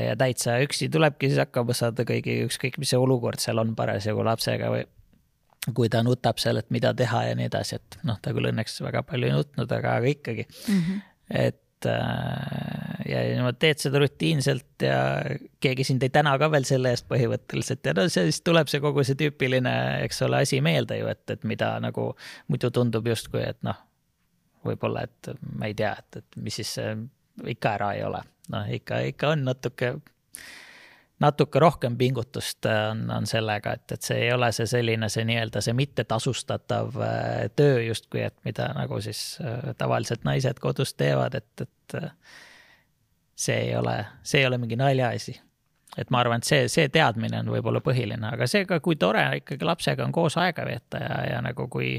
ja 0.07 0.15
täitsa 0.17 0.57
üksi 0.65 0.89
tulebki 0.89 1.29
siis 1.29 1.43
hakkama 1.43 1.75
saada 1.77 2.07
kõigi, 2.09 2.39
ükskõik 2.47 2.79
mis 2.81 2.95
see 2.95 3.01
olukord 3.01 3.43
seal 3.43 3.61
on 3.61 3.75
parasjagu 3.77 4.25
lapsega 4.25 4.71
või 4.73 4.87
kui 5.77 5.91
ta 5.93 6.01
nutab 6.07 6.39
seal, 6.39 6.61
et 6.61 6.71
mida 6.71 6.93
teha 6.97 7.25
ja 7.27 7.37
nii 7.37 7.49
edasi, 7.51 7.81
et 7.81 7.99
noh, 8.07 8.21
ta 8.23 8.33
küll 8.33 8.49
õnneks 8.53 8.79
väga 8.87 9.03
palju 9.05 9.29
ei 9.29 9.35
nutnud, 9.35 9.73
aga, 9.77 9.97
aga 9.99 10.13
ikkagi 10.15 10.47
mm. 10.47 10.81
-hmm. 10.81 11.01
et 11.43 11.63
Äh, 11.85 13.03
ja 13.05 13.19
niimoodi 13.29 13.59
teed 13.61 13.81
seda 13.83 14.01
rutiinselt 14.01 14.83
ja 14.83 14.97
keegi 15.63 15.85
sind 15.85 16.03
ei 16.03 16.11
täna 16.15 16.33
ka 16.41 16.49
veel 16.51 16.65
selle 16.67 16.91
eest 16.95 17.05
põhimõtteliselt 17.11 17.85
ja 17.85 17.93
no 17.95 18.07
siis 18.11 18.41
tuleb 18.47 18.71
see 18.73 18.81
kogu 18.83 19.05
see 19.05 19.19
tüüpiline, 19.21 19.75
eks 20.07 20.23
ole, 20.25 20.41
asi 20.47 20.63
meelde 20.65 20.97
ju, 21.03 21.11
et, 21.13 21.23
et 21.31 21.45
mida 21.45 21.75
nagu 21.85 22.09
muidu 22.49 22.71
tundub 22.75 23.07
justkui, 23.13 23.45
et 23.45 23.61
noh, 23.67 23.77
võib-olla, 24.67 25.07
et 25.07 25.33
ma 25.59 25.71
ei 25.71 25.75
tea, 25.79 25.95
et, 25.99 26.21
et 26.23 26.39
mis 26.43 26.61
siis 26.63 26.77
ikka 27.47 27.77
ära 27.79 27.93
ei 27.97 28.05
ole, 28.07 28.23
noh 28.53 28.71
ikka, 28.77 29.03
ikka 29.13 29.35
on 29.35 29.45
natuke 29.47 29.97
natuke 31.19 31.59
rohkem 31.59 31.97
pingutust 31.97 32.67
äh, 32.67 32.91
on, 32.91 33.11
on 33.11 33.27
sellega, 33.27 33.73
et, 33.73 33.93
et 33.93 34.03
see 34.03 34.19
ei 34.27 34.33
ole 34.35 34.51
see 34.53 34.69
selline, 34.69 35.09
see 35.13 35.25
nii-öelda 35.29 35.63
see 35.65 35.77
mittetasustatav 35.77 37.01
äh, 37.01 37.47
töö 37.57 37.81
justkui, 37.87 38.27
et 38.27 38.37
mida 38.45 38.69
nagu 38.77 39.01
siis 39.05 39.23
äh, 39.41 39.73
tavaliselt 39.79 40.27
naised 40.29 40.61
kodus 40.61 40.95
teevad, 40.95 41.39
et, 41.39 41.65
et 41.65 41.99
see 43.37 43.59
ei 43.69 43.75
ole, 43.77 43.99
see 44.23 44.43
ei 44.43 44.49
ole 44.49 44.61
mingi 44.61 44.77
naljaasi. 44.81 45.41
et 45.97 46.11
ma 46.13 46.21
arvan, 46.21 46.45
et 46.45 46.49
see, 46.49 46.69
see 46.69 46.89
teadmine 46.93 47.41
on 47.41 47.53
võib-olla 47.55 47.81
põhiline, 47.81 48.35
aga 48.35 48.49
see 48.51 48.67
ka, 48.69 48.81
kui 48.85 48.99
tore 49.01 49.25
ikkagi 49.41 49.65
lapsega 49.65 50.05
on 50.05 50.13
koos 50.13 50.37
aega 50.37 50.67
veeta 50.69 51.01
ja, 51.01 51.21
ja 51.31 51.39
nagu 51.45 51.69
kui 51.73 51.97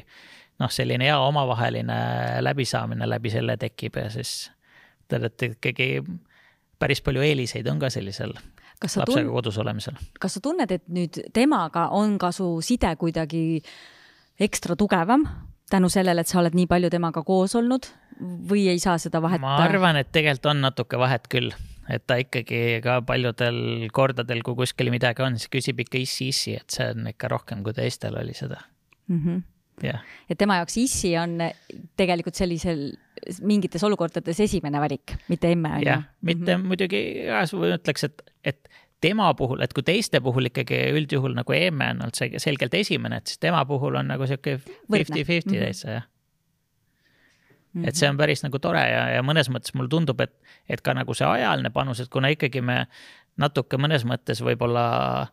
noh, 0.60 0.72
selline 0.74 1.06
hea 1.10 1.18
omavaheline 1.20 1.98
läbisaamine 2.42 3.10
läbi 3.10 3.34
selle 3.34 3.58
tekib 3.58 4.00
ja 4.02 4.10
siis 4.14 4.52
te 5.08 5.20
olete 5.20 5.54
ikkagi 5.56 5.90
päris 6.80 7.02
palju 7.02 7.24
eeliseid 7.26 7.68
on 7.72 7.80
ka 7.80 7.90
sellisel 7.94 8.34
kas 8.82 8.98
lapsega 9.00 9.26
tun-, 9.26 9.34
kodus 9.34 9.58
olemisel. 9.62 9.98
kas 10.20 10.38
sa 10.38 10.44
tunned, 10.44 10.72
et 10.72 10.86
nüüd 10.94 11.22
temaga 11.34 11.90
on 11.98 12.18
ka 12.22 12.32
su 12.36 12.58
side 12.66 12.94
kuidagi 13.00 13.62
ekstra 14.40 14.78
tugevam 14.78 15.26
tänu 15.70 15.90
sellele, 15.92 16.24
et 16.24 16.32
sa 16.32 16.40
oled 16.42 16.56
nii 16.56 16.68
palju 16.70 16.92
temaga 16.94 17.24
koos 17.28 17.56
olnud 17.60 17.90
või 18.50 18.68
ei 18.72 18.80
saa 18.82 18.98
seda 19.02 19.22
vahet? 19.24 19.42
ma 19.42 19.58
arvan, 19.66 20.00
et 20.02 20.12
tegelikult 20.14 20.54
on 20.54 20.64
natuke 20.66 21.00
vahet 21.00 21.28
küll, 21.32 21.52
et 21.90 22.06
ta 22.08 22.20
ikkagi 22.22 22.80
ka 22.86 23.00
paljudel 23.08 23.90
kordadel, 23.94 24.44
kui 24.46 24.58
kuskil 24.62 24.92
midagi 24.94 25.26
on, 25.26 25.38
siis 25.38 25.52
küsib 25.54 25.84
ikka 25.84 26.02
issi-issi, 26.02 26.58
et 26.62 26.74
see 26.74 26.90
on 26.94 27.12
ikka 27.14 27.32
rohkem 27.34 27.66
kui 27.66 27.76
teistel 27.78 28.18
oli 28.20 28.36
seda, 28.38 28.62
mm. 29.08 29.22
-hmm. 29.22 29.46
jah. 29.84 30.02
et 30.30 30.38
tema 30.38 30.60
jaoks 30.62 30.78
issi 30.82 31.14
on 31.18 31.38
tegelikult 32.00 32.36
sellisel 32.36 32.90
mingites 33.42 33.84
olukordades 33.84 34.40
esimene 34.40 34.80
valik, 34.82 35.16
mitte 35.28 35.52
emme 35.52 35.72
on 35.78 35.82
ju 35.82 35.90
jah, 35.90 36.04
mitte 36.22 36.58
mm 36.58 36.62
-hmm. 36.62 36.68
muidugi, 36.68 37.02
ma 37.30 37.72
ütleks, 37.76 38.04
et, 38.04 38.22
et 38.44 38.70
tema 39.02 39.34
puhul, 39.34 39.62
et 39.62 39.74
kui 39.74 39.84
teiste 39.84 40.22
puhul 40.22 40.50
ikkagi 40.50 40.80
üldjuhul 40.98 41.36
nagu 41.38 41.54
emme 41.54 41.90
on 41.94 42.06
olnud 42.06 42.18
see 42.18 42.40
selgelt 42.42 42.74
esimene, 42.74 43.18
et 43.18 43.28
siis 43.28 43.40
tema 43.40 43.66
puhul 43.66 43.96
on 43.96 44.08
nagu 44.08 44.28
sihuke 44.28 44.60
fifty-fifty 44.92 45.56
Mhm. 45.56 45.64
täitsa 45.64 45.90
jah. 45.90 46.08
et 47.84 47.96
see 47.96 48.10
on 48.10 48.18
päris 48.18 48.44
nagu 48.44 48.60
tore 48.60 48.82
ja, 48.90 49.10
ja 49.10 49.22
mõnes 49.22 49.52
mõttes 49.54 49.76
mulle 49.76 49.90
tundub, 49.90 50.22
et, 50.22 50.34
et 50.70 50.82
ka 50.82 50.94
nagu 50.94 51.14
see 51.14 51.28
ajaline 51.28 51.70
panus, 51.70 52.00
et 52.00 52.10
kuna 52.10 52.28
ikkagi 52.28 52.62
me 52.62 52.88
natuke 53.38 53.78
mõnes 53.78 54.06
mõttes 54.06 54.42
võib-olla 54.42 55.22
eh, 55.22 55.28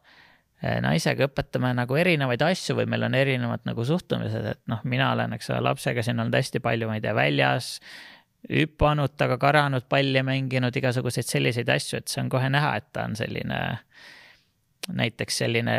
naisega 0.84 1.28
õpetame 1.28 1.72
nagu 1.76 1.96
erinevaid 1.98 2.42
asju 2.46 2.78
või 2.78 2.88
meil 2.90 3.06
on 3.08 3.14
erinevad 3.18 3.64
nagu 3.68 3.84
suhtumised, 3.84 4.50
et 4.54 4.60
noh, 4.70 4.82
mina 4.88 5.12
olen, 5.12 5.36
eks 5.36 5.50
ole, 5.52 5.60
lapsega 5.68 6.04
siin 6.04 6.20
olnud 6.22 6.36
hästi 6.38 6.62
palju, 6.64 6.88
ma 6.88 6.98
ei 6.98 7.04
tea, 7.04 7.14
väljas 7.16 7.76
hüpanud 8.50 9.14
taga, 9.16 9.38
karanud 9.40 9.86
palli 9.88 10.22
mänginud, 10.24 10.76
igasuguseid 10.76 11.28
selliseid 11.28 11.70
asju, 11.72 12.00
et 12.00 12.12
see 12.12 12.20
on 12.22 12.28
kohe 12.32 12.50
näha, 12.52 12.74
et 12.80 12.90
ta 12.92 13.06
on 13.08 13.16
selline 13.16 13.60
näiteks 14.92 15.38
selline 15.44 15.78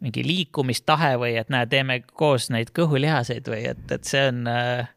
mingi 0.00 0.24
liikumistahe 0.24 1.14
või 1.20 1.36
et 1.40 1.50
näe, 1.52 1.66
teeme 1.70 2.00
koos 2.12 2.50
neid 2.52 2.72
kõhulihaseid 2.76 3.48
või 3.50 3.64
et, 3.72 3.84
et 3.92 4.08
see 4.08 4.22
on 4.30 4.44
äh, 4.50 4.88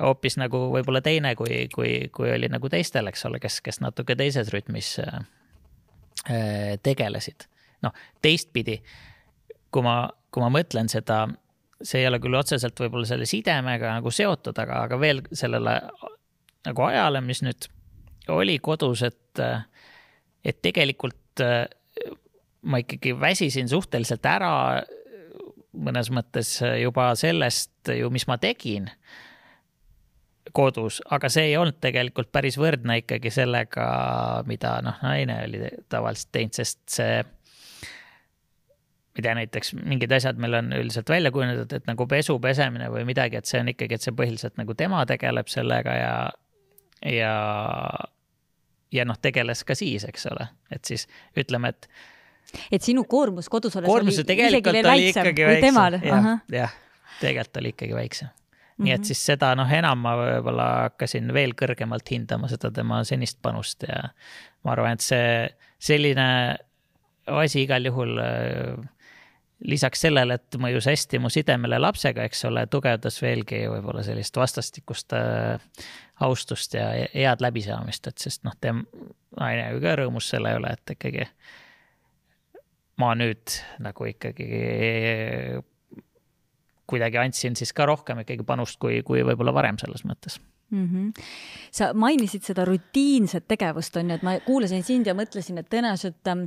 hoopis 0.00 0.38
nagu 0.40 0.66
võib-olla 0.72 1.02
teine, 1.04 1.34
kui, 1.38 1.66
kui, 1.74 1.94
kui 2.14 2.30
oli 2.34 2.50
nagu 2.50 2.70
teistel, 2.70 3.10
eks 3.10 3.26
ole, 3.28 3.40
kes, 3.42 3.60
kes 3.64 3.80
natuke 3.84 4.16
teises 4.18 4.50
rütmis 4.54 4.94
äh, 5.02 5.18
äh, 6.30 6.72
tegelesid. 6.82 7.48
noh, 7.84 7.94
teistpidi, 8.24 8.78
kui 9.72 9.84
ma, 9.84 10.02
kui 10.32 10.44
ma 10.44 10.50
mõtlen 10.54 10.90
seda, 10.92 11.24
see 11.82 12.02
ei 12.02 12.08
ole 12.08 12.20
küll 12.22 12.38
otseselt 12.38 12.78
võib-olla 12.80 13.08
selle 13.08 13.28
sidemega 13.28 13.94
nagu 13.98 14.12
seotud, 14.14 14.58
aga, 14.60 14.84
aga 14.88 14.98
veel 15.00 15.22
sellele 15.32 15.78
nagu 16.64 16.86
ajale, 16.88 17.20
mis 17.24 17.44
nüüd 17.44 17.68
oli 18.32 18.56
kodus, 18.64 19.04
et, 19.04 19.42
et 20.44 20.60
tegelikult 20.64 21.44
äh, 21.44 21.66
ma 22.64 22.80
ikkagi 22.80 23.12
väsisin 23.20 23.68
suhteliselt 23.68 24.24
ära 24.26 24.54
mõnes 25.74 26.10
mõttes 26.14 26.56
juba 26.80 27.10
sellest 27.18 27.92
ju, 27.98 28.10
mis 28.14 28.26
ma 28.30 28.38
tegin 28.40 28.88
kodus, 30.54 31.00
aga 31.10 31.28
see 31.32 31.48
ei 31.50 31.56
olnud 31.58 31.80
tegelikult 31.82 32.30
päris 32.32 32.58
võrdne 32.60 33.00
ikkagi 33.00 33.32
sellega, 33.34 33.86
mida 34.46 34.76
noh, 34.84 35.00
naine 35.02 35.40
oli 35.48 35.70
tavaliselt 35.90 36.30
teinud, 36.36 36.54
sest 36.60 36.82
see 36.94 37.16
tea, 39.22 39.34
näiteks 39.38 39.74
mingid 39.78 40.12
asjad 40.12 40.40
meil 40.42 40.56
on 40.58 40.72
üldiselt 40.74 41.10
välja 41.10 41.30
kujunenud, 41.34 41.72
et 41.76 41.86
nagu 41.86 42.06
pesu 42.10 42.38
pesemine 42.42 42.88
või 42.90 43.04
midagi, 43.06 43.38
et 43.38 43.50
see 43.50 43.60
on 43.62 43.70
ikkagi, 43.70 43.98
et 43.98 44.06
see 44.06 44.14
põhiliselt 44.16 44.58
nagu 44.58 44.74
tema 44.78 45.04
tegeleb 45.06 45.50
sellega 45.52 45.94
ja, 45.98 46.14
ja, 47.06 47.34
ja 48.94 49.06
noh, 49.06 49.18
tegeles 49.22 49.62
ka 49.66 49.76
siis, 49.78 50.06
eks 50.08 50.26
ole, 50.32 50.48
et 50.74 50.84
siis 50.90 51.06
ütleme, 51.38 51.70
et 51.74 51.88
et 52.74 52.84
sinu 52.84 53.06
koormus 53.08 53.48
kodus 53.48 53.76
olles 53.78 53.88
koormus 53.88 54.18
oli 54.20 54.34
isegi 54.48 54.72
veel 54.72 54.86
väiksem 54.86 55.30
kui 55.36 55.60
temal. 55.62 55.96
Väiksem, 55.96 56.26
jah, 56.26 56.58
jah, 56.58 56.74
tegelikult 57.20 57.62
oli 57.62 57.72
ikkagi 57.74 57.94
väiksem. 57.96 58.28
Mm. 58.28 58.82
-hmm. 58.82 58.84
nii 58.84 58.92
et 58.94 59.04
siis 59.04 59.20
seda 59.26 59.52
noh, 59.54 59.70
enam 59.70 60.00
ma 60.02 60.16
võib-olla 60.18 60.66
hakkasin 60.88 61.30
veel 61.34 61.54
kõrgemalt 61.54 62.10
hindama 62.10 62.50
seda 62.50 62.72
tema 62.74 63.04
senist 63.06 63.38
panust 63.42 63.86
ja 63.86 64.08
ma 64.64 64.72
arvan, 64.72 64.98
et 64.98 65.00
see 65.00 65.48
selline 65.78 66.26
asi 67.26 67.62
igal 67.62 67.86
juhul 67.86 68.18
äh, 68.18 68.74
lisaks 69.64 70.00
sellele, 70.04 70.34
et 70.34 70.56
mõjus 70.60 70.88
hästi 70.90 71.20
mu 71.22 71.30
sidemele 71.32 71.78
lapsega, 71.78 72.24
eks 72.28 72.44
ole, 72.48 72.66
tugevdas 72.70 73.20
veelgi 73.22 73.64
võib-olla 73.70 74.02
sellist 74.04 74.36
vastastikust 74.36 75.14
äh, 75.16 75.60
austust 76.26 76.74
ja 76.74 76.88
head 77.14 77.44
läbisaamist, 77.44 78.10
et 78.10 78.18
sest 78.18 78.44
noh, 78.44 78.56
tem-, 78.60 78.84
naine 79.38 79.68
ju 79.72 79.84
ka 79.84 79.94
rõõmus 80.00 80.30
selle 80.34 80.56
üle, 80.58 80.74
et 80.74 80.96
ikkagi 80.96 81.28
ma 83.00 83.14
nüüd 83.18 83.56
nagu 83.82 84.06
ikkagi 84.06 84.50
kuidagi 86.90 87.18
andsin 87.18 87.56
siis 87.58 87.72
ka 87.74 87.86
rohkem 87.88 88.20
ikkagi 88.22 88.44
panust 88.46 88.78
kui, 88.82 89.00
kui 89.06 89.24
võib-olla 89.26 89.54
varem 89.56 89.78
selles 89.80 90.04
mõttes 90.06 90.38
mm. 90.70 90.88
-hmm. 90.88 91.24
sa 91.70 91.92
mainisid 91.94 92.42
seda 92.42 92.64
rutiinset 92.68 93.48
tegevust, 93.48 93.96
on 93.96 94.10
ju, 94.10 94.18
et 94.18 94.26
ma 94.26 94.38
kuulasin 94.44 94.82
sind 94.82 95.06
ja 95.06 95.14
mõtlesin, 95.14 95.58
et 95.58 95.70
tõenäoliselt 95.70 96.30
ähm, 96.30 96.46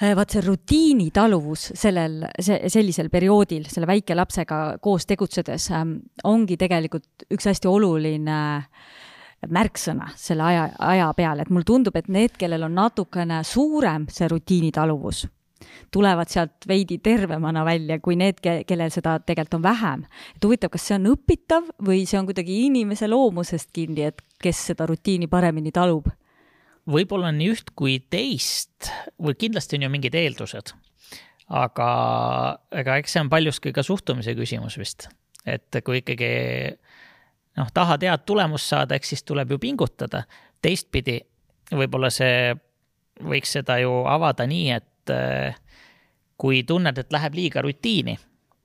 vaat 0.00 0.34
see 0.34 0.42
rutiinitaluvus 0.42 1.68
sellel, 1.78 2.22
see, 2.40 2.58
sellisel 2.72 3.10
perioodil 3.12 3.68
selle 3.70 3.86
väikelapsega 3.86 4.78
koos 4.82 5.06
tegutsedes 5.06 5.68
ähm, 5.76 5.98
ongi 6.24 6.56
tegelikult 6.60 7.26
üks 7.30 7.46
hästi 7.50 7.70
oluline 7.70 8.38
märksõna 9.50 10.12
selle 10.16 10.46
aja, 10.46 10.66
aja 10.78 11.12
peal, 11.18 11.42
et 11.42 11.50
mulle 11.50 11.66
tundub, 11.66 11.96
et 11.98 12.08
need, 12.12 12.36
kellel 12.38 12.66
on 12.68 12.76
natukene 12.78 13.42
suurem 13.46 14.06
see 14.12 14.28
rutiinitaluvus, 14.30 15.24
tulevad 15.94 16.30
sealt 16.30 16.66
veidi 16.68 16.98
tervemana 17.02 17.64
välja 17.66 17.98
kui 18.02 18.16
need, 18.18 18.40
kellel 18.42 18.90
seda 18.94 19.18
tegelikult 19.20 19.58
on 19.58 19.66
vähem. 19.66 20.04
et 20.36 20.44
huvitav, 20.44 20.70
kas 20.70 20.88
see 20.88 20.98
on 20.98 21.12
õpitav 21.14 21.70
või 21.82 22.06
see 22.06 22.18
on 22.20 22.26
kuidagi 22.30 22.64
inimese 22.66 23.10
loomusest 23.10 23.70
kinni, 23.72 24.08
et 24.10 24.22
kes 24.42 24.66
seda 24.72 24.86
rutiini 24.86 25.28
paremini 25.28 25.72
talub? 25.72 26.08
Võib-olla 26.88 27.30
nii 27.34 27.50
üht 27.52 27.72
kui 27.78 27.98
teist 28.10 28.90
või 29.22 29.36
kindlasti 29.38 29.78
on 29.78 29.86
ju 29.86 29.92
mingid 29.92 30.16
eeldused. 30.18 30.72
aga 31.52 31.88
ega 32.70 32.96
eks 32.96 33.12
see 33.12 33.20
on 33.20 33.30
paljuski 33.30 33.72
ka 33.72 33.82
suhtumise 33.82 34.34
küsimus 34.34 34.78
vist, 34.78 35.08
et 35.46 35.82
kui 35.84 36.00
ikkagi 36.00 36.32
noh, 37.58 37.68
tahad 37.74 38.02
head 38.06 38.24
tulemust 38.26 38.72
saada, 38.72 38.96
eks 38.96 39.14
siis 39.14 39.22
tuleb 39.22 39.50
ju 39.50 39.58
pingutada. 39.58 40.24
teistpidi 40.62 41.20
võib-olla 41.72 42.10
see 42.10 42.54
võiks 43.22 43.52
seda 43.58 43.78
ju 43.82 44.02
avada 44.08 44.46
nii, 44.46 44.70
et 44.70 45.12
kui 46.36 46.62
tunned, 46.66 46.98
et 46.98 47.12
läheb 47.12 47.34
liiga 47.34 47.62
rutiini, 47.62 48.16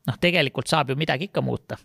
noh, 0.07 0.17
tegelikult 0.21 0.69
saab 0.69 0.89
ju 0.89 0.95
midagi 0.95 1.29
ikka 1.29 1.41
muuta. 1.41 1.77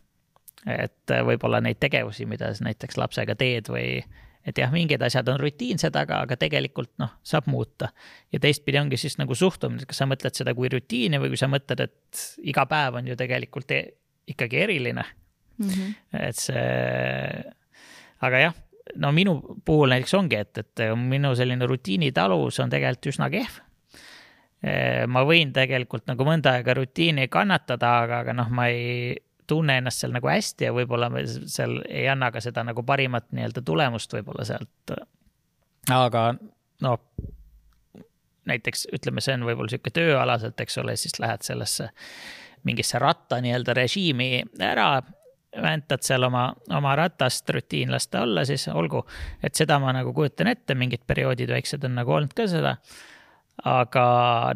et 0.67 1.11
võib-olla 1.27 1.59
neid 1.61 1.81
tegevusi, 1.83 2.25
mida 2.27 2.53
näiteks 2.61 2.97
lapsega 2.97 3.35
teed 3.35 3.67
või 3.67 3.99
et 4.47 4.59
jah, 4.59 4.73
mingid 4.75 5.03
asjad 5.03 5.29
on 5.31 5.39
rutiinsed, 5.41 5.97
aga, 5.97 6.23
aga 6.27 6.37
tegelikult 6.41 6.93
noh, 7.03 7.15
saab 7.27 7.49
muuta. 7.51 7.93
ja 8.33 8.41
teistpidi 8.43 8.81
ongi 8.81 8.99
siis 8.99 9.19
nagu 9.21 9.35
suhtumine, 9.39 9.87
kas 9.87 10.03
sa 10.03 10.09
mõtled 10.11 10.35
seda 10.39 10.55
kui 10.59 10.71
rutiini 10.73 11.21
või 11.23 11.33
kui 11.33 11.41
sa 11.41 11.49
mõtled, 11.51 11.85
et 11.87 12.23
iga 12.51 12.67
päev 12.71 13.01
on 13.01 13.11
ju 13.13 13.19
tegelikult 13.19 13.71
e 13.71 13.83
ikkagi 14.33 14.61
eriline 14.63 15.05
mm. 15.59 15.69
-hmm. 15.69 15.95
et 16.29 16.39
see, 16.39 17.43
aga 18.23 18.45
jah, 18.47 18.55
no 18.97 19.13
minu 19.13 19.37
puhul 19.65 19.95
näiteks 19.95 20.15
ongi, 20.19 20.39
et, 20.39 20.59
et 20.59 20.87
minu 20.99 21.35
selline 21.39 21.67
rutiinitaluvus 21.67 22.61
on 22.61 22.71
tegelikult 22.71 23.13
üsna 23.15 23.31
kehv. 23.31 23.61
ma 25.11 25.25
võin 25.27 25.51
tegelikult 25.53 26.07
nagu 26.07 26.25
mõnda 26.25 26.53
aega 26.55 26.75
rutiini 26.79 27.27
kannatada, 27.29 27.97
aga, 28.05 28.21
aga 28.23 28.33
noh, 28.33 28.51
ma 28.55 28.69
ei 28.71 29.17
tunne 29.47 29.79
ennast 29.81 30.03
seal 30.03 30.15
nagu 30.15 30.29
hästi 30.31 30.69
ja 30.69 30.73
võib-olla 30.75 31.11
seal 31.27 31.81
ei 31.89 32.07
anna 32.09 32.31
ka 32.35 32.41
seda 32.45 32.65
nagu 32.67 32.85
parimat 32.87 33.31
nii-öelda 33.35 33.63
tulemust 33.67 34.13
võib-olla 34.15 34.47
sealt. 34.49 34.95
aga 35.91 36.27
noh, 36.83 37.01
näiteks 38.49 38.87
ütleme, 38.95 39.23
see 39.23 39.37
on 39.39 39.47
võib-olla 39.47 39.73
sihuke 39.73 39.93
tööalaselt, 39.95 40.61
eks 40.61 40.79
ole, 40.83 40.97
siis 41.01 41.19
lähed 41.23 41.47
sellesse 41.47 41.91
mingisse 42.67 42.99
ratta 43.03 43.41
nii-öelda 43.43 43.75
režiimi 43.75 44.31
ära, 44.63 45.03
väntad 45.63 46.05
seal 46.07 46.27
oma, 46.27 46.47
oma 46.73 46.95
ratast 46.97 47.51
rutiin 47.51 47.93
lasta 47.93 48.23
olla, 48.23 48.45
siis 48.49 48.69
olgu, 48.73 49.05
et 49.43 49.55
seda 49.59 49.79
ma 49.83 49.93
nagu 49.95 50.15
kujutan 50.17 50.51
ette, 50.53 50.75
mingid 50.79 51.05
perioodid 51.07 51.51
väiksed 51.53 51.85
on 51.85 51.99
nagu 51.99 52.15
olnud 52.19 52.35
ka 52.37 52.47
seda. 52.51 52.77
aga 53.69 54.05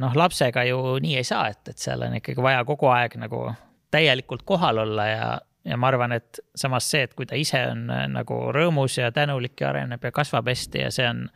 noh, 0.01 0.15
lapsega 0.17 0.65
ju 0.71 0.97
nii 1.03 1.19
ei 1.21 1.25
saa, 1.25 1.49
et, 1.53 1.69
et 1.69 1.79
seal 1.79 2.03
on 2.03 2.17
ikkagi 2.17 2.43
vaja 2.43 2.65
kogu 2.65 2.89
aeg 2.91 3.19
nagu 3.21 3.43
täielikult 3.91 4.43
kohal 4.45 4.79
olla 4.79 5.07
ja, 5.07 5.29
ja 5.65 5.77
ma 5.77 5.89
arvan, 5.89 6.13
et 6.17 6.41
samas 6.57 6.91
see, 6.91 7.07
et 7.07 7.15
kui 7.15 7.27
ta 7.27 7.39
ise 7.39 7.63
on 7.71 7.87
nagu 8.13 8.41
rõõmus 8.55 8.99
ja 9.01 9.13
tänulik 9.15 9.61
ja 9.61 9.71
areneb 9.71 10.05
ja 10.05 10.13
kasvab 10.13 10.49
hästi 10.51 10.85
ja 10.87 10.91
see 10.95 11.09
on 11.09 11.27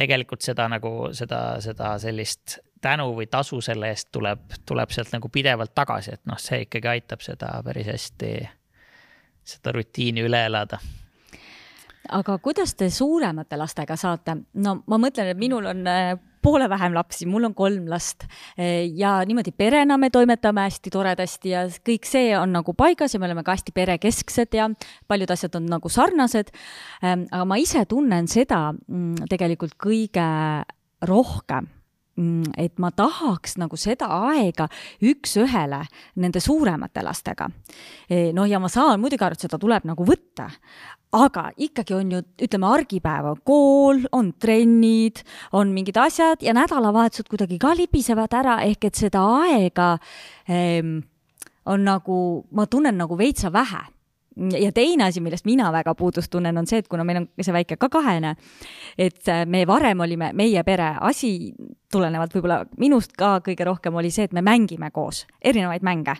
tegelikult 0.00 0.42
seda 0.46 0.68
nagu 0.70 1.10
seda, 1.16 1.60
seda 1.60 1.94
sellist 2.00 2.58
tänu 2.80 3.10
või 3.16 3.26
tasu 3.30 3.60
selle 3.60 3.90
eest 3.92 4.08
tuleb, 4.12 4.46
tuleb 4.66 4.94
sealt 4.94 5.12
nagu 5.12 5.28
pidevalt 5.28 5.74
tagasi, 5.74 6.16
et 6.16 6.24
noh, 6.30 6.38
see 6.40 6.64
ikkagi 6.64 6.88
aitab 6.94 7.20
seda 7.24 7.52
päris 7.64 7.90
hästi, 7.90 8.32
seda 9.54 9.74
rutiini 9.76 10.24
üle 10.24 10.46
elada 10.48 10.80
aga 12.08 12.38
kuidas 12.38 12.74
te 12.74 12.90
suuremate 12.90 13.58
lastega 13.60 13.96
saate? 13.96 14.36
no 14.54 14.80
ma 14.86 14.98
mõtlen, 14.98 15.32
et 15.32 15.38
minul 15.38 15.68
on 15.70 15.86
äh, 15.90 16.14
poole 16.42 16.68
vähem 16.70 16.94
lapsi, 16.96 17.26
mul 17.30 17.48
on 17.50 17.54
kolm 17.54 17.88
last 17.90 18.26
ja 18.96 19.18
niimoodi 19.26 19.52
perena 19.56 19.98
me 20.00 20.10
toimetame 20.10 20.66
hästi 20.68 20.92
toredasti 20.92 21.54
ja 21.54 21.64
kõik 21.86 22.08
see 22.08 22.32
on 22.38 22.54
nagu 22.54 22.74
paigas 22.76 23.14
ja 23.14 23.20
me 23.20 23.28
oleme 23.28 23.44
ka 23.46 23.56
hästi 23.56 23.74
perekesksed 23.76 24.56
ja 24.56 24.68
paljud 25.08 25.30
asjad 25.30 25.58
on 25.60 25.68
nagu 25.70 25.90
sarnased. 25.92 26.52
Aga 27.02 27.44
ma 27.48 27.58
ise 27.60 27.84
tunnen 27.88 28.28
seda 28.30 28.70
mm, 28.72 29.28
tegelikult 29.30 29.76
kõige 29.80 30.30
rohkem 31.08 31.68
et 32.56 32.78
ma 32.82 32.90
tahaks 32.92 33.56
nagu 33.60 33.78
seda 33.80 34.08
aega 34.30 34.66
üks-ühele 35.00 35.80
nende 36.20 36.40
suuremate 36.42 37.04
lastega. 37.06 37.48
noh, 38.34 38.46
ja 38.48 38.58
ma 38.60 38.68
saan 38.68 39.00
muidugi 39.00 39.24
aru, 39.24 39.38
et 39.38 39.46
seda 39.46 39.58
tuleb 39.58 39.86
nagu 39.88 40.04
võtta, 40.04 40.50
aga 41.16 41.48
ikkagi 41.56 41.94
on 41.94 42.10
ju, 42.14 42.22
ütleme, 42.46 42.66
argipäev 42.70 43.30
on 43.32 43.38
kool, 43.46 44.02
on 44.12 44.32
trennid, 44.38 45.22
on 45.52 45.72
mingid 45.74 45.96
asjad 45.98 46.42
ja 46.42 46.54
nädalavahetused 46.56 47.30
kuidagi 47.30 47.58
ka 47.62 47.72
libisevad 47.78 48.34
ära, 48.42 48.60
ehk 48.66 48.90
et 48.90 49.00
seda 49.00 49.24
aega 49.40 49.94
ähm, 50.50 51.00
on 51.70 51.86
nagu, 51.86 52.20
ma 52.52 52.66
tunnen 52.66 52.98
nagu 52.98 53.18
veitsa 53.18 53.52
vähe 53.52 53.86
ja 54.60 54.72
teine 54.72 55.04
asi, 55.04 55.20
millest 55.20 55.44
mina 55.44 55.70
väga 55.72 55.94
puudust 55.94 56.30
tunnen, 56.30 56.58
on 56.58 56.66
see, 56.66 56.80
et 56.82 56.88
kuna 56.88 57.04
meil 57.04 57.22
on 57.22 57.28
see 57.40 57.54
väike 57.54 57.76
ka 57.80 57.88
kahene, 57.92 58.34
et 58.98 59.30
me 59.46 59.64
varem 59.68 60.00
olime, 60.00 60.32
meie 60.36 60.62
pere 60.66 60.94
asi 61.00 61.52
tulenevalt 61.92 62.34
võib-olla 62.34 62.60
minust 62.78 63.16
ka 63.18 63.38
kõige 63.44 63.66
rohkem 63.66 63.98
oli 63.98 64.12
see, 64.14 64.28
et 64.28 64.36
me 64.36 64.44
mängime 64.46 64.90
koos 64.94 65.24
erinevaid 65.42 65.84
mänge. 65.86 66.16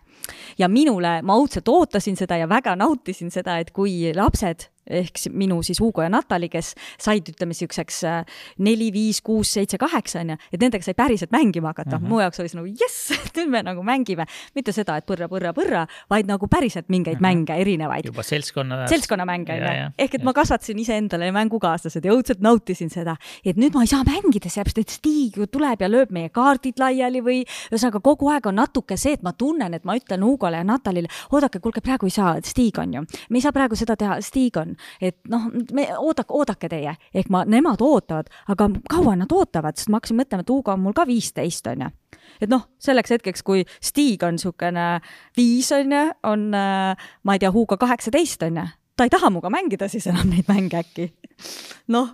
ja 0.59 0.69
minule, 0.69 1.21
ma 1.23 1.39
õudselt 1.39 1.69
ootasin 1.69 2.17
seda 2.17 2.37
ja 2.37 2.49
väga 2.49 2.77
nautisin 2.77 3.31
seda, 3.31 3.59
et 3.59 3.71
kui 3.71 4.13
lapsed 4.15 4.69
ehk 4.91 5.25
minu 5.33 5.61
siis 5.67 5.81
Hugo 5.81 6.03
ja 6.05 6.11
Natali, 6.13 6.49
kes 6.53 6.75
said, 6.99 7.29
ütleme 7.31 7.55
niisuguseks 7.55 8.03
äh, 8.09 8.41
neli, 8.65 8.91
viis, 8.95 9.21
kuus, 9.25 9.55
seitse, 9.57 9.79
kaheksa 9.81 10.23
onju, 10.25 10.37
et 10.53 10.63
nendega 10.63 10.85
sai 10.85 10.97
päriselt 10.99 11.33
mängima 11.35 11.73
hakata 11.75 11.99
mm. 11.99 12.05
-hmm. 12.05 12.09
mu 12.09 12.21
jaoks 12.21 12.41
oli 12.41 12.53
see 12.53 12.61
nagu 12.61 12.75
jess, 12.81 13.13
nüüd 13.37 13.53
me 13.53 13.63
nagu 13.67 13.85
mängime, 13.87 14.27
mitte 14.55 14.75
seda, 14.77 14.97
et 15.01 15.07
põrra, 15.09 15.29
põrra, 15.31 15.55
põrra, 15.57 15.87
vaid 16.11 16.29
nagu 16.31 16.49
päriselt 16.49 16.89
mingeid 16.89 17.21
mm 17.21 17.25
-hmm. 17.25 17.45
mänge, 17.47 17.61
erinevaid. 17.61 18.07
juba 18.07 18.23
seltskonna. 18.23 18.87
seltskonnamänge 18.89 19.55
onju, 19.55 19.91
ehk 19.99 20.15
et 20.15 20.21
ja. 20.21 20.25
ma 20.25 20.33
kasvatasin 20.33 20.79
iseendale 20.79 21.33
mängukaaslased 21.33 22.05
ja 22.05 22.13
õudselt 22.13 22.41
nautisin 22.41 22.91
seda, 22.91 23.17
et 23.45 23.57
nüüd 23.57 23.75
ma 23.75 23.83
ei 23.83 23.87
saa 23.87 24.05
mängida, 24.05 24.49
sellepärast 24.49 24.79
et 24.79 24.91
Stig 24.91 25.37
ju 25.37 25.47
tuleb 25.47 25.81
ja 25.81 25.89
lööb 25.89 26.11
meie 26.11 26.29
kaardid 26.29 26.79
laiali 26.79 27.21
või 27.21 27.45
ühesõnaga 27.71 28.01
kogu 28.01 28.31
aeg 28.31 28.47
on 28.47 28.59
natuke 28.61 28.97
see, 28.97 29.13
et 29.13 29.23
ma 29.23 29.33
tunnen, 29.33 29.75
et 29.75 29.85
ma 29.85 29.97
ütlen 29.97 30.25
Hugole 30.25 30.61
ja 30.61 30.65
Natalile, 30.65 31.09
oodake, 31.33 31.61
kuulge, 31.61 31.81
praegu 31.81 32.07
ei 32.07 32.15
saa, 32.15 32.37
Stig 32.45 32.79
on 32.79 32.95
ju, 32.95 33.05
me 33.31 33.41
ei 33.41 33.45
saa 33.45 33.53
praegu 33.53 33.77
seda 33.79 33.97
teha, 33.97 34.21
Stig 34.25 34.57
on 34.61 34.77
et 35.01 35.19
noh, 35.31 35.49
me 35.77 35.87
oodake, 35.99 36.35
oodake 36.37 36.71
teie, 36.73 36.95
ehk 37.15 37.31
ma, 37.33 37.45
nemad 37.49 37.83
ootavad, 37.85 38.31
aga 38.53 38.69
kaua 38.91 39.17
nad 39.21 39.33
ootavad, 39.35 39.79
sest 39.79 39.91
ma 39.93 40.01
hakkasin 40.01 40.21
mõtlema, 40.21 40.47
et 40.47 40.53
Hugo 40.53 40.75
on 40.75 40.85
mul 40.85 40.97
ka 40.97 41.07
viisteist, 41.09 41.67
onju. 41.71 41.91
et 42.41 42.51
noh, 42.53 42.67
selleks 42.83 43.17
hetkeks, 43.17 43.45
kui 43.47 43.65
Stig 43.81 44.23
on 44.27 44.39
niisugune 44.39 44.89
viis, 45.37 45.71
onju, 45.77 46.05
on, 46.31 46.51
äh, 46.57 47.13
ma 47.25 47.37
ei 47.37 47.43
tea, 47.43 47.53
Hugo 47.55 47.79
kaheksateist, 47.81 48.43
onju, 48.49 48.67
ta 48.97 49.07
ei 49.07 49.13
taha 49.13 49.31
minuga 49.33 49.53
mängida 49.53 49.89
siis 49.89 50.09
enam 50.11 50.33
neid 50.33 50.49
mänge 50.51 50.83
äkki. 50.83 51.13
noh, 51.89 52.13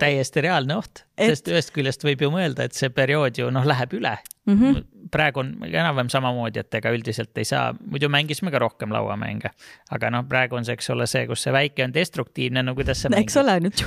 täiesti 0.00 0.42
reaalne 0.44 0.78
oht 0.80 1.04
et..., 1.16 1.30
sest 1.30 1.50
ühest 1.52 1.74
küljest 1.74 2.06
võib 2.06 2.24
ju 2.24 2.30
mõelda, 2.34 2.66
et 2.66 2.76
see 2.76 2.90
periood 2.90 3.38
ju 3.38 3.50
noh, 3.54 3.66
läheb 3.68 3.98
üle 4.00 4.16
mm. 4.46 4.58
-hmm 4.58 4.84
praegu 5.14 5.40
on 5.40 5.50
enam-vähem 5.68 6.10
samamoodi, 6.12 6.62
et 6.64 6.78
ega 6.78 6.92
üldiselt 6.94 7.38
ei 7.38 7.48
saa, 7.48 7.72
muidu 7.86 8.08
mängisime 8.12 8.52
ka 8.54 8.60
rohkem 8.62 8.92
lauamänge. 8.94 9.50
aga 9.94 10.10
noh, 10.10 10.24
praegu 10.28 10.58
on 10.58 10.64
see, 10.66 10.76
eks 10.78 10.90
ole, 10.94 11.06
see, 11.10 11.26
kus 11.30 11.44
see 11.46 11.52
väike 11.54 11.84
on 11.86 11.94
destruktiivne, 11.94 12.62
no 12.66 12.74
kuidas 12.78 13.04
sa 13.04 13.12
eks 13.18 13.36
ole, 13.42 13.58
nüüd 13.66 13.84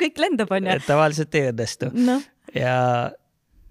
kõik 0.00 0.22
lendab, 0.22 0.52
on 0.52 0.70
ju. 0.70 0.78
tavaliselt 0.86 1.34
ei 1.38 1.50
õnnestu 1.50 1.90
no.. 1.94 2.20
ja, 2.54 2.76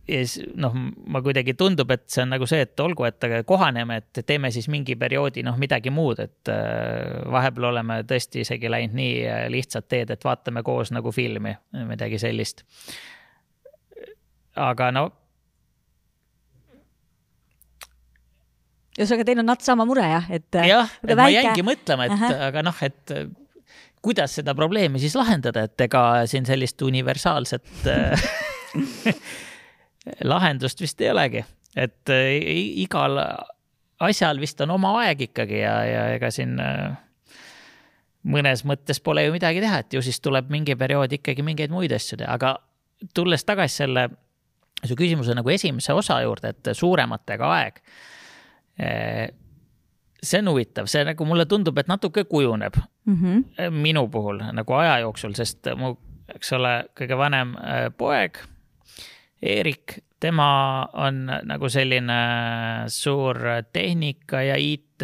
ja 0.08 0.20
siis 0.24 0.52
noh, 0.60 0.76
ma 1.14 1.22
kuidagi 1.26 1.56
tundub, 1.60 1.94
et 1.96 2.06
see 2.12 2.26
on 2.26 2.34
nagu 2.36 2.50
see, 2.50 2.66
et 2.68 2.84
olgu, 2.84 3.08
et 3.10 3.30
kohaneme, 3.48 4.02
et 4.02 4.22
teeme 4.28 4.52
siis 4.54 4.68
mingi 4.72 4.98
perioodi 5.00 5.46
noh, 5.48 5.58
midagi 5.62 5.94
muud, 5.94 6.22
et 6.24 6.52
äh, 6.54 7.24
vahepeal 7.32 7.72
oleme 7.72 8.02
tõesti 8.10 8.46
isegi 8.46 8.72
läinud 8.72 9.00
nii 9.00 9.16
äh, 9.26 9.48
lihtsat 9.54 9.90
teed, 9.90 10.14
et 10.14 10.28
vaatame 10.28 10.64
koos 10.68 10.94
nagu 10.94 11.14
filmi, 11.16 11.56
midagi 11.88 12.22
sellist. 12.22 12.66
aga 14.60 14.92
no 14.92 15.10
ühesõnaga, 18.98 19.28
teil 19.28 19.42
on 19.44 19.48
nats 19.52 19.68
sama 19.68 19.86
mure 19.88 20.06
jah, 20.06 20.28
et. 20.34 20.50
Äh, 20.56 20.72
jah, 20.72 20.92
et 21.04 21.14
väike... 21.14 21.22
ma 21.22 21.30
jäingi 21.32 21.66
mõtlema, 21.66 22.08
et 22.08 22.18
Aha. 22.18 22.32
aga 22.50 22.64
noh, 22.68 22.82
et 22.86 23.14
äh, 23.16 23.30
kuidas 24.04 24.36
seda 24.40 24.56
probleemi 24.58 25.02
siis 25.02 25.16
lahendada, 25.18 25.68
et 25.70 25.86
ega 25.88 26.04
siin 26.30 26.48
sellist 26.50 26.82
universaalset 26.84 27.88
äh, 27.92 28.28
lahendust 30.32 30.82
vist 30.82 31.02
ei 31.04 31.12
olegi, 31.14 31.46
et 31.78 32.12
igal 32.12 33.20
asjal 34.02 34.42
vist 34.42 34.60
on 34.66 34.74
oma 34.76 34.96
aeg 35.04 35.28
ikkagi 35.30 35.62
ja, 35.62 35.76
ja 35.86 36.04
ega 36.16 36.32
siin 36.34 36.58
mõnes 38.28 38.66
mõttes 38.68 39.00
pole 39.04 39.24
ju 39.28 39.36
midagi 39.36 39.62
teha, 39.62 39.84
et 39.84 39.94
ju 39.94 40.02
siis 40.04 40.20
tuleb 40.22 40.50
mingi 40.52 40.76
periood 40.78 41.14
ikkagi 41.20 41.46
mingeid 41.46 41.72
muid 41.74 41.94
asju 41.96 42.20
teha, 42.20 42.34
aga 42.34 42.56
tulles 43.14 43.46
tagasi 43.46 43.84
selle 43.84 44.08
su 44.82 44.98
küsimuse 44.98 45.36
nagu 45.38 45.54
esimese 45.54 45.94
osa 45.94 46.18
juurde, 46.26 46.56
et 46.56 46.74
suurematega 46.78 47.52
aeg 47.60 47.80
see 50.24 50.40
on 50.40 50.52
huvitav, 50.52 50.88
see 50.90 51.04
nagu 51.06 51.26
mulle 51.26 51.46
tundub, 51.50 51.78
et 51.78 51.90
natuke 51.90 52.24
kujuneb 52.30 52.78
mm 53.06 53.16
-hmm. 53.16 53.70
minu 53.72 54.08
puhul 54.08 54.42
nagu 54.54 54.74
aja 54.74 55.00
jooksul, 55.00 55.34
sest 55.34 55.68
mu, 55.76 55.98
eks 56.36 56.54
ole, 56.54 56.86
kõige 57.00 57.18
vanem 57.18 57.56
eh, 57.58 57.90
poeg, 57.98 58.38
Eerik, 59.42 59.98
tema 60.20 60.86
on 60.94 61.26
nagu 61.26 61.70
selline 61.70 62.14
suur 62.88 63.40
tehnika 63.74 64.42
ja 64.42 64.56
IT 64.58 65.02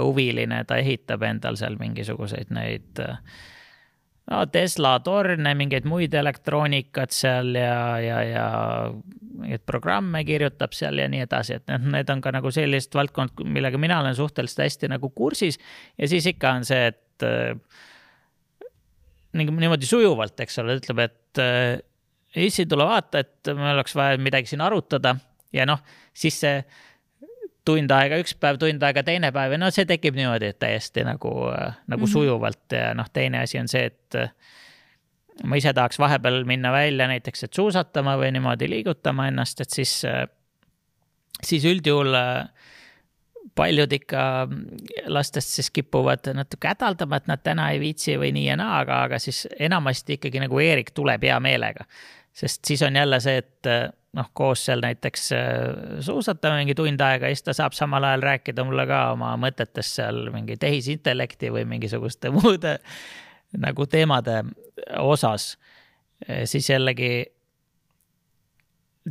huviline, 0.00 0.64
ta 0.64 0.76
ehitab 0.76 1.22
endal 1.22 1.56
seal 1.60 1.76
mingisuguseid 1.76 2.48
neid 2.50 3.02
no 4.30 4.42
Tesla 4.52 4.96
torne, 5.04 5.54
mingeid 5.58 5.86
muid 5.88 6.14
elektroonikat 6.18 7.14
seal 7.14 7.52
ja, 7.58 7.78
ja, 8.02 8.20
ja 8.26 8.46
mingeid 9.36 9.66
programme 9.68 10.22
kirjutab 10.26 10.74
seal 10.76 10.98
ja 11.02 11.08
nii 11.12 11.24
edasi, 11.26 11.60
et 11.60 11.66
noh, 11.70 11.90
need 11.96 12.10
on 12.12 12.22
ka 12.24 12.32
nagu 12.34 12.52
sellist 12.54 12.94
valdkond, 12.96 13.44
millega 13.44 13.80
mina 13.80 14.00
olen 14.02 14.16
suhteliselt 14.18 14.64
hästi 14.66 14.90
nagu 14.94 15.10
kursis. 15.14 15.60
ja 15.98 16.08
siis 16.10 16.26
ikka 16.32 16.56
on 16.58 16.66
see, 16.68 16.90
et 16.92 17.26
äh, 17.26 17.54
niimoodi 19.36 19.88
sujuvalt, 19.88 20.40
eks 20.40 20.58
ole, 20.62 20.78
ütleb, 20.80 21.04
et 21.06 21.42
äh, 21.42 21.76
issi, 22.46 22.66
tule 22.66 22.88
vaata, 22.88 23.22
et 23.22 23.54
meil 23.54 23.76
oleks 23.76 23.94
vaja 23.96 24.18
midagi 24.20 24.52
siin 24.52 24.64
arutada 24.64 25.14
ja 25.54 25.66
noh, 25.68 25.82
siis 26.16 26.40
see 26.42 26.58
tund 27.66 27.90
aega 27.90 28.18
üks 28.22 28.36
päev, 28.38 28.60
tund 28.62 28.82
aega 28.86 29.02
teine 29.06 29.32
päev 29.34 29.56
ja 29.56 29.58
no 29.60 29.70
see 29.74 29.86
tekib 29.88 30.16
niimoodi, 30.18 30.52
et 30.54 30.60
täiesti 30.62 31.04
nagu, 31.06 31.32
nagu 31.50 31.74
mm 31.86 32.04
-hmm. 32.04 32.12
sujuvalt 32.12 32.72
ja 32.72 32.94
noh, 32.94 33.10
teine 33.12 33.42
asi 33.42 33.58
on 33.58 33.68
see, 33.68 33.90
et 33.90 34.20
ma 35.44 35.58
ise 35.58 35.72
tahaks 35.76 35.98
vahepeal 35.98 36.44
minna 36.48 36.72
välja 36.72 37.08
näiteks, 37.10 37.44
et 37.44 37.54
suusatama 37.54 38.16
või 38.16 38.32
niimoodi 38.36 38.70
liigutama 38.70 39.28
ennast, 39.28 39.60
et 39.60 39.70
siis, 39.70 40.02
siis 41.42 41.64
üldjuhul 41.64 42.16
paljud 43.56 43.92
ikka 43.92 44.48
lastest 45.06 45.48
siis 45.48 45.70
kipuvad 45.70 46.28
natuke 46.34 46.68
hädaldama, 46.68 47.16
et 47.16 47.30
nad 47.30 47.42
täna 47.42 47.70
ei 47.72 47.80
viitsi 47.80 48.16
või 48.20 48.32
nii 48.36 48.46
ja 48.50 48.56
naa, 48.60 48.80
aga, 48.84 49.02
aga 49.08 49.20
siis 49.22 49.46
enamasti 49.58 50.18
ikkagi 50.18 50.42
nagu 50.42 50.60
Eerik 50.60 50.92
tuleb 50.94 51.22
hea 51.22 51.38
meelega. 51.40 51.84
sest 52.36 52.64
siis 52.64 52.82
on 52.82 52.96
jälle 52.96 53.20
see, 53.20 53.36
et 53.36 53.68
noh, 54.16 54.30
koos 54.32 54.64
seal 54.64 54.80
näiteks 54.80 55.28
suusatame 56.06 56.62
mingi 56.62 56.74
tund 56.78 57.00
aega 57.04 57.28
ja 57.28 57.36
siis 57.36 57.44
ta 57.44 57.54
saab 57.56 57.76
samal 57.76 58.04
ajal 58.08 58.24
rääkida 58.24 58.64
mulle 58.64 58.86
ka 58.88 59.02
oma 59.12 59.34
mõtetest 59.40 60.00
seal 60.00 60.30
mingi 60.34 60.56
tehisintellekti 60.60 61.52
või 61.52 61.66
mingisuguste 61.76 62.32
muude 62.36 62.78
nagu 63.56 63.86
teemade 63.86 64.42
osas, 64.98 65.58
eh, 66.28 66.44
siis 66.44 66.70
jällegi 66.70 67.26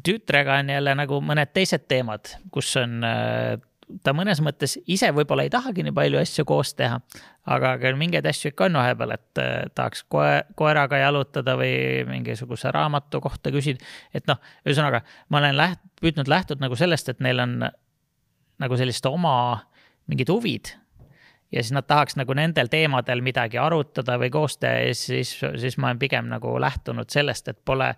tütrega 0.06 0.60
on 0.60 0.70
jälle 0.70 0.96
nagu 0.96 1.22
mõned 1.24 1.54
teised 1.56 1.88
teemad, 1.88 2.36
kus 2.52 2.76
on 2.82 3.04
eh, 3.04 3.56
ta 4.04 4.14
mõnes 4.18 4.42
mõttes 4.44 4.78
ise 4.92 5.12
võib-olla 5.16 5.46
ei 5.46 5.52
tahagi 5.54 5.86
nii 5.86 5.94
palju 5.96 6.20
asju 6.22 6.46
koos 6.48 6.74
teha, 6.78 7.00
aga, 7.46 7.76
aga 7.78 7.92
mingeid 7.98 8.26
asju 8.30 8.52
ikka 8.52 8.70
on 8.70 8.80
vahepeal, 8.80 9.16
et 9.16 9.42
eh, 9.42 9.54
tahaks 9.78 10.06
koe, 10.12 10.30
koeraga 10.60 11.00
jalutada 11.02 11.58
või 11.60 12.06
mingisuguse 12.10 12.72
raamatu 12.76 13.22
kohta 13.24 13.54
küsida. 13.54 13.84
et 14.14 14.28
noh, 14.30 14.42
ühesõnaga 14.66 15.04
ma 15.30 15.42
olen 15.44 15.58
läht-, 15.60 15.84
püüdnud 16.02 16.32
lähtuda 16.32 16.66
nagu 16.66 16.78
sellest, 16.80 17.10
et 17.14 17.22
neil 17.24 17.44
on 17.44 17.60
nagu 18.62 18.80
sellist 18.80 19.06
oma 19.10 19.36
mingid 20.10 20.30
huvid 20.32 20.74
ja 21.52 21.64
siis 21.64 21.74
nad 21.76 21.88
tahaks 21.88 22.18
nagu 22.20 22.34
nendel 22.38 22.70
teemadel 22.72 23.22
midagi 23.26 23.60
arutada 23.62 24.18
või 24.22 24.32
koos 24.34 24.58
teha 24.58 24.88
ja 24.90 24.96
siis, 24.98 25.36
siis 25.40 25.78
ma 25.78 25.92
olen 25.92 26.02
pigem 26.02 26.30
nagu 26.32 26.56
lähtunud 26.62 27.12
sellest, 27.14 27.52
et 27.52 27.60
pole 27.66 27.94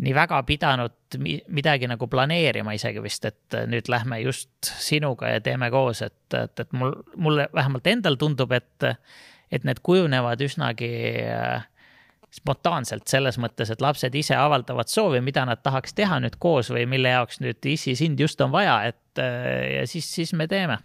nii 0.00 0.14
väga 0.16 0.42
pidanud 0.48 1.18
midagi 1.52 1.88
nagu 1.90 2.06
planeerima 2.08 2.72
isegi 2.76 3.02
vist, 3.04 3.26
et 3.28 3.56
nüüd 3.68 3.90
lähme 3.92 4.20
just 4.22 4.70
sinuga 4.80 5.34
ja 5.34 5.40
teeme 5.44 5.70
koos, 5.72 6.02
et, 6.06 6.22
et, 6.34 6.62
et 6.62 6.72
mul, 6.72 6.94
mulle 7.16 7.48
vähemalt 7.54 7.86
endal 7.90 8.16
tundub, 8.20 8.52
et, 8.56 8.88
et 9.52 9.66
need 9.68 9.82
kujunevad 9.84 10.40
üsnagi 10.46 10.90
äh, 11.26 11.66
spontaanselt 12.32 13.10
selles 13.10 13.40
mõttes, 13.42 13.72
et 13.74 13.82
lapsed 13.82 14.14
ise 14.14 14.36
avaldavad 14.38 14.88
soovi, 14.88 15.20
mida 15.24 15.44
nad 15.48 15.62
tahaks 15.64 15.96
teha 15.98 16.20
nüüd 16.22 16.38
koos 16.40 16.70
või 16.72 16.86
mille 16.88 17.12
jaoks 17.16 17.42
nüüd 17.42 17.72
issi 17.72 17.96
sind 17.98 18.20
just 18.20 18.40
on 18.40 18.54
vaja, 18.54 18.80
et 18.92 19.20
ja 19.20 19.82
siis, 19.90 20.06
siis 20.14 20.32
me 20.38 20.46
teeme 20.48 20.78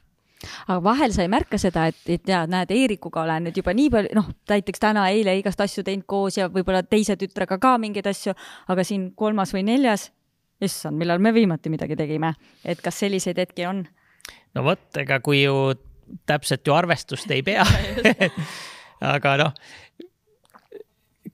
aga 0.67 0.79
vahel 0.83 1.13
sa 1.15 1.25
ei 1.25 1.31
märka 1.31 1.59
seda, 1.61 1.87
et, 1.91 2.01
et 2.11 2.29
ja 2.29 2.43
näed, 2.49 2.71
Eerikuga 2.75 3.23
olen 3.23 3.47
nüüd 3.47 3.59
juba 3.61 3.73
nii 3.77 3.91
palju, 3.93 4.13
noh, 4.17 4.29
näiteks 4.51 4.83
täna, 4.83 5.07
eile 5.13 5.37
igast 5.39 5.61
asju 5.65 5.85
teinud 5.85 6.07
koos 6.09 6.39
ja 6.39 6.49
võib-olla 6.51 6.83
teise 6.87 7.17
tütrega 7.19 7.59
ka 7.61 7.75
mingeid 7.81 8.07
asju, 8.11 8.35
aga 8.71 8.85
siin 8.87 9.09
kolmas 9.17 9.53
või 9.55 9.65
neljas, 9.69 10.09
issand, 10.63 10.97
millal 10.99 11.21
me 11.23 11.33
viimati 11.35 11.71
midagi 11.73 11.97
tegime, 11.99 12.33
et 12.65 12.81
kas 12.83 13.03
selliseid 13.03 13.41
hetki 13.41 13.67
on? 13.69 13.83
no 14.55 14.63
vot, 14.65 14.87
ega 15.01 15.19
kui 15.23 15.43
ju 15.43 15.75
täpselt 16.29 16.67
ju 16.67 16.73
arvestust 16.75 17.31
ei 17.33 17.43
pea 17.45 17.65
aga 19.15 19.35
noh, 19.41 19.55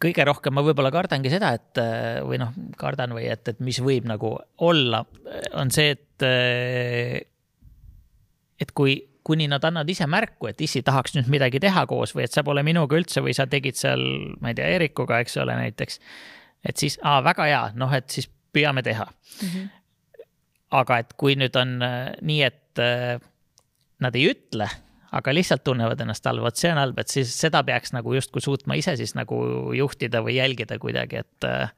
kõige 0.01 0.25
rohkem 0.25 0.55
ma 0.55 0.63
võib-olla 0.65 0.91
kardangi 0.93 1.31
seda, 1.31 1.51
et 1.57 1.81
või 2.25 2.39
noh, 2.41 2.53
kardan 2.79 3.13
või 3.15 3.27
et, 3.29 3.43
et 3.51 3.59
mis 3.63 3.81
võib 3.83 4.07
nagu 4.09 4.33
olla, 4.65 5.03
on 5.59 5.73
see, 5.73 5.93
et 5.93 7.30
et 8.61 8.71
kui, 8.77 8.95
kuni 9.25 9.47
nad 9.49 9.63
annavad 9.65 9.89
ise 9.89 10.07
märku, 10.09 10.49
et 10.51 10.61
issi 10.61 10.81
tahaks 10.85 11.15
nüüd 11.17 11.29
midagi 11.33 11.61
teha 11.61 11.85
koos 11.89 12.15
või 12.17 12.25
et 12.25 12.35
sa 12.35 12.43
pole 12.45 12.63
minuga 12.65 12.97
üldse 12.97 13.23
või 13.23 13.35
sa 13.37 13.47
tegid 13.49 13.77
seal, 13.79 14.03
ma 14.41 14.51
ei 14.51 14.57
tea, 14.57 14.69
Eerikuga, 14.75 15.21
eks 15.23 15.37
ole, 15.41 15.55
näiteks. 15.57 15.99
et 16.67 16.77
siis, 16.77 16.97
aa, 17.03 17.21
väga 17.25 17.49
hea, 17.49 17.63
noh, 17.77 17.93
et 17.93 18.09
siis 18.09 18.29
püüame 18.53 18.83
teha 18.83 19.07
mm. 19.07 19.47
-hmm. 19.47 19.67
aga 20.81 21.01
et 21.03 21.13
kui 21.17 21.35
nüüd 21.35 21.57
on 21.59 21.81
äh, 21.85 22.13
nii, 22.21 22.41
et 22.43 22.79
äh, 22.81 23.19
nad 24.01 24.15
ei 24.15 24.31
ütle, 24.33 24.67
aga 25.11 25.33
lihtsalt 25.33 25.63
tunnevad 25.63 26.01
ennast 26.01 26.25
halba, 26.25 26.49
vot 26.49 26.57
see 26.57 26.71
on 26.71 26.79
halb, 26.81 26.99
et 26.99 27.11
siis 27.11 27.33
seda 27.35 27.63
peaks 27.63 27.93
nagu 27.93 28.13
justkui 28.15 28.41
suutma 28.41 28.77
ise 28.79 28.95
siis 28.97 29.13
nagu 29.15 29.37
juhtida 29.77 30.23
või 30.25 30.37
jälgida 30.39 30.79
kuidagi, 30.79 31.21
et 31.25 31.47
äh, 31.47 31.73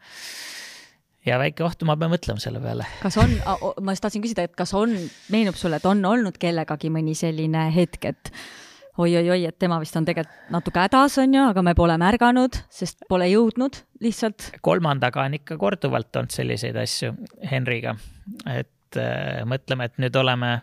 ja 1.27 1.37
väike 1.41 1.63
oht, 1.65 1.83
ma 1.87 1.95
pean 1.99 2.11
mõtlema 2.13 2.41
selle 2.43 2.61
peale. 2.63 2.87
kas 3.03 3.17
on, 3.21 3.37
ma 3.81 3.95
just 3.95 4.03
tahtsin 4.05 4.23
küsida, 4.23 4.47
et 4.47 4.57
kas 4.57 4.73
on, 4.77 4.95
meenub 5.33 5.57
sulle, 5.59 5.79
et 5.79 5.87
on 5.89 6.03
olnud 6.05 6.37
kellegagi 6.41 6.91
mõni 6.93 7.15
selline 7.17 7.69
hetk, 7.75 8.09
et 8.11 8.33
oi-oi-oi, 9.01 9.39
et 9.47 9.57
tema 9.57 9.79
vist 9.81 9.95
on 9.97 10.05
tegelikult 10.05 10.51
natuke 10.53 10.83
hädas, 10.83 11.17
on 11.23 11.33
ju, 11.33 11.45
aga 11.49 11.63
me 11.65 11.73
pole 11.77 11.95
märganud, 12.01 12.59
sest 12.73 13.07
pole 13.09 13.29
jõudnud 13.31 13.79
lihtsalt. 14.03 14.51
kolmandaga 14.65 15.25
on 15.25 15.39
ikka 15.39 15.57
korduvalt 15.61 16.13
olnud 16.19 16.35
selliseid 16.35 16.77
asju 16.77 17.15
Henriga, 17.49 17.95
et 18.51 18.99
äh, 18.99 19.41
mõtleme, 19.49 19.89
et 19.89 19.99
nüüd 20.03 20.19
oleme, 20.19 20.55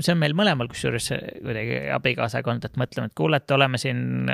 see 0.00 0.14
on 0.14 0.22
meil 0.22 0.34
mõlemal 0.38 0.70
kusjuures 0.72 1.12
kuidagi 1.38 1.84
abikaasaga 1.94 2.54
olnud, 2.54 2.66
et 2.66 2.80
mõtleme, 2.80 3.12
et 3.12 3.18
kuule, 3.18 3.38
et 3.38 3.54
oleme 3.54 3.80
siin, 3.80 4.32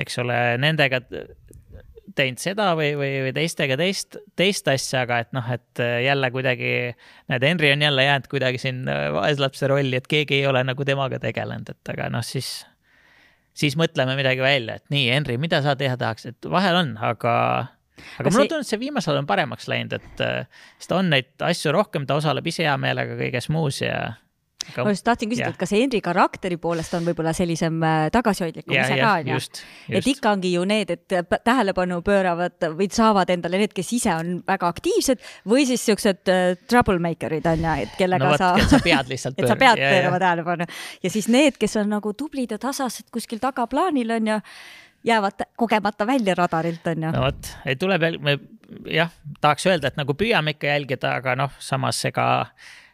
eks 0.00 0.20
ole, 0.20 0.36
nendega 0.60 1.00
teinud 2.16 2.40
seda 2.42 2.70
või, 2.78 2.90
või, 2.98 3.10
või 3.26 3.32
teistega 3.36 3.76
teist, 3.80 4.18
teist 4.38 4.68
asja, 4.70 5.04
aga 5.06 5.20
et 5.24 5.32
noh, 5.36 5.50
et 5.54 5.82
äh, 5.82 5.98
jälle 6.06 6.30
kuidagi, 6.34 6.72
näed, 7.30 7.46
Henri 7.46 7.72
on 7.74 7.84
jälle 7.86 8.04
jäänud 8.06 8.28
kuidagi 8.32 8.60
siin 8.62 8.82
äh, 8.90 9.06
vaeslapse 9.14 9.70
rolli, 9.70 10.00
et 10.00 10.08
keegi 10.10 10.40
ei 10.40 10.46
ole 10.50 10.62
nagu 10.66 10.86
temaga 10.86 11.20
tegelenud, 11.22 11.74
et 11.74 11.92
aga 11.94 12.08
noh, 12.12 12.24
siis, 12.26 12.52
siis 13.56 13.76
mõtleme 13.80 14.16
midagi 14.18 14.42
välja, 14.44 14.80
et 14.80 14.86
nii, 14.94 15.10
Henri, 15.14 15.38
mida 15.42 15.62
sa 15.64 15.76
teha 15.78 15.98
tahaks, 16.00 16.30
et 16.32 16.50
vahel 16.50 16.80
on, 16.82 16.96
aga 17.10 17.34
aga 18.20 18.32
mulle 18.32 18.48
tundub, 18.48 18.64
et 18.64 18.70
see 18.70 18.80
viimasel 18.80 19.14
ajal 19.14 19.22
on 19.22 19.28
paremaks 19.28 19.68
läinud, 19.70 19.94
et 20.00 20.24
äh, 20.24 20.64
sest 20.80 20.96
on 20.96 21.12
neid 21.12 21.30
asju 21.44 21.74
rohkem, 21.76 22.08
ta 22.08 22.18
osaleb 22.20 22.46
ise 22.50 22.66
hea 22.66 22.76
meelega 22.80 23.18
kõiges 23.20 23.50
muus 23.52 23.82
ja. 23.84 24.16
Ma 24.76 24.92
just 24.94 25.04
tahtsin 25.06 25.30
küsida, 25.30 25.50
et 25.52 25.60
kas 25.60 25.72
Henri 25.74 26.00
karakteri 26.04 26.58
poolest 26.60 26.94
on 26.98 27.06
võib-olla 27.08 27.32
sellisem 27.36 27.76
äh, 27.86 28.08
tagasihoidlikum 28.14 28.74
ise 28.76 28.98
ka, 29.00 29.12
onju. 29.20 29.38
et 30.00 30.10
ikka 30.14 30.34
ongi 30.36 30.52
ju 30.54 30.64
need, 30.68 30.92
et 30.96 31.16
tähelepanu 31.46 32.00
pööravad 32.06 32.68
või 32.78 32.90
saavad 32.94 33.32
endale 33.34 33.62
need, 33.62 33.74
kes 33.76 33.92
ise 33.98 34.14
on 34.16 34.36
väga 34.46 34.70
aktiivsed 34.74 35.24
või 35.50 35.66
siis 35.68 35.86
siuksed 35.88 36.32
uh, 36.32 36.52
troublemaker'id 36.70 37.48
onju, 37.54 37.72
et 37.86 37.96
kellega 38.00 38.32
no, 38.32 38.36
sa. 38.40 38.52
sa 38.70 38.82
pead 38.84 39.10
lihtsalt 39.12 39.38
pöörama. 39.38 39.48
et 39.48 39.54
sa 39.54 39.60
pead 39.64 39.82
pöörama 39.86 40.22
tähelepanu 40.22 40.70
ja 41.02 41.16
siis 41.16 41.30
need, 41.32 41.58
kes 41.60 41.80
on 41.82 41.90
nagu 41.96 42.14
tublid 42.14 42.54
ja 42.54 42.60
tasased 42.60 43.10
kuskil 43.14 43.42
tagaplaanil 43.42 44.18
onju 44.20 44.40
jäävad 45.04 45.46
kogemata 45.56 46.06
välja 46.06 46.34
radarilt, 46.34 46.86
on 46.86 47.02
ju. 47.02 47.10
no 47.10 47.22
vot, 47.22 47.52
ei 47.66 47.76
tuleb, 47.76 48.02
me 48.20 48.38
jah, 48.90 49.10
tahaks 49.40 49.66
öelda, 49.66 49.90
et 49.90 49.98
nagu 50.00 50.14
püüame 50.14 50.54
ikka 50.56 50.70
jälgida, 50.70 51.14
aga 51.20 51.36
noh, 51.38 51.54
samas 51.62 52.02
ega 52.08 52.26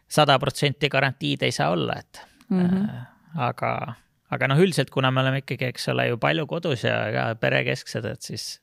sada 0.07 0.39
protsenti 0.39 0.89
garantiid 0.89 1.43
ei 1.43 1.51
saa 1.51 1.69
olla, 1.69 1.99
et 1.99 2.21
mm 2.49 2.65
-hmm. 2.65 3.01
aga, 3.35 3.93
aga 4.31 4.47
noh, 4.47 4.59
üldiselt, 4.59 4.89
kuna 4.89 5.11
me 5.11 5.21
oleme 5.21 5.43
ikkagi, 5.43 5.65
eks 5.65 5.89
ole 5.89 6.07
ju 6.07 6.17
palju 6.17 6.47
kodus 6.47 6.83
ja 6.83 7.11
ka 7.13 7.35
perekesksed, 7.35 8.05
et 8.05 8.21
siis 8.21 8.61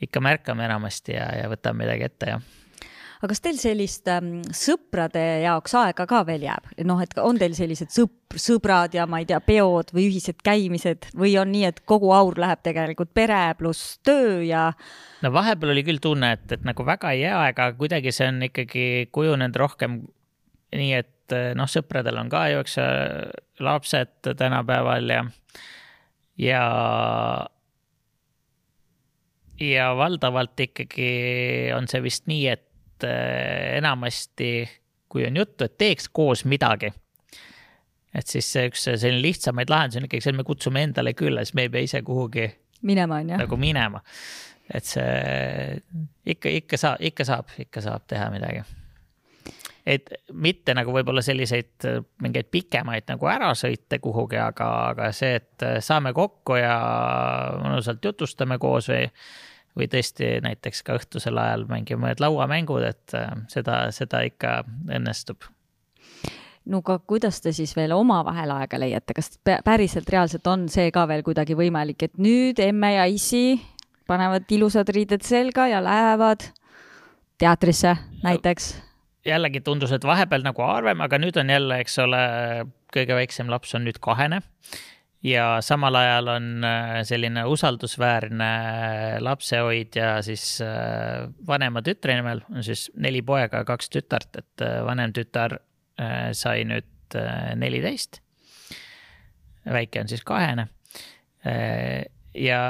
ikka 0.00 0.20
märkame 0.20 0.64
enamasti 0.64 1.12
ja, 1.12 1.28
ja 1.42 1.48
võtame 1.48 1.84
midagi 1.84 2.04
ette 2.04 2.26
ja 2.26 2.40
aga 3.20 3.34
kas 3.34 3.42
teil 3.44 3.58
sellist 3.60 4.08
ähm, 4.08 4.40
sõprade 4.56 5.20
jaoks 5.42 5.74
aega 5.76 6.06
ka 6.08 6.22
veel 6.24 6.46
jääb, 6.46 6.70
noh, 6.88 7.00
et 7.04 7.12
on 7.20 7.36
teil 7.40 7.52
sellised 7.56 7.92
sõpr, 7.92 8.38
sõbrad 8.40 8.94
ja 8.96 9.04
ma 9.10 9.20
ei 9.20 9.28
tea, 9.28 9.40
peod 9.44 9.92
või 9.92 10.06
ühised 10.08 10.40
käimised 10.46 11.10
või 11.12 11.34
on 11.40 11.52
nii, 11.52 11.66
et 11.68 11.82
kogu 11.88 12.14
aur 12.16 12.38
läheb 12.40 12.62
tegelikult 12.64 13.12
pere 13.14 13.42
pluss 13.58 13.98
töö 14.06 14.40
ja? 14.46 14.70
no 15.20 15.32
vahepeal 15.34 15.74
oli 15.74 15.84
küll 15.84 16.00
tunne, 16.00 16.32
et, 16.38 16.46
et 16.56 16.64
nagu 16.64 16.86
väga 16.86 17.12
ei 17.12 17.26
jää, 17.26 17.42
aga 17.52 17.68
kuidagi 17.76 18.14
see 18.14 18.30
on 18.32 18.40
ikkagi 18.48 18.86
kujunenud 19.12 19.60
rohkem 19.60 20.00
nii 20.76 20.92
et 20.96 21.34
eh, 21.34 21.52
noh, 21.58 21.68
sõpradel 21.70 22.18
on 22.20 22.30
ka 22.32 22.46
ju, 22.52 22.62
eks 22.64 22.76
lapsed 23.60 24.30
tänapäeval 24.38 25.10
ja, 25.12 25.24
ja, 26.40 26.64
ja 29.60 29.90
valdavalt 29.98 30.66
ikkagi 30.66 31.12
on 31.76 31.88
see 31.90 32.02
vist 32.04 32.28
nii, 32.30 32.46
et 32.54 33.06
eh, 33.08 33.76
enamasti, 33.78 34.52
kui 35.10 35.26
on 35.26 35.38
juttu, 35.42 35.66
et 35.66 35.78
teeks 35.80 36.10
koos 36.14 36.44
midagi, 36.48 36.92
et 38.14 38.26
siis 38.26 38.46
see 38.52 38.70
üks 38.70 38.88
selline 38.90 39.22
lihtsamaid 39.22 39.70
lahendusi 39.70 40.00
on 40.00 40.08
ikkagi 40.08 40.26
see, 40.26 40.34
et 40.34 40.40
me 40.40 40.46
kutsume 40.46 40.82
endale 40.86 41.14
külla, 41.18 41.44
siis 41.44 41.58
me 41.58 41.66
ei 41.66 41.72
pea 41.72 41.86
ise 41.86 42.02
kuhugi 42.06 42.48
minema, 42.86 43.20
on 43.20 43.34
ju. 43.34 43.40
nagu 43.44 43.60
minema. 43.60 44.02
et 44.70 44.86
see 44.86 45.80
ikka, 46.30 46.50
ikka 46.62 46.78
saab, 46.78 47.00
ikka 47.02 47.26
saab, 47.26 47.56
ikka 47.58 47.82
saab 47.82 48.06
teha 48.10 48.28
midagi 48.30 48.62
et 49.86 50.10
mitte 50.32 50.74
nagu 50.76 50.92
võib-olla 50.94 51.22
selliseid 51.24 51.86
äh, 51.88 52.00
mingeid 52.22 52.50
pikemaid 52.52 53.08
nagu 53.10 53.30
ärasõite 53.32 54.00
kuhugi, 54.02 54.40
aga, 54.40 54.70
aga 54.94 55.12
see, 55.16 55.38
et 55.40 55.66
äh, 55.66 55.78
saame 55.84 56.12
kokku 56.16 56.58
ja 56.60 56.74
mõnusalt 57.62 58.04
jutustame 58.04 58.58
koos 58.60 58.90
või, 58.92 59.06
või 59.78 59.88
tõesti 59.92 60.36
näiteks 60.44 60.84
ka 60.86 60.98
õhtusel 61.00 61.38
ajal 61.40 61.64
mängime 61.70 62.06
mõned 62.06 62.20
lauamängud, 62.22 62.84
et 62.90 63.16
äh, 63.16 63.32
seda, 63.52 63.86
seda 63.94 64.24
ikka 64.28 64.60
õnnestub 64.90 65.48
no 66.70 66.82
aga 66.84 66.98
kuidas 67.08 67.40
te 67.40 67.52
siis 67.56 67.72
veel 67.76 67.94
omavahel 67.96 68.52
aega 68.54 68.78
leiate, 68.80 69.16
kas 69.16 69.32
päriselt 69.44 70.08
reaalselt 70.12 70.46
on 70.50 70.68
see 70.72 70.90
ka 70.94 71.06
veel 71.08 71.24
kuidagi 71.26 71.56
võimalik, 71.58 72.04
et 72.06 72.20
nüüd 72.20 72.60
emme 72.62 72.94
ja 72.94 73.08
issi 73.10 73.60
panevad 74.10 74.50
ilusad 74.50 74.90
riided 74.92 75.24
selga 75.26 75.68
ja 75.70 75.82
lähevad 75.84 76.50
teatrisse 77.40 77.96
näiteks? 78.24 78.89
Jällegi 79.26 79.60
tundus, 79.64 79.92
et 79.92 80.04
vahepeal 80.06 80.44
nagu 80.44 80.64
harvem, 80.64 81.02
aga 81.04 81.18
nüüd 81.20 81.36
on 81.40 81.52
jälle, 81.52 81.80
eks 81.82 81.98
ole, 82.02 82.22
kõige 82.94 83.18
väiksem 83.18 83.50
laps 83.52 83.74
on 83.76 83.86
nüüd 83.88 84.00
kahene. 84.02 84.40
ja 85.22 85.58
samal 85.60 85.94
ajal 86.00 86.28
on 86.32 86.64
äh, 86.64 87.02
selline 87.04 87.42
usaldusväärne 87.44 88.52
lapsehoidja 89.20 90.22
siis 90.24 90.62
äh, 90.64 91.28
vanema 91.46 91.82
tütre 91.84 92.16
nimel, 92.16 92.40
on 92.48 92.64
siis 92.64 92.86
neli 92.96 93.20
poega 93.22 93.60
ja 93.60 93.68
kaks 93.68 93.92
tütart, 93.92 94.38
et 94.38 94.64
äh, 94.64 94.80
vanem 94.84 95.12
tütar 95.12 95.60
sai 96.32 96.62
nüüd 96.64 96.86
neliteist. 97.60 98.22
väike 99.68 100.00
on 100.00 100.08
siis 100.08 100.22
kahene. 100.24 100.68
ja 102.34 102.60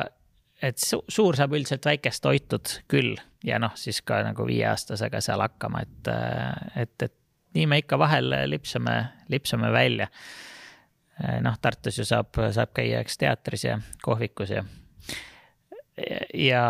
et 0.63 0.79
su 0.83 0.99
suur 1.07 1.37
saab 1.39 1.53
üldiselt 1.55 1.87
väikest 1.87 2.23
toitud 2.25 2.73
küll 2.91 3.15
ja 3.45 3.59
noh, 3.63 3.73
siis 3.79 4.03
ka 4.03 4.21
nagu 4.27 4.47
viieaastasega 4.47 5.21
seal 5.25 5.41
hakkama, 5.41 5.83
et, 5.87 6.11
et, 6.77 7.07
et 7.09 7.17
nii 7.57 7.67
me 7.67 7.81
ikka 7.83 7.99
vahel 7.99 8.35
lipsame, 8.51 8.97
lipsame 9.33 9.73
välja. 9.73 10.09
noh, 11.45 11.57
Tartus 11.61 11.99
ju 11.99 12.05
saab, 12.05 12.37
saab 12.53 12.75
käia, 12.77 13.01
eks 13.01 13.19
teatris 13.21 13.65
ja 13.65 13.79
kohvikus 14.03 14.53
ja, 14.55 14.65
ja 16.35 16.63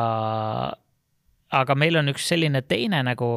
aga 1.50 1.74
meil 1.74 2.00
on 2.00 2.10
üks 2.14 2.26
selline 2.30 2.62
teine 2.62 3.02
nagu 3.06 3.28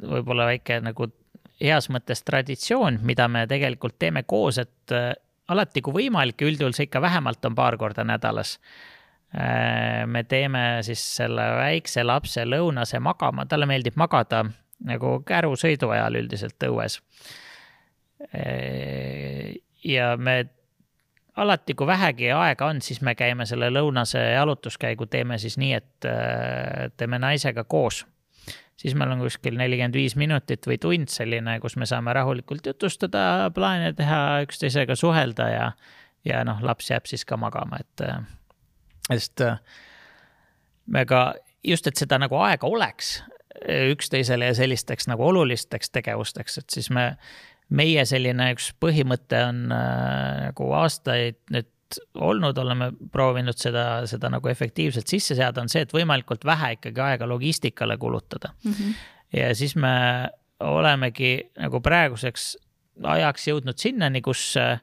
võib-olla 0.00 0.46
väike 0.52 0.78
nagu 0.84 1.10
heas 1.60 1.88
mõttes 1.92 2.22
traditsioon, 2.26 3.00
mida 3.02 3.26
me 3.28 3.44
tegelikult 3.50 3.98
teeme 3.98 4.22
koos, 4.28 4.58
et 4.58 4.94
alati, 5.48 5.82
kui 5.84 6.04
võimalik, 6.04 6.42
üldjuhul 6.46 6.74
see 6.76 6.88
ikka 6.88 7.02
vähemalt 7.04 7.44
on 7.46 7.56
paar 7.58 7.76
korda 7.80 8.04
nädalas. 8.06 8.58
Äh, 9.34 10.06
me 10.06 10.22
teeme 10.30 10.78
siis 10.86 11.02
selle 11.16 11.48
väikse 11.58 12.04
lapse 12.06 12.44
lõunase 12.46 13.00
magama, 13.02 13.48
talle 13.50 13.66
meeldib 13.66 13.96
magada 13.98 14.44
nagu 14.86 15.16
kärusõidu 15.26 15.88
ajal 15.90 16.20
üldiselt 16.20 16.66
õues. 16.68 17.00
Äh, 18.30 19.56
ja 19.82 20.12
me 20.16 20.36
alati, 21.36 21.74
kui 21.74 21.86
vähegi 21.86 22.30
aega 22.30 22.68
on, 22.70 22.78
siis 22.84 23.00
me 23.02 23.16
käime 23.18 23.46
selle 23.46 23.72
lõunase 23.74 24.22
jalutuskäigu, 24.36 25.08
teeme 25.10 25.38
siis 25.42 25.58
nii, 25.58 25.72
et 25.80 26.08
äh, 26.08 26.92
teeme 26.96 27.18
naisega 27.18 27.64
koos. 27.64 28.04
siis 28.76 28.94
meil 28.98 29.10
on 29.14 29.20
kuskil 29.22 29.54
nelikümmend 29.58 29.94
viis 29.94 30.16
minutit 30.18 30.66
või 30.66 30.78
tund 30.78 31.10
selline, 31.10 31.58
kus 31.62 31.76
me 31.76 31.86
saame 31.86 32.12
rahulikult 32.12 32.66
jutustada, 32.66 33.50
plaane 33.54 33.92
teha, 33.98 34.42
üksteisega 34.46 34.94
suhelda 34.98 35.48
ja, 35.50 35.68
ja 36.24 36.42
noh, 36.44 36.62
laps 36.62 36.90
jääb 36.90 37.06
siis 37.06 37.24
ka 37.24 37.36
magama, 37.36 37.82
et, 37.82 38.06
sest 39.08 39.42
me 40.86 41.04
ka 41.08 41.34
just, 41.64 41.86
et 41.86 41.96
seda 41.96 42.18
nagu 42.20 42.36
aega 42.40 42.68
oleks 42.68 43.18
üksteisele 43.64 44.50
ja 44.50 44.54
sellisteks 44.56 45.08
nagu 45.08 45.26
olulisteks 45.28 45.92
tegevusteks, 45.94 46.58
et 46.58 46.74
siis 46.74 46.90
me 46.92 47.12
meie 47.72 48.04
selline 48.08 48.50
üks 48.54 48.72
põhimõte 48.80 49.40
on 49.48 49.62
äh, 49.72 50.48
nagu 50.48 50.68
aastaid 50.80 51.38
nüüd 51.54 51.70
olnud, 52.18 52.58
oleme 52.58 52.90
proovinud 53.12 53.56
seda, 53.60 54.02
seda 54.10 54.28
nagu 54.32 54.48
efektiivselt 54.50 55.08
sisse 55.08 55.36
seada, 55.38 55.62
on 55.62 55.70
see, 55.70 55.84
et 55.86 55.92
võimalikult 55.94 56.44
vähe 56.44 56.74
ikkagi 56.78 57.00
aega 57.04 57.28
logistikale 57.30 57.96
kulutada 58.00 58.50
mm. 58.64 58.72
-hmm. 58.72 58.94
ja 59.38 59.54
siis 59.54 59.76
me 59.76 59.94
olemegi 60.60 61.50
nagu 61.60 61.80
praeguseks 61.80 62.56
ajaks 63.02 63.48
jõudnud 63.48 63.78
sinnani, 63.78 64.22
kus 64.22 64.56
äh, 64.60 64.80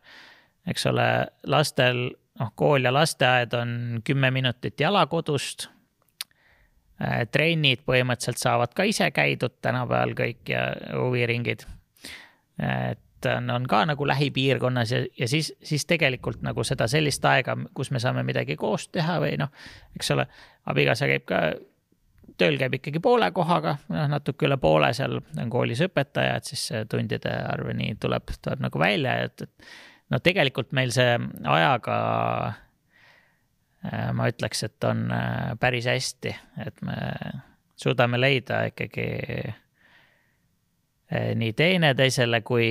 eks 0.67 0.85
ole, 0.85 1.07
lastel, 1.47 2.09
noh, 2.41 2.55
kool 2.57 2.87
ja 2.87 2.93
lasteaed 2.93 3.53
on 3.57 4.01
kümme 4.07 4.31
minutit 4.33 4.79
jala 4.81 5.05
kodust. 5.11 5.69
Äh, 7.01 7.23
trennid 7.31 7.85
põhimõtteliselt 7.85 8.41
saavad 8.41 8.73
ka 8.77 8.85
ise 8.89 9.07
käidud 9.13 9.61
tänapäeval 9.61 10.17
kõik 10.17 10.51
ja 10.51 10.65
huviringid 10.97 11.65
et 12.61 13.25
on, 13.37 13.49
on 13.49 13.65
ka 13.67 13.83
nagu 13.85 14.07
lähipiirkonnas 14.07 14.91
ja, 14.91 15.01
ja 15.19 15.27
siis, 15.27 15.53
siis 15.63 15.85
tegelikult 15.85 16.41
nagu 16.45 16.63
seda 16.63 16.87
sellist 16.91 17.25
aega, 17.25 17.55
kus 17.73 17.91
me 17.91 17.99
saame 17.99 18.23
midagi 18.27 18.55
koos 18.59 18.87
teha 18.93 19.19
või 19.21 19.35
noh, 19.41 19.51
eks 19.95 20.11
ole, 20.15 20.25
abikaasa 20.71 21.09
käib 21.09 21.25
ka, 21.29 21.41
tööl 22.41 22.57
käib 22.61 22.79
ikkagi 22.79 23.01
poole 23.03 23.31
kohaga, 23.35 23.77
noh 23.93 24.09
natuke 24.11 24.47
üle 24.49 24.57
poole, 24.61 24.91
seal 24.97 25.19
on 25.21 25.53
koolis 25.53 25.83
õpetaja, 25.85 26.37
et 26.37 26.51
siis 26.53 26.67
tundide 26.89 27.33
arv 27.53 27.71
nii 27.77 27.95
tuleb, 28.01 28.33
tuleb 28.41 28.65
nagu 28.67 28.81
välja, 28.81 29.17
et, 29.27 29.47
et 29.47 29.71
no 30.11 30.19
tegelikult 30.19 30.71
meil 30.75 30.91
see 30.95 31.15
ajaga 31.47 31.97
äh, 33.85 34.11
ma 34.13 34.29
ütleks, 34.31 34.63
et 34.67 34.89
on 34.89 35.07
äh, 35.11 35.55
päris 35.59 35.89
hästi, 35.89 36.35
et 36.65 36.85
me 36.85 36.97
suudame 37.81 38.19
leida 38.21 38.65
ikkagi 38.69 39.09
Eh, 41.11 41.33
nii 41.35 41.51
teineteisele 41.53 42.39
kui, 42.47 42.67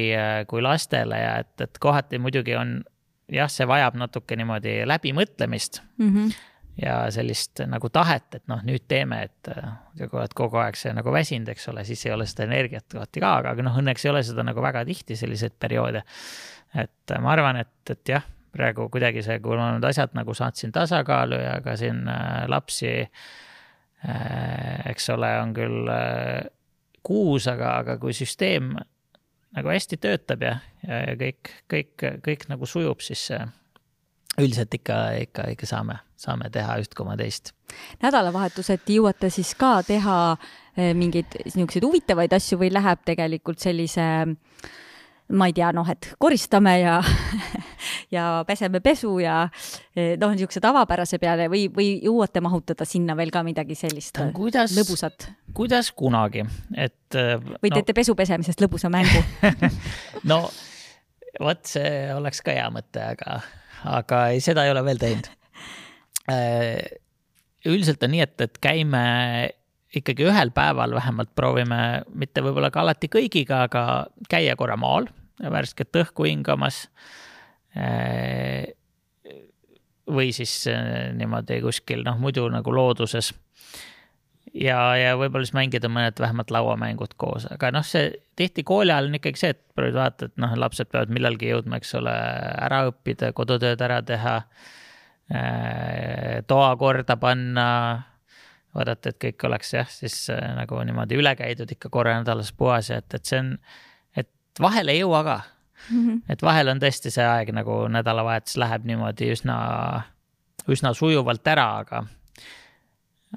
kui 0.49 0.63
lastele 0.65 1.17
ja 1.21 1.33
et, 1.43 1.53
et 1.61 1.79
kohati 1.81 2.17
muidugi 2.19 2.55
on 2.57 2.79
jah, 3.29 3.51
see 3.53 3.67
vajab 3.69 3.99
natuke 4.01 4.39
niimoodi 4.41 4.79
läbimõtlemist 4.89 5.83
mm. 5.99 6.15
-hmm. 6.15 6.31
ja 6.81 6.95
sellist 7.13 7.61
nagu 7.69 7.91
tahet, 7.93 8.39
et 8.39 8.47
noh, 8.49 8.63
nüüd 8.65 8.87
teeme, 8.89 9.19
et 9.29 9.51
kui 9.99 10.17
oled 10.23 10.33
kogu 10.35 10.57
aeg 10.57 10.81
see 10.81 10.95
nagu 10.97 11.13
väsinud, 11.13 11.53
eks 11.53 11.69
ole, 11.69 11.85
siis 11.85 12.07
ei 12.07 12.15
ole 12.17 12.25
seda 12.27 12.47
energiat 12.49 12.89
kohati 12.89 13.21
ka, 13.21 13.35
aga 13.53 13.67
noh, 13.67 13.77
õnneks 13.83 14.09
ei 14.09 14.15
ole 14.15 14.25
seda 14.25 14.47
nagu 14.47 14.65
väga 14.65 14.87
tihti, 14.89 15.21
selliseid 15.21 15.61
perioode. 15.61 16.03
Et 16.75 17.15
ma 17.21 17.33
arvan, 17.35 17.61
et, 17.63 17.91
et 17.91 18.13
jah, 18.15 18.27
praegu 18.55 18.89
kuidagi 18.91 19.23
see 19.25 19.39
kuulanud 19.43 19.85
asjad 19.87 20.15
nagu 20.19 20.35
saatsin 20.35 20.73
tasakaalu 20.75 21.39
ja 21.39 21.59
ka 21.65 21.77
siin 21.79 22.03
lapsi, 22.51 22.93
eks 24.91 25.11
ole, 25.15 25.31
on 25.43 25.55
küll 25.55 25.93
kuus, 27.07 27.47
aga, 27.51 27.77
aga 27.85 27.97
kui 28.01 28.15
süsteem 28.17 28.75
nagu 29.57 29.73
hästi 29.73 29.99
töötab 30.01 30.45
ja, 30.47 30.59
ja, 30.87 31.01
ja 31.11 31.17
kõik, 31.19 31.55
kõik, 31.71 32.07
kõik 32.27 32.47
nagu 32.51 32.69
sujub, 32.69 33.03
siis 33.03 33.29
üldiselt 34.41 34.75
ikka, 34.75 34.99
ikka, 35.27 35.49
ikka 35.55 35.67
saame, 35.67 35.99
saame 36.21 36.51
teha 36.55 36.79
üht 36.81 36.95
koma 36.97 37.17
teist. 37.19 37.53
nädalavahetuseti 38.03 39.01
jõuate 39.01 39.31
siis 39.31 39.53
ka 39.59 39.81
teha 39.87 40.21
eh, 40.77 40.95
mingeid 40.95 41.35
niisuguseid 41.45 41.87
huvitavaid 41.87 42.39
asju 42.39 42.61
või 42.63 42.71
läheb 42.73 43.03
tegelikult 43.05 43.59
sellise 43.63 44.07
äh, 44.23 44.39
ma 45.31 45.47
ei 45.51 45.55
tea, 45.57 45.71
noh, 45.75 45.89
et 45.91 46.13
koristame 46.19 46.75
ja 46.81 46.99
ja 48.15 48.45
peseme 48.47 48.81
pesu 48.85 49.13
ja 49.23 49.43
eh, 49.95 50.17
noh, 50.21 50.33
niisuguse 50.35 50.63
tavapärase 50.63 51.21
peale 51.23 51.49
või, 51.53 51.67
või 51.75 51.93
jõuate 52.05 52.43
mahutada 52.45 52.87
sinna 52.89 53.17
veel 53.19 53.33
ka 53.35 53.45
midagi 53.47 53.77
sellist 53.79 54.19
kuidas, 54.37 54.75
lõbusat? 54.77 55.29
kuidas 55.57 55.93
kunagi, 55.97 56.45
et. 56.75 57.15
Eh, 57.15 57.37
või 57.61 57.73
teete 57.73 57.95
no, 57.95 57.99
pesu 58.01 58.17
pesemisest 58.19 58.63
lõbusa 58.65 58.91
mängu 58.93 59.23
no 60.31 60.43
vot, 61.41 61.63
see 61.69 62.11
oleks 62.15 62.43
ka 62.45 62.57
hea 62.57 62.67
mõte, 62.75 63.05
aga, 63.15 63.41
aga 63.99 64.25
ei, 64.35 64.43
seda 64.45 64.67
ei 64.67 64.75
ole 64.75 64.83
veel 64.87 65.01
teinud. 65.01 65.31
Eh, 66.31 66.99
üldiselt 67.71 68.03
on 68.07 68.15
nii, 68.15 68.25
et, 68.27 68.37
et 68.45 68.61
käime 68.63 69.01
ikkagi 69.97 70.27
ühel 70.29 70.53
päeval 70.55 70.95
vähemalt 70.95 71.33
proovime, 71.35 72.03
mitte 72.15 72.45
võib-olla 72.45 72.71
ka 72.71 72.85
alati 72.85 73.11
kõigiga, 73.11 73.65
aga 73.67 73.85
käia 74.31 74.55
korra 74.59 74.77
maal 74.79 75.09
värsket 75.49 75.97
õhku 76.03 76.27
hingamas. 76.29 76.85
Äh, 77.77 78.75
või 80.11 80.33
siis 80.35 80.53
äh, 80.71 81.13
niimoodi 81.15 81.61
kuskil 81.63 82.03
noh, 82.07 82.19
muidu 82.19 82.49
nagu 82.51 82.75
looduses. 82.75 83.33
ja, 84.55 84.79
ja 84.99 85.15
võib-olla 85.19 85.47
siis 85.47 85.55
mängida 85.55 85.89
mõned 85.93 86.19
vähemalt 86.19 86.51
lauamängud 86.51 87.15
koos, 87.21 87.47
aga 87.53 87.71
noh, 87.71 87.87
see 87.87 88.11
tihti 88.37 88.65
kooli 88.67 88.91
ajal 88.91 89.07
on 89.07 89.19
ikkagi 89.21 89.39
see, 89.39 89.55
et 89.55 89.63
proovid 89.77 89.95
vaata, 89.95 90.27
et 90.27 90.43
noh, 90.43 90.57
lapsed 90.59 90.91
peavad 90.91 91.13
millalgi 91.15 91.53
jõudma, 91.53 91.79
eks 91.79 91.95
ole, 92.01 92.15
ära 92.67 92.85
õppida, 92.91 93.33
kodutööd 93.37 93.83
ära 93.87 94.01
teha. 94.03 94.37
Äh, 95.31 96.41
toa 96.51 96.73
korda 96.75 97.15
panna 97.21 97.67
vaadata, 98.75 99.13
et 99.13 99.19
kõik 99.23 99.47
oleks 99.47 99.71
jah, 99.77 99.87
siis 99.91 100.17
nagu 100.57 100.83
niimoodi 100.87 101.19
üle 101.19 101.37
käidud 101.39 101.71
ikka 101.71 101.91
korra 101.91 102.17
nädalas 102.19 102.51
puhas 102.51 102.91
ja 102.91 102.99
et, 102.99 103.15
et 103.15 103.31
see 103.31 103.39
on 103.39 103.55
vahel 104.61 104.93
ei 104.93 105.01
jõua 105.01 105.25
ka 105.25 105.41
mm. 105.91 106.07
-hmm. 106.07 106.23
et 106.29 106.43
vahel 106.43 106.69
on 106.69 106.81
tõesti 106.83 107.11
see 107.11 107.27
aeg 107.27 107.53
nagu 107.57 107.83
nädalavahetus 107.89 108.57
läheb 108.61 108.87
niimoodi 108.89 109.31
üsna, 109.35 109.59
üsna 110.69 110.95
sujuvalt 110.95 111.47
ära, 111.47 111.69
aga, 111.85 112.05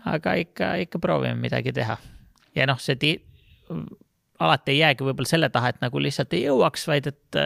aga 0.06 0.34
ikka, 0.34 0.76
ikka 0.88 1.00
proovime 1.00 1.36
midagi 1.36 1.74
teha. 1.74 1.98
ja 2.56 2.68
noh, 2.70 2.80
see 2.80 2.96
ti-, 2.96 3.22
alati 4.40 4.72
ei 4.72 4.82
jäägi 4.84 5.06
võib-olla 5.06 5.30
selle 5.30 5.50
taha, 5.50 5.74
et 5.74 5.82
nagu 5.82 6.00
lihtsalt 6.00 6.34
ei 6.34 6.48
jõuaks, 6.48 6.88
vaid 6.88 7.08
et 7.14 7.44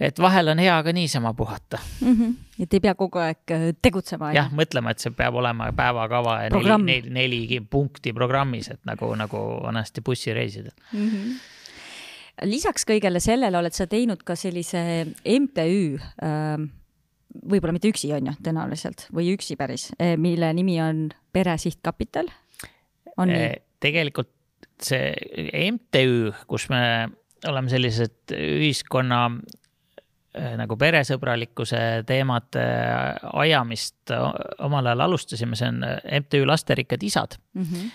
et 0.00 0.18
vahel 0.20 0.48
on 0.48 0.58
hea 0.58 0.82
ka 0.82 0.92
niisama 0.96 1.34
puhata 1.36 1.78
mm. 2.00 2.16
-hmm. 2.16 2.34
et 2.62 2.74
ei 2.74 2.80
pea 2.80 2.94
kogu 2.94 3.18
aeg 3.18 3.52
äh, 3.52 3.68
tegutsema. 3.82 4.32
jah, 4.32 4.48
mõtlema, 4.52 4.90
et 4.90 4.98
see 4.98 5.12
peab 5.12 5.34
olema 5.34 5.72
päevakava 5.76 6.42
ja 6.42 6.50
neli, 6.50 6.82
neli, 7.10 7.10
neli 7.10 7.60
punkti 7.60 8.12
programmis, 8.12 8.70
et 8.70 8.80
nagu, 8.84 9.14
nagu 9.14 9.38
vanasti 9.62 10.00
bussireisidel 10.00 10.72
mm. 10.92 11.08
-hmm 11.08 11.58
lisaks 12.44 12.86
kõigele 12.88 13.20
sellele 13.20 13.58
oled 13.58 13.74
sa 13.76 13.86
teinud 13.90 14.22
ka 14.24 14.36
sellise 14.38 14.82
MTÜ 15.24 15.98
äh, 16.24 16.68
võib-olla 17.30 17.74
mitte 17.74 17.90
üksi, 17.90 18.10
on 18.14 18.30
ju, 18.30 18.34
tõenäoliselt, 18.44 19.06
või 19.14 19.32
üksi 19.34 19.56
päris, 19.58 19.90
äh, 20.00 20.16
mille 20.20 20.52
nimi 20.56 20.80
on 20.82 21.08
Pere 21.32 21.56
Sihtkapital, 21.60 22.30
on 23.16 23.28
nii? 23.30 23.46
Äh, 23.46 23.56
tegelikult 23.82 24.32
see 24.80 25.12
MTÜ, 25.70 26.32
kus 26.50 26.68
me 26.72 26.82
oleme 27.48 27.72
sellised 27.72 28.34
ühiskonna 28.34 29.20
äh, 29.30 30.54
nagu 30.60 30.76
peresõbralikkuse 30.80 31.80
teemade 32.08 32.64
ajamist 33.44 34.12
omal 34.64 34.90
ajal 34.90 35.06
alustasime, 35.08 35.58
see 35.58 35.70
on 35.70 35.84
MTÜ 36.24 36.44
Lasterikkad 36.48 37.02
Isad 37.06 37.38
mm. 37.54 37.64
-hmm. 37.64 37.86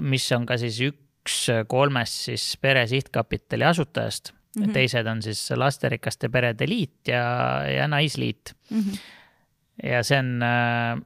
mis 0.00 0.32
on 0.32 0.46
ka 0.46 0.58
siis 0.58 0.80
üks 0.80 1.02
üks 1.24 1.66
kolmest 1.68 2.26
siis 2.28 2.44
Pere 2.60 2.84
Sihtkapitali 2.86 3.64
asutajast 3.64 4.32
mm, 4.32 4.62
-hmm. 4.62 4.72
teised 4.72 5.06
on 5.06 5.22
siis 5.22 5.50
Lasterikaste 5.56 6.28
Perede 6.28 6.68
Liit 6.68 7.08
ja, 7.08 7.64
ja 7.68 7.88
Naisliit 7.88 8.54
mm. 8.70 8.80
-hmm. 8.80 8.98
ja 9.88 10.02
see 10.02 10.18
on 10.18 10.42
äh,, 10.42 11.00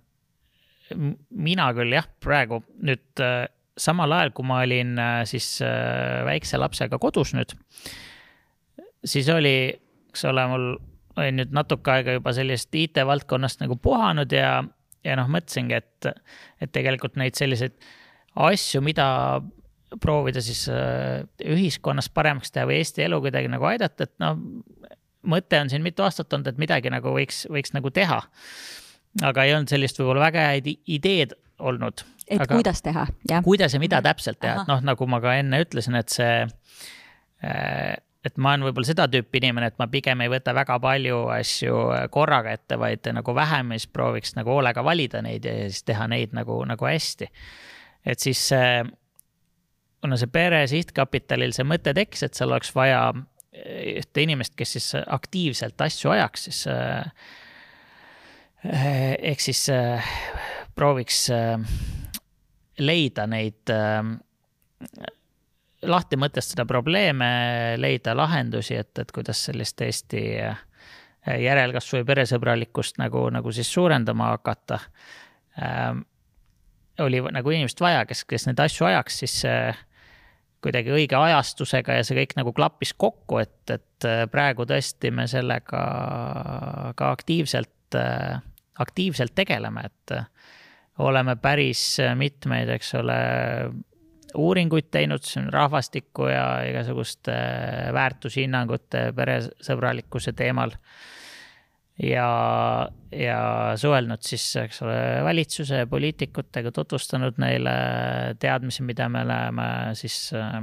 mina 1.31 1.73
küll 1.73 1.93
jah, 1.93 2.09
praegu 2.21 2.65
nüüd 2.83 3.23
äh, 3.23 3.47
samal 3.79 4.13
ajal, 4.13 4.31
kui 4.35 4.45
ma 4.45 4.61
olin 4.61 4.99
äh, 4.99 5.25
siis 5.25 5.61
väikse 6.25 6.59
lapsega 6.59 6.99
kodus 6.99 7.35
nüüd, 7.35 7.55
siis 9.05 9.29
oli, 9.29 9.71
eks 10.09 10.25
ole, 10.25 10.47
mul 10.47 10.67
oli 11.19 11.31
nüüd 11.33 11.55
natuke 11.55 11.93
aega 11.93 12.17
juba 12.19 12.33
sellest 12.33 12.75
IT-valdkonnast 12.75 13.63
nagu 13.63 13.77
puhanud 13.77 14.33
ja, 14.33 14.65
ja 15.05 15.17
noh, 15.19 15.31
mõtlesingi, 15.31 15.79
et, 15.79 16.11
et 16.61 16.73
tegelikult 16.73 17.17
neid 17.17 17.39
selliseid 17.39 17.79
asju, 18.39 18.83
mida 18.85 19.41
proovida 20.01 20.43
siis 20.45 20.67
äh, 20.73 21.25
ühiskonnas 21.45 22.11
paremaks 22.15 22.53
teha 22.53 22.69
või 22.69 22.83
Eesti 22.83 23.07
elu 23.07 23.21
kuidagi 23.25 23.51
nagu 23.53 23.69
aidata, 23.71 24.09
et 24.09 24.15
noh, 24.23 24.39
mõte 25.29 25.61
on 25.61 25.71
siin 25.73 25.85
mitu 25.85 26.05
aastat 26.07 26.33
olnud, 26.33 26.51
et 26.51 26.61
midagi 26.61 26.93
nagu 26.93 27.13
võiks, 27.15 27.45
võiks 27.53 27.75
nagu 27.77 27.91
teha. 27.95 28.21
aga 29.25 29.45
ei 29.45 29.55
olnud 29.55 29.71
sellist 29.73 29.99
võib-olla 29.99 30.29
väga 30.29 30.49
häid 30.53 30.69
ideed 30.87 31.33
olnud. 31.59 32.05
et 32.29 32.41
aga 32.41 32.55
kuidas 32.55 32.83
teha, 32.85 33.07
jah? 33.31 33.45
kuidas 33.45 33.75
ja 33.75 33.81
mida 33.81 34.03
täpselt 34.05 34.41
teha, 34.41 34.63
et 34.63 34.71
noh, 34.71 34.85
nagu 34.85 35.09
ma 35.11 35.21
ka 35.25 35.35
enne 35.41 35.63
ütlesin, 35.65 35.97
et 35.99 36.13
see, 36.13 36.45
äh, 37.45 37.97
et 38.27 38.37
ma 38.37 38.53
olen 38.55 38.69
võib-olla 38.69 38.91
seda 38.91 39.09
tüüpi 39.11 39.41
inimene, 39.41 39.73
et 39.73 39.81
ma 39.81 39.89
pigem 39.91 40.21
ei 40.23 40.31
võta 40.33 40.55
väga 40.57 40.79
palju 40.83 41.25
asju 41.33 41.83
korraga 42.15 42.53
ette, 42.55 42.79
vaid 42.81 43.09
nagu 43.17 43.35
vähem 43.35 43.75
ja 43.75 43.81
siis 43.81 43.91
prooviks 43.93 44.37
nagu 44.37 44.53
hoolega 44.53 44.85
valida 44.85 45.23
neid 45.25 45.49
ja 45.49 45.57
siis 45.71 45.85
teha 45.89 46.09
neid 46.11 46.37
nagu, 46.37 46.61
nagu 46.69 46.89
hästi. 46.89 47.31
et 48.07 48.21
siis 48.21 48.49
see, 48.53 48.83
kuna 50.03 50.19
see 50.21 50.31
pere 50.33 50.63
sihtkapitalil 50.71 51.53
see 51.57 51.67
mõte 51.67 51.95
tekkis, 51.97 52.23
et 52.27 52.39
seal 52.39 52.53
oleks 52.53 52.71
vaja 52.77 53.11
ühte 53.99 54.23
inimest, 54.23 54.55
kes 54.59 54.77
siis 54.77 54.89
aktiivselt 55.01 55.81
asju 55.81 56.13
ajaks, 56.15 56.49
siis 56.49 56.65
ehk 58.69 59.43
siis 59.43 59.65
prooviks 60.79 61.25
leida 62.79 63.27
neid 63.27 63.73
lahti 65.89 66.19
mõtestada 66.19 66.67
probleeme, 66.67 67.29
leida 67.79 68.15
lahendusi, 68.19 68.77
et, 68.79 68.93
et 68.99 69.13
kuidas 69.15 69.45
sellist 69.49 69.81
Eesti 69.83 70.23
järelkasvu 71.29 72.01
ja 72.01 72.07
peresõbralikkust 72.09 72.99
nagu, 73.03 73.29
nagu 73.35 73.53
siis 73.55 73.71
suurendama 73.73 74.33
hakata. 74.35 74.79
Oli 77.03 77.21
nagu 77.35 77.55
inimest 77.55 77.81
vaja, 77.81 78.05
kes, 78.09 78.25
kes 78.27 78.49
neid 78.49 78.63
asju 78.63 78.89
ajaks, 78.89 79.19
siis 79.23 79.37
kuidagi 80.65 80.93
õige 80.95 81.19
ajastusega 81.19 81.99
ja 81.99 82.07
see 82.07 82.19
kõik 82.19 82.37
nagu 82.39 82.53
klappis 82.57 82.95
kokku, 82.99 83.41
et, 83.43 83.61
et 83.71 84.09
äh, 84.09 84.25
praegu 84.31 84.67
tõesti 84.69 85.13
me 85.15 85.29
sellega 85.31 85.83
ka 86.99 87.13
aktiivselt 87.15 87.99
äh,, 87.99 88.41
aktiivselt 88.79 89.35
tegeleme, 89.39 89.87
et 89.91 90.17
äh, 90.17 90.27
oleme 90.99 91.37
päris 91.39 91.83
mitmeid, 92.19 92.71
eks 92.75 92.95
ole 92.99 93.19
uuringuid 94.39 94.91
teinud, 94.93 95.25
rahvastiku 95.53 96.29
ja 96.29 96.45
igasuguste 96.69 97.37
väärtushinnangute 97.95 99.09
peresõbralikkuse 99.17 100.35
teemal. 100.37 100.75
Ja, 102.03 102.89
ja 103.13 103.41
suhelnud 103.77 104.23
siis, 104.23 104.45
eks 104.63 104.83
ole, 104.87 104.99
valitsuse 105.27 105.85
poliitikutega, 105.91 106.73
tutvustanud 106.75 107.41
neile 107.43 107.75
teadmisi, 108.41 108.85
mida 108.87 109.09
me 109.13 109.25
oleme 109.27 109.69
siis 109.99 110.29
äh, 110.37 110.61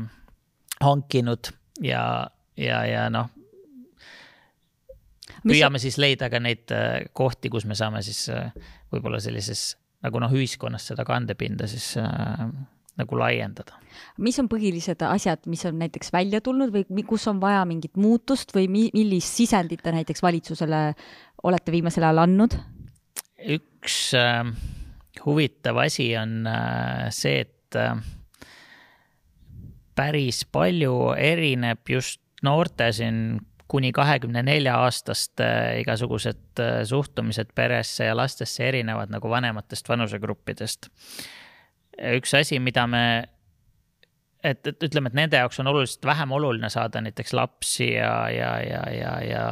hankinud 0.83 1.51
ja, 1.83 2.27
ja, 2.57 2.83
ja 2.87 3.07
noh. 3.13 3.31
püüame 5.45 5.81
siis 5.81 5.99
leida 6.01 6.29
ka 6.31 6.41
neid 6.43 6.71
äh, 6.75 7.09
kohti, 7.13 7.51
kus 7.53 7.67
me 7.69 7.77
saame 7.77 8.03
siis 8.05 8.27
äh, 8.33 8.53
võib-olla 8.93 9.19
sellises 9.23 9.73
nagu 10.05 10.21
noh, 10.21 10.33
ühiskonnas 10.37 10.91
seda 10.91 11.05
kandepinda 11.07 11.67
siis 11.69 11.95
äh, 12.01 12.47
nagu 12.95 13.17
laiendada. 13.19 13.75
mis 14.23 14.37
on 14.39 14.47
põhilised 14.51 15.01
asjad, 15.07 15.43
mis 15.51 15.65
on 15.67 15.79
näiteks 15.79 16.11
välja 16.15 16.41
tulnud 16.43 16.71
või 16.71 17.05
kus 17.07 17.27
on 17.31 17.41
vaja 17.43 17.63
mingit 17.67 17.97
muutust 17.99 18.53
või 18.55 18.69
mi-, 18.71 18.91
millist 18.95 19.35
sisendit 19.35 19.83
te 19.83 19.91
näiteks 19.95 20.23
valitsusele 20.23 20.81
olete 21.45 21.73
viimasel 21.75 22.07
ajal 22.07 22.23
andnud? 22.25 22.57
üks 23.55 23.97
äh, 24.17 24.41
huvitav 25.25 25.77
asi 25.83 26.09
on 26.17 26.47
äh, 26.49 27.07
see, 27.13 27.43
et 27.45 27.77
äh, 27.77 27.99
päris 29.95 30.43
palju 30.49 31.13
erineb 31.17 31.83
just 31.89 32.21
noorte 32.43 32.89
siin 32.95 33.39
kuni 33.71 33.91
kahekümne 33.95 34.43
nelja 34.45 34.79
aastaste 34.85 35.45
äh, 35.45 35.79
igasugused 35.83 36.61
äh, 36.61 36.81
suhtumised 36.87 37.53
peresse 37.55 38.09
ja 38.09 38.17
lastesse 38.17 38.67
erinevad 38.67 39.13
nagu 39.13 39.29
vanematest 39.29 39.89
vanusegruppidest 39.89 40.89
üks 42.15 42.33
asi, 42.35 42.59
mida 42.59 42.85
me, 42.87 43.05
et, 44.45 44.67
et 44.67 44.85
ütleme, 44.87 45.09
et 45.11 45.17
nende 45.17 45.39
jaoks 45.41 45.59
on 45.61 45.69
oluliselt 45.71 46.05
vähem 46.05 46.35
oluline 46.37 46.69
saada 46.73 47.01
näiteks 47.03 47.33
lapsi 47.37 47.91
ja, 47.93 48.13
ja, 48.31 48.51
ja, 48.63 48.83
ja, 48.93 49.15
ja 49.25 49.47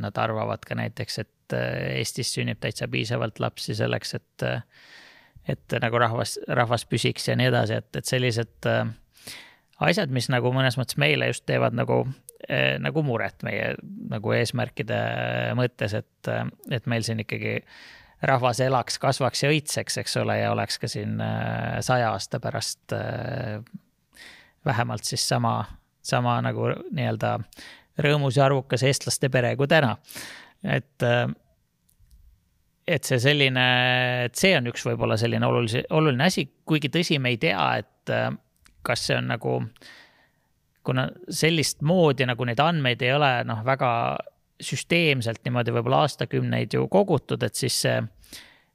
nad 0.00 0.16
arvavad 0.22 0.64
ka 0.66 0.78
näiteks, 0.78 1.20
et 1.24 1.56
äh, 1.56 1.98
Eestis 2.00 2.32
sünnib 2.36 2.60
täitsa 2.62 2.88
piisavalt 2.88 3.40
lapsi 3.42 3.76
selleks, 3.78 4.16
et, 4.18 4.48
et 5.54 5.78
nagu 5.82 6.00
rahvas, 6.02 6.38
rahvas 6.48 6.86
püsiks 6.88 7.28
ja 7.30 7.36
nii 7.38 7.50
edasi, 7.52 7.80
et, 7.82 7.92
et 8.00 8.10
sellised 8.10 8.70
äh, 8.70 8.84
asjad, 9.90 10.12
mis 10.14 10.30
nagu 10.32 10.52
mõnes 10.54 10.78
mõttes 10.80 10.98
meile 11.00 11.30
just 11.30 11.46
teevad 11.48 11.76
nagu 11.76 12.02
äh, 12.48 12.76
nagu 12.82 13.04
muret 13.06 13.44
meie 13.46 13.74
nagu 14.10 14.36
eesmärkide 14.36 15.00
mõttes, 15.58 15.96
et, 15.96 16.34
et 16.70 16.90
meil 16.90 17.06
siin 17.06 17.24
ikkagi 17.24 17.60
rahvas 18.26 18.60
elaks, 18.60 18.98
kasvaks 19.00 19.44
ja 19.44 19.52
õitseks, 19.52 19.96
eks 20.02 20.18
ole, 20.20 20.36
ja 20.42 20.50
oleks 20.52 20.78
ka 20.80 20.90
siin 20.90 21.20
äh, 21.24 21.78
saja 21.84 22.12
aasta 22.14 22.40
pärast 22.42 22.92
äh, 22.96 23.60
vähemalt 24.66 25.04
siis 25.04 25.28
sama, 25.28 25.64
sama 26.02 26.38
nagu 26.44 26.70
nii-öelda 26.90 27.36
rõõmus 28.00 28.38
ja 28.38 28.46
arvukas 28.46 28.84
eestlaste 28.86 29.30
pere 29.32 29.54
kui 29.56 29.68
täna. 29.68 29.96
et, 30.64 31.04
et 32.86 33.04
see 33.04 33.18
selline, 33.22 33.66
et 34.26 34.36
see 34.36 34.56
on 34.58 34.68
üks 34.72 34.84
võib-olla 34.86 35.16
selline 35.20 35.46
olulise, 35.46 35.84
oluline 35.90 36.26
asi, 36.26 36.46
kuigi 36.64 36.90
tõsi, 36.92 37.18
me 37.18 37.32
ei 37.34 37.40
tea, 37.40 37.64
et 37.80 38.14
kas 38.86 39.06
see 39.08 39.16
on 39.16 39.30
nagu, 39.32 39.56
kuna 40.84 41.08
sellist 41.28 41.82
moodi 41.86 42.26
nagu 42.28 42.44
neid 42.48 42.60
andmeid 42.60 43.02
ei 43.04 43.14
ole 43.16 43.32
noh, 43.48 43.64
väga 43.64 43.90
süsteemselt 44.60 45.44
niimoodi 45.44 45.72
võib-olla 45.72 46.04
aastakümneid 46.04 46.76
ju 46.76 46.86
kogutud, 46.92 47.42
et 47.42 47.56
siis 47.56 47.82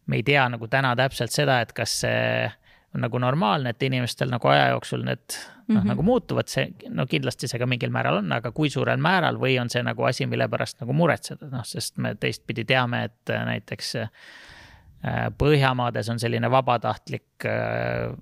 me 0.06 0.20
ei 0.20 0.24
tea 0.26 0.48
nagu 0.50 0.68
täna 0.70 0.96
täpselt 0.98 1.34
seda, 1.34 1.60
et 1.62 1.74
kas 1.78 2.00
see 2.02 2.50
on 2.96 3.04
nagu 3.04 3.20
normaalne, 3.20 3.76
et 3.76 3.84
inimestel 3.84 4.32
nagu 4.32 4.50
aja 4.52 4.72
jooksul 4.74 5.04
need 5.06 5.36
noh 5.36 5.68
mm 5.68 5.82
-hmm., 5.82 5.88
nagu 5.92 6.04
muutuvad, 6.04 6.48
see, 6.48 6.68
no 6.90 7.06
kindlasti 7.10 7.48
see 7.48 7.60
ka 7.60 7.66
mingil 7.66 7.92
määral 7.92 8.22
on, 8.22 8.32
aga 8.32 8.52
kui 8.52 8.70
suurel 8.70 8.98
määral 9.02 9.40
või 9.42 9.60
on 9.62 9.70
see 9.70 9.84
nagu 9.84 10.04
asi, 10.04 10.26
mille 10.26 10.48
pärast 10.48 10.82
nagu 10.82 10.94
muretseda, 10.94 11.50
noh, 11.52 11.66
sest 11.66 11.98
me 11.98 12.16
teistpidi 12.16 12.66
teame, 12.66 13.04
et 13.04 13.36
näiteks 13.46 13.96
äh, 13.96 14.10
Põhjamaades 15.38 16.10
on 16.10 16.20
selline 16.20 16.50
vabatahtlik 16.52 17.46
äh, 17.46 18.14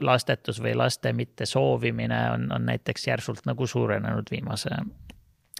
lastetus 0.00 0.60
või 0.62 0.74
laste 0.76 1.12
mitte 1.12 1.46
soovimine 1.46 2.20
on, 2.30 2.52
on 2.52 2.66
näiteks 2.66 3.06
järsult 3.06 3.46
nagu 3.46 3.66
suurenenud 3.66 4.30
viimase 4.30 4.70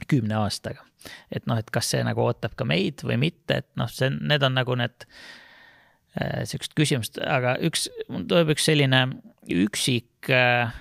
kümne 0.09 0.35
aastaga. 0.35 0.85
et 1.31 1.47
noh, 1.47 1.59
et 1.59 1.71
kas 1.71 1.91
see 1.91 2.05
nagu 2.05 2.21
ootab 2.21 2.55
ka 2.57 2.65
meid 2.65 3.05
või 3.05 3.17
mitte, 3.17 3.63
et 3.63 3.69
noh, 3.77 3.89
see, 3.89 4.11
need 4.11 4.43
on 4.43 4.55
nagu 4.55 4.75
need 4.75 5.07
äh, 6.21 6.43
sihukesed 6.49 6.77
küsimused, 6.79 7.21
aga 7.23 7.57
üks, 7.67 7.87
mul 8.13 8.27
tuleb 8.29 8.55
üks 8.57 8.67
selline 8.69 9.07
üksik 9.53 10.31
äh, 10.33 10.75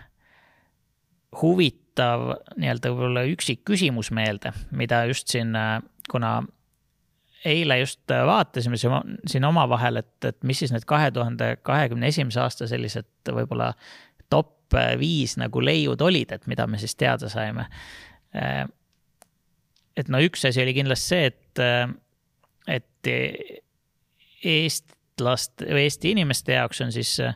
huvitav 1.41 2.31
nii-öelda 2.55 2.91
võib-olla 2.91 3.25
üksik 3.29 3.63
küsimus 3.67 4.11
meelde, 4.15 4.53
mida 4.75 5.03
just 5.09 5.31
siin 5.31 5.55
äh,, 5.59 5.79
kuna 6.11 6.39
eile 7.45 7.79
just 7.79 8.09
vaatasime 8.09 8.77
siin 8.79 9.45
omavahel, 9.45 10.01
et, 10.01 10.17
et 10.25 10.37
mis 10.43 10.59
siis 10.59 10.73
need 10.73 10.85
kahe 10.89 11.11
tuhande 11.13 11.55
kahekümne 11.65 12.09
esimese 12.09 12.41
aasta 12.41 12.67
sellised 12.69 13.29
võib-olla 13.29 13.73
top 14.33 14.73
viis 14.97 15.35
nagu 15.37 15.61
leiud 15.61 16.01
olid, 16.01 16.33
et 16.33 16.47
mida 16.49 16.65
me 16.67 16.79
siis 16.81 16.95
teada 16.97 17.29
saime. 17.29 17.67
Et 19.95 20.09
no 20.09 20.19
üks 20.25 20.41
asi 20.49 20.63
oli 20.63 20.73
kindlasti 20.75 21.11
see, 21.13 21.29
et, 21.29 21.61
et 22.79 23.11
eestlaste 25.15 25.65
või 25.71 25.85
Eesti 25.85 26.11
inimeste 26.11 26.53
jaoks 26.53 26.81
on 26.81 26.91
siis 26.91 27.19
äh, 27.19 27.35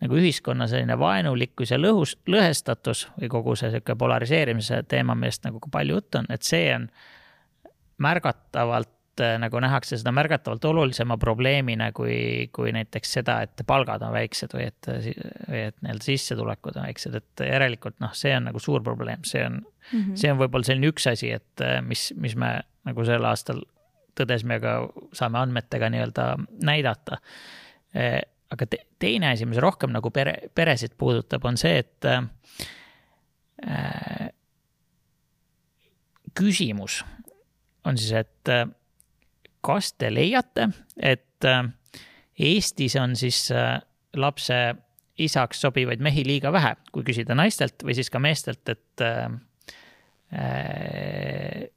nagu 0.00 0.16
ühiskonna 0.16 0.68
selline 0.68 0.98
vaenulikkus 0.98 1.70
ja 1.70 1.78
lõhus, 1.78 2.16
lõhestatus 2.26 3.08
või 3.18 3.28
kogu 3.28 3.56
see 3.56 3.70
sihuke 3.70 3.96
polariseerimise 3.98 4.84
teema, 4.88 5.14
millest 5.14 5.44
nagu 5.44 5.60
ka 5.60 5.68
palju 5.70 5.98
juttu 5.98 6.18
on, 6.18 6.26
et 6.30 6.42
see 6.42 6.72
on 6.74 6.88
märgatavalt 7.98 9.20
äh, 9.20 9.36
nagu 9.38 9.60
nähakse 9.60 9.98
seda 9.98 10.12
märgatavalt 10.12 10.64
olulisema 10.64 11.18
probleemina 11.18 11.92
kui, 11.92 12.48
kui 12.52 12.72
näiteks 12.72 13.12
seda, 13.18 13.42
et 13.42 13.64
palgad 13.66 14.02
on 14.02 14.12
väiksed 14.14 14.54
või 14.54 14.68
et, 14.70 14.92
või 15.48 15.64
et 15.66 15.76
nii-öelda 15.82 16.04
sissetulekud 16.04 16.78
on 16.78 16.88
väiksed, 16.88 17.18
et 17.18 17.48
järelikult 17.48 17.98
noh, 18.00 18.14
see 18.16 18.36
on 18.36 18.48
nagu 18.48 18.62
suur 18.62 18.82
probleem, 18.82 19.24
see 19.24 19.44
on 19.44 19.60
mm. 19.60 19.98
-hmm. 19.98 20.14
see 20.16 20.32
on 20.32 20.40
võib-olla 20.40 20.64
selline 20.64 20.94
üks 20.94 21.10
asi, 21.10 21.32
et 21.32 21.64
äh, 21.64 21.82
mis, 21.82 22.12
mis 22.16 22.36
me 22.36 22.60
nagu 22.88 23.04
sel 23.04 23.24
aastal 23.28 23.66
tõdesime, 24.18 24.58
aga 24.60 24.72
saame 25.16 25.40
andmetega 25.42 25.90
nii-öelda 25.92 26.26
näidata. 26.66 27.20
Aga 28.48 28.66
te, 28.70 28.80
teine 29.00 29.32
asi, 29.32 29.46
mis 29.48 29.60
rohkem 29.60 29.92
nagu 29.92 30.10
pere, 30.14 30.34
peresid 30.56 30.94
puudutab, 31.00 31.44
on 31.48 31.56
see, 31.60 31.82
et 31.82 32.08
äh, 32.08 32.22
küsimus 36.38 37.02
on 37.88 37.98
siis, 38.00 38.12
et 38.16 38.52
äh, 38.52 38.64
kas 39.64 39.92
te 40.00 40.08
leiate, 40.12 40.70
et 40.96 41.44
äh, 41.48 41.64
Eestis 42.38 42.96
on 43.00 43.16
siis 43.18 43.50
äh, 43.52 43.76
lapse 44.16 44.58
isaks 45.18 45.60
sobivaid 45.64 46.00
mehi 46.04 46.24
liiga 46.24 46.52
vähe, 46.54 46.76
kui 46.94 47.04
küsida 47.04 47.34
naistelt 47.36 47.82
või 47.84 47.96
siis 47.98 48.08
ka 48.12 48.22
meestelt, 48.22 48.68
et 48.70 49.06
Äh, 50.32 51.70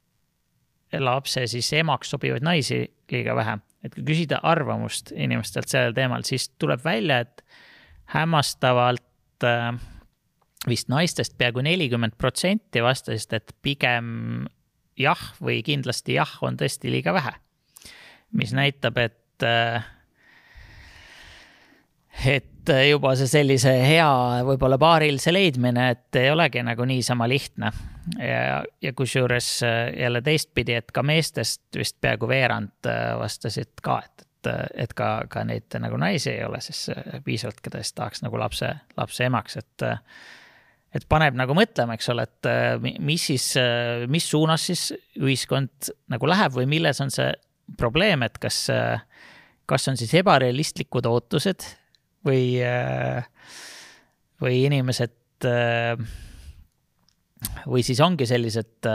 lapse 0.99 1.45
siis 1.47 1.71
emaks 1.73 2.11
sobivaid 2.11 2.43
naisi 2.43 2.83
liiga 3.11 3.35
vähe. 3.35 3.57
et 3.83 3.95
kui 3.95 4.03
küsida 4.05 4.37
arvamust 4.45 5.09
inimestelt 5.15 5.71
sellel 5.71 5.93
teemal, 5.97 6.21
siis 6.21 6.49
tuleb 6.61 6.83
välja, 6.85 7.19
et 7.23 7.41
hämmastavalt 8.13 9.45
äh, 9.47 9.71
vist 10.69 10.91
naistest 10.91 11.37
peaaegu 11.37 11.63
nelikümmend 11.65 12.13
protsenti 12.17 12.83
vastasid, 12.83 13.33
et 13.33 13.55
pigem 13.65 14.45
jah 14.99 15.21
või 15.41 15.61
kindlasti 15.65 16.19
jah 16.19 16.35
on 16.45 16.59
tõesti 16.59 16.91
liiga 16.93 17.13
vähe. 17.15 17.33
mis 18.31 18.53
näitab, 18.55 18.97
et, 18.97 19.43
et 22.25 22.71
juba 22.89 23.13
see 23.17 23.29
sellise 23.29 23.71
hea 23.81 24.09
võib-olla 24.45 24.77
paarilise 24.81 25.33
leidmine, 25.33 25.87
et 25.95 26.19
ei 26.21 26.29
olegi 26.31 26.63
nagu 26.65 26.85
niisama 26.85 27.27
lihtne. 27.29 27.71
ja, 28.17 28.63
ja 28.81 28.93
kusjuures 28.97 29.61
jälle 29.97 30.21
teistpidi, 30.21 30.73
et 30.73 30.91
ka 30.91 31.03
meestest 31.03 31.61
vist 31.77 31.97
peaaegu 32.01 32.27
veerand 32.27 32.91
vastasid 33.19 33.81
ka, 33.81 34.01
et, 34.05 34.25
et, 34.25 34.51
et 34.85 34.93
ka, 34.93 35.09
ka 35.29 35.43
neid 35.45 35.79
nagu 35.79 35.97
naisi 36.01 36.31
ei 36.35 36.43
ole 36.45 36.61
siis 36.61 36.89
piisavalt, 37.25 37.61
keda 37.61 37.81
siis 37.81 37.97
tahaks 37.97 38.23
nagu 38.25 38.39
lapse, 38.41 38.69
lapse 38.97 39.25
emaks, 39.25 39.57
et 39.61 39.89
et 40.95 41.07
paneb 41.09 41.37
nagu 41.39 41.55
mõtlema, 41.55 41.95
eks 41.95 42.09
ole, 42.13 42.25
et 42.27 42.49
äh, 42.49 42.95
mis 42.99 43.27
siis, 43.31 43.51
äh, 43.59 44.05
mis 44.11 44.27
suunas 44.27 44.67
siis 44.71 44.89
ühiskond 45.19 45.91
nagu 46.11 46.29
läheb 46.29 46.55
või 46.57 46.67
milles 46.71 46.99
on 47.03 47.13
see 47.13 47.31
probleem, 47.79 48.25
et 48.27 48.37
kas, 48.41 48.65
äh, 48.73 49.03
kas 49.69 49.87
on 49.91 49.99
siis 49.99 50.13
ebarealistlikud 50.19 51.07
ootused 51.07 51.67
või, 52.27 52.43
või 54.41 54.59
inimesed 54.67 55.47
või 57.65 57.81
siis 57.85 58.01
ongi 58.03 58.27
sellised 58.29 58.89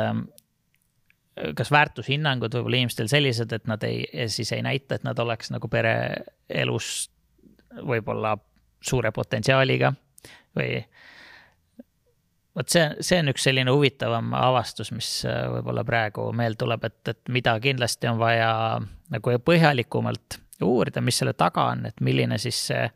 kas 1.59 1.71
väärtushinnangud 1.75 2.55
võib-olla 2.55 2.79
inimestel 2.81 3.11
sellised, 3.11 3.53
et 3.53 3.67
nad 3.69 3.83
ei, 3.85 4.05
siis 4.33 4.53
ei 4.57 4.63
näita, 4.65 4.97
et 4.97 5.05
nad 5.05 5.19
oleks 5.21 5.51
nagu 5.53 5.69
pereelus 5.69 7.11
võib-olla 7.77 8.37
suure 8.81 9.13
potentsiaaliga 9.13 9.93
või 10.57 10.81
vot 12.57 12.73
see, 12.73 12.87
see 13.05 13.21
on 13.21 13.33
üks 13.33 13.45
selline 13.47 13.73
huvitavam 13.75 14.33
avastus, 14.39 14.93
mis 14.97 15.11
äh, 15.29 15.45
võib-olla 15.53 15.85
praegu 15.89 16.31
meelde 16.37 16.63
tuleb, 16.65 16.89
et, 16.89 17.01
et 17.13 17.33
mida 17.33 17.57
kindlasti 17.61 18.09
on 18.11 18.21
vaja 18.23 18.51
nagu 19.13 19.39
põhjalikumalt 19.45 20.41
uurida, 20.65 21.03
mis 21.05 21.19
selle 21.21 21.35
taga 21.37 21.69
on, 21.73 21.87
et 21.91 22.01
milline 22.05 22.39
siis 22.41 22.59
see, 22.71 22.89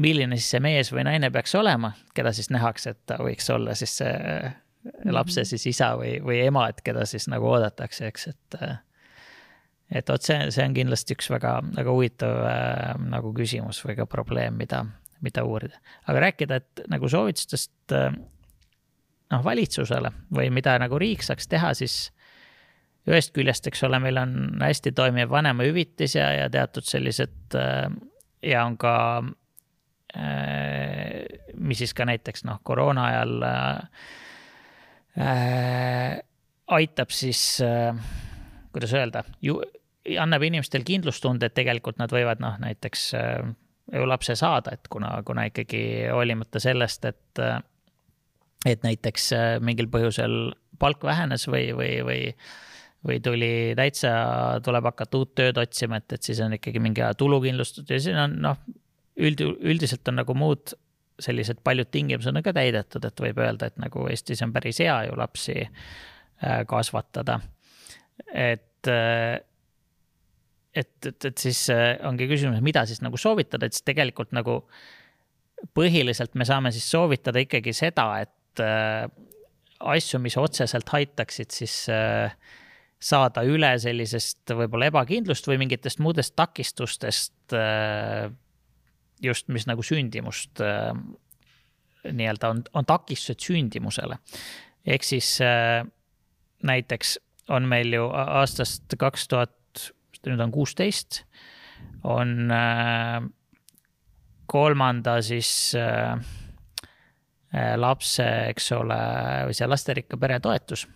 milline 0.00 0.38
siis 0.38 0.54
see 0.56 0.62
mees 0.64 0.92
või 0.94 1.04
naine 1.08 1.30
peaks 1.34 1.54
olema, 1.58 1.92
keda 2.14 2.32
siis 2.34 2.50
nähakse, 2.54 2.94
et 2.94 3.02
ta 3.06 3.20
võiks 3.22 3.50
olla 3.54 3.76
siis 3.78 3.98
see 4.00 4.14
mhm. 4.14 5.14
lapse 5.16 5.44
siis 5.48 5.66
isa 5.70 5.94
või, 6.00 6.16
või 6.24 6.40
ema, 6.46 6.68
et 6.72 6.82
keda 6.84 7.06
siis 7.08 7.28
nagu 7.32 7.48
oodatakse, 7.52 8.10
eks, 8.12 8.28
et 8.32 8.60
et 9.94 10.08
vot 10.08 10.22
see, 10.22 10.50
see 10.50 10.64
on 10.64 10.74
kindlasti 10.74 11.14
üks 11.14 11.28
väga, 11.30 11.58
väga 11.76 11.92
huvitav 11.92 12.38
äh, 12.48 12.92
nagu 13.12 13.34
küsimus 13.36 13.82
või 13.84 13.98
ka 13.98 14.06
probleem, 14.10 14.56
mida 14.58 14.84
mida 15.24 15.44
uurida. 15.44 15.80
aga 16.06 16.20
rääkida, 16.26 16.60
et 16.60 16.84
nagu 16.92 17.08
soovitustest 17.08 17.94
äh, 17.96 18.12
noh, 19.32 19.44
valitsusele 19.44 20.12
või 20.34 20.50
mida 20.54 20.76
nagu 20.80 20.98
riik 21.00 21.24
saaks 21.24 21.48
teha, 21.50 21.72
siis 21.78 22.08
ühest 23.08 23.34
küljest, 23.36 23.66
eks 23.68 23.84
ole, 23.86 24.00
meil 24.00 24.18
on 24.20 24.34
hästi 24.62 24.94
toimiv 24.96 25.32
vanemahüvitis 25.32 26.16
ja, 26.16 26.30
ja 26.38 26.50
teatud 26.52 26.86
sellised 26.88 27.56
äh, 27.58 27.86
ja 28.44 28.64
on 28.64 28.78
ka, 28.80 28.96
äh, 30.16 31.24
mis 31.56 31.82
siis 31.84 31.94
ka 31.96 32.08
näiteks 32.08 32.46
noh, 32.48 32.60
koroona 32.64 33.08
ajal 33.12 33.48
aitab 36.74 37.12
siis, 37.14 37.60
kuidas 38.74 38.94
öelda, 38.98 39.20
annab 40.18 40.42
inimestel 40.42 40.82
kindlustunde, 40.82 41.46
et 41.46 41.54
tegelikult 41.54 42.00
nad 42.02 42.10
võivad 42.10 42.42
noh, 42.42 42.56
näiteks 42.58 43.04
ju 43.92 44.06
lapse 44.08 44.36
saada, 44.38 44.74
et 44.74 44.88
kuna, 44.88 45.18
kuna 45.26 45.46
ikkagi 45.50 45.82
hoolimata 46.12 46.60
sellest, 46.62 47.04
et, 47.04 47.42
et 48.66 48.84
näiteks 48.86 49.32
äh, 49.36 49.48
mingil 49.64 49.90
põhjusel 49.92 50.54
palk 50.80 51.04
vähenes 51.04 51.46
või, 51.50 51.68
või, 51.76 51.90
või, 52.06 52.20
või 53.04 53.20
tuli 53.24 53.74
täitsa, 53.76 54.14
tuleb 54.64 54.88
hakata 54.88 55.20
uut 55.20 55.34
tööd 55.36 55.58
otsima, 55.60 56.00
et, 56.00 56.16
et 56.16 56.26
siis 56.26 56.40
on 56.44 56.56
ikkagi 56.56 56.80
mingi 56.82 57.04
tulukindlustus 57.20 57.90
ja 57.90 58.00
siin 58.00 58.20
on 58.20 58.38
noh, 58.46 58.60
üld, 59.20 59.42
üldiselt 59.44 60.08
on 60.10 60.20
nagu 60.22 60.36
muud 60.38 60.74
sellised 61.22 61.60
paljud 61.66 61.90
tingimused 61.94 62.32
on 62.32 62.42
ka 62.42 62.54
täidetud, 62.56 63.04
et 63.06 63.24
võib 63.26 63.38
öelda, 63.44 63.68
et 63.70 63.76
nagu 63.78 64.08
Eestis 64.10 64.42
on 64.42 64.54
päris 64.54 64.80
hea 64.82 64.96
ju 65.06 65.18
lapsi 65.18 65.60
äh, 65.62 66.62
kasvatada. 66.70 67.40
et 68.32 68.88
äh, 68.90 69.38
et, 70.74 71.06
et, 71.06 71.24
et 71.24 71.38
siis 71.38 71.68
äh, 71.70 71.94
ongi 72.08 72.26
küsimus, 72.26 72.58
mida 72.66 72.82
siis 72.86 72.98
nagu 73.04 73.18
soovitada, 73.20 73.66
et 73.66 73.76
siis 73.76 73.86
tegelikult 73.86 74.32
nagu 74.34 74.64
põhiliselt 75.74 76.34
me 76.34 76.44
saame 76.44 76.72
siis 76.74 76.88
soovitada 76.90 77.38
ikkagi 77.40 77.72
seda, 77.72 78.08
et 78.24 78.62
asju, 79.84 80.20
mis 80.22 80.36
otseselt 80.40 80.90
aitaksid 80.96 81.54
siis 81.54 81.84
äh, 81.92 82.34
saada 83.04 83.44
üle 83.46 83.74
sellisest 83.80 84.54
võib-olla 84.56 84.88
ebakindlust 84.92 85.48
või 85.48 85.58
mingitest 85.64 86.00
muudest 86.04 86.34
takistustest 86.38 87.56
äh,. 87.56 88.30
just, 89.22 89.48
mis 89.48 89.68
nagu 89.70 89.84
sündimust 89.84 90.62
äh, 90.64 90.92
nii-öelda 92.04 92.50
on, 92.52 92.64
on 92.74 92.88
takistused 92.88 93.44
sündimusele. 93.44 94.18
ehk 94.86 95.04
siis 95.04 95.36
äh, 95.44 95.84
näiteks 96.62 97.18
on 97.52 97.68
meil 97.68 97.92
ju 97.92 98.08
aastast 98.08 98.96
kaks 98.98 99.28
tuhat 99.28 99.52
nüüd 100.24 100.40
on 100.40 100.52
kuusteist, 100.52 101.18
on 102.08 102.48
kolmanda 104.48 105.18
siis 105.20 105.50
lapse, 107.76 108.28
eks 108.54 108.70
ole, 108.72 109.00
või 109.50 109.56
see 109.58 109.68
lasterikka 109.68 110.16
pere 110.20 110.40
toetus. 110.40 110.86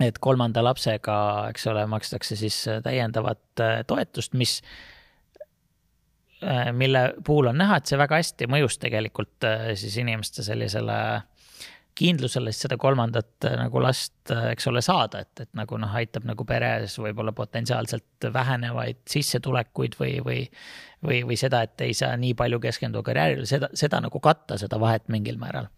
Et 0.00 0.18
kolmanda 0.20 0.64
lapsega, 0.64 1.16
eks 1.50 1.66
ole, 1.72 1.86
makstakse 1.88 2.36
siis 2.36 2.58
täiendavat 2.84 3.64
toetust, 3.86 4.34
mis 4.36 4.60
mille 6.76 7.00
puhul 7.24 7.48
on 7.48 7.56
näha, 7.56 7.78
et 7.80 7.88
see 7.88 7.96
väga 7.98 8.18
hästi 8.20 8.46
mõjus 8.52 8.76
tegelikult 8.76 9.46
siis 9.80 9.94
inimeste 10.02 10.44
sellisele 10.44 10.98
äh, 11.14 11.22
kindlusele 11.96 12.52
siis 12.52 12.66
seda 12.66 12.76
kolmandat 12.80 13.46
äh, 13.48 13.56
nagu 13.58 13.80
last, 13.82 14.14
äh, 14.30 14.50
eks 14.52 14.68
ole, 14.70 14.82
saada, 14.84 15.22
et, 15.24 15.44
et 15.46 15.50
nagu 15.56 15.78
noh, 15.80 15.94
aitab 15.96 16.26
nagu 16.28 16.44
peres 16.48 16.98
võib-olla 17.00 17.32
potentsiaalselt 17.36 18.28
vähenevaid 18.32 19.00
sissetulekuid 19.10 19.96
või, 20.00 20.12
või, 20.24 20.40
või, 21.06 21.22
või 21.30 21.40
seda, 21.40 21.62
et 21.66 21.86
ei 21.86 21.96
saa 21.96 22.16
nii 22.20 22.34
palju 22.38 22.60
keskenduda 22.62 23.06
karjäärile, 23.10 23.48
seda, 23.48 23.72
seda 23.76 24.02
nagu 24.04 24.20
katta, 24.22 24.58
seda 24.60 24.80
vahet 24.82 25.08
mingil 25.12 25.40
määral. 25.40 25.70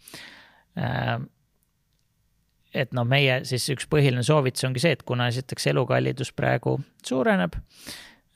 Äh, 2.74 2.82
et 2.82 2.92
noh, 2.96 3.06
meie 3.08 3.42
siis 3.48 3.68
üks 3.72 3.88
põhiline 3.90 4.24
soovitus 4.26 4.66
ongi 4.68 4.82
see, 4.82 4.96
et 4.96 5.04
kuna 5.08 5.28
esiteks 5.32 5.70
elukallidus 5.72 6.32
praegu 6.36 6.78
suureneb 7.06 7.56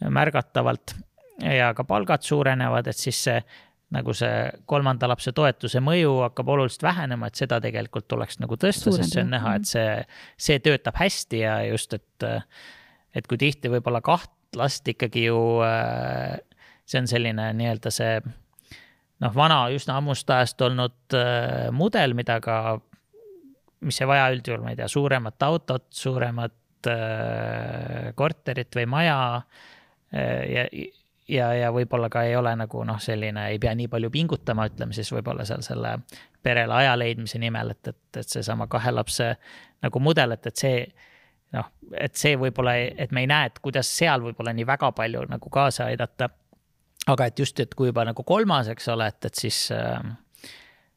märgatavalt 0.03 0.97
ja 1.43 1.72
ka 1.76 1.85
palgad 1.87 2.24
suurenevad, 2.26 2.89
et 2.89 2.99
siis 2.99 3.20
see 3.28 3.37
nagu 3.93 4.14
see 4.16 4.47
kolmanda 4.66 5.09
lapse 5.11 5.35
toetuse 5.37 5.83
mõju 5.85 6.14
hakkab 6.22 6.49
oluliselt 6.55 6.87
vähenema, 6.87 7.28
et 7.28 7.37
seda 7.37 7.59
tegelikult 7.61 8.07
tuleks 8.09 8.41
nagu 8.41 8.57
tõsta, 8.57 8.93
sest 8.97 9.12
see 9.12 9.20
on 9.20 9.35
näha, 9.35 9.57
et 9.61 9.68
see, 9.68 9.89
see 10.41 10.62
töötab 10.64 10.97
hästi 10.97 11.43
ja 11.43 11.59
just, 11.68 11.93
et, 11.93 12.26
et 13.12 13.28
kui 13.28 13.37
tihti 13.39 13.68
võib-olla 13.72 14.01
kaht 14.01 14.33
last 14.57 14.89
ikkagi 14.89 15.26
ju, 15.28 15.43
see 16.89 17.03
on 17.03 17.11
selline 17.11 17.51
nii-öelda 17.59 17.93
see 17.93 18.16
noh, 19.22 19.35
vana, 19.35 19.66
üsna 19.74 19.99
ammust 20.01 20.30
ajast 20.33 20.64
olnud 20.64 21.16
äh, 21.16 21.68
mudel, 21.74 22.16
mida 22.18 22.39
ka, 22.45 22.80
mis 23.83 24.01
ei 24.01 24.09
vaja 24.11 24.30
üldjuhul, 24.35 24.62
ma 24.64 24.72
ei 24.72 24.80
tea, 24.80 24.89
suuremat 24.91 25.47
autot, 25.47 25.87
suuremat 25.95 26.91
äh, 26.91 28.11
korterit 28.18 28.74
või 28.78 28.89
maja 28.91 29.20
äh, 29.39 30.43
ja 30.53 30.66
ja, 31.33 31.53
ja 31.55 31.70
võib-olla 31.72 32.11
ka 32.12 32.24
ei 32.26 32.35
ole 32.37 32.53
nagu 32.59 32.83
noh, 32.87 32.99
selline, 33.01 33.47
ei 33.53 33.61
pea 33.62 33.72
nii 33.78 33.89
palju 33.93 34.11
pingutama, 34.12 34.66
ütleme 34.70 34.97
siis 34.97 35.11
võib-olla 35.14 35.47
seal 35.49 35.62
selle 35.64 35.97
perele 36.43 36.74
aja 36.74 36.97
leidmise 36.99 37.41
nimel, 37.41 37.72
et, 37.74 37.93
et, 37.93 38.20
et 38.20 38.28
seesama 38.28 38.66
kahe 38.70 38.93
lapse 38.93 39.28
nagu 39.83 40.03
mudel, 40.03 40.35
et, 40.37 40.47
et 40.51 40.64
see 40.64 40.83
noh, 41.57 41.68
et 41.99 42.16
see 42.18 42.37
võib-olla, 42.41 42.76
et 43.05 43.12
me 43.12 43.24
ei 43.24 43.30
näe, 43.30 43.51
et 43.51 43.61
kuidas 43.64 43.91
seal 43.93 44.24
võib-olla 44.24 44.55
nii 44.57 44.66
väga 44.68 44.93
palju 44.97 45.26
nagu 45.30 45.53
kaasa 45.53 45.91
aidata. 45.91 46.30
aga 47.07 47.26
et 47.26 47.39
just, 47.39 47.61
et 47.61 47.74
kui 47.74 47.91
juba 47.91 48.05
nagu 48.09 48.24
kolmas, 48.24 48.68
eks 48.72 48.89
ole, 48.89 49.09
et, 49.12 49.24
et 49.30 49.45
siis 49.47 49.64
äh, 49.74 50.01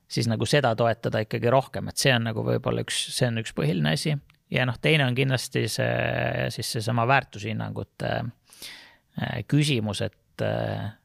siis 0.07 0.27
nagu 0.29 0.45
seda 0.45 0.75
toetada 0.75 1.23
ikkagi 1.25 1.49
rohkem, 1.51 1.89
et 1.89 2.01
see 2.01 2.13
on 2.15 2.29
nagu 2.29 2.43
võib-olla 2.45 2.85
üks, 2.85 2.99
see 3.15 3.29
on 3.31 3.41
üks 3.41 3.55
põhiline 3.57 3.93
asi. 3.93 4.15
ja 4.53 4.65
noh, 4.65 4.77
teine 4.81 5.07
on 5.07 5.15
kindlasti 5.17 5.67
see 5.71 6.49
siis 6.53 6.75
seesama 6.77 7.07
väärtushinnangute 7.09 8.11
äh, 8.21 9.41
küsimus, 9.47 10.01
et 10.05 10.19
et, 10.43 10.95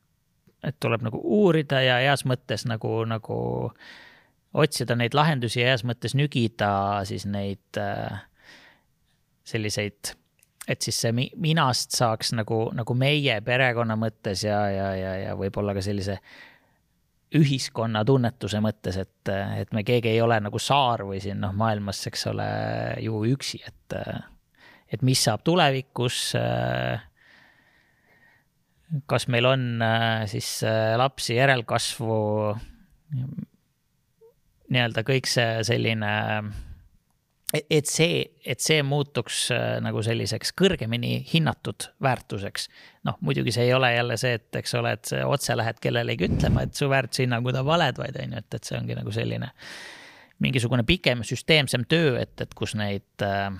et 0.64 0.78
tuleb 0.80 1.04
nagu 1.06 1.20
uurida 1.22 1.80
ja 1.84 1.98
heas 2.02 2.24
mõttes 2.28 2.66
nagu, 2.68 3.04
nagu 3.08 3.36
otsida 4.54 4.96
neid 4.98 5.14
lahendusi 5.14 5.62
ja 5.62 5.72
heas 5.72 5.84
mõttes 5.86 6.16
nügida 6.18 6.70
siis 7.08 7.26
neid 7.26 7.80
selliseid, 9.46 10.14
et 10.68 10.82
siis 10.82 11.00
see 11.02 11.14
minast 11.14 11.94
saaks 11.96 12.34
nagu, 12.36 12.68
nagu 12.76 12.94
meie 12.94 13.40
perekonna 13.46 13.96
mõttes 13.98 14.44
ja, 14.46 14.62
ja, 14.70 14.92
ja, 14.98 15.14
ja 15.24 15.36
võib-olla 15.38 15.74
ka 15.74 15.84
sellise 15.84 16.20
ühiskonna 17.38 18.02
tunnetuse 18.06 18.58
mõttes, 18.62 18.96
et, 18.98 19.30
et 19.30 19.70
me 19.76 19.84
keegi 19.86 20.10
ei 20.14 20.22
ole 20.22 20.40
nagu 20.42 20.58
saar 20.58 21.04
või 21.06 21.20
siin 21.22 21.38
noh, 21.44 21.54
maailmas, 21.54 22.02
eks 22.10 22.26
ole, 22.32 22.48
ju 23.04 23.22
üksi, 23.30 23.60
et, 23.66 23.96
et 24.90 25.04
mis 25.06 25.22
saab 25.28 25.44
tulevikus. 25.46 26.34
kas 29.06 29.28
meil 29.30 29.46
on 29.46 29.84
siis 30.26 30.48
lapsi, 30.98 31.36
järelkasvu, 31.36 32.18
nii-öelda 34.70 35.06
kõik 35.06 35.30
see 35.30 35.62
selline 35.66 36.10
et 37.52 37.88
see, 37.90 38.22
et 38.46 38.62
see 38.62 38.82
muutuks 38.86 39.48
äh, 39.54 39.78
nagu 39.82 40.02
selliseks 40.06 40.52
kõrgemini 40.58 41.16
hinnatud 41.32 41.88
väärtuseks. 42.02 42.68
noh, 43.08 43.16
muidugi 43.20 43.54
see 43.54 43.66
ei 43.68 43.74
ole 43.74 43.92
jälle 43.94 44.16
see, 44.20 44.36
et 44.38 44.60
eks 44.60 44.74
ole, 44.78 44.92
et 44.98 45.12
otse 45.24 45.56
lähed 45.58 45.80
kellelegi 45.82 46.28
ütlema, 46.30 46.66
et 46.66 46.78
su 46.78 46.90
väärtushinnangud 46.90 47.58
on 47.62 47.66
valed, 47.66 47.98
vaid 47.98 48.20
on 48.22 48.36
ju, 48.36 48.44
et, 48.44 48.54
et 48.54 48.70
see 48.70 48.78
ongi 48.78 48.98
nagu 48.98 49.14
selline 49.14 49.50
mingisugune 50.40 50.86
pikem 50.88 51.24
süsteemsem 51.26 51.84
töö, 51.88 52.16
et, 52.20 52.36
et 52.40 52.54
kus 52.56 52.76
neid 52.78 53.24
äh, 53.26 53.50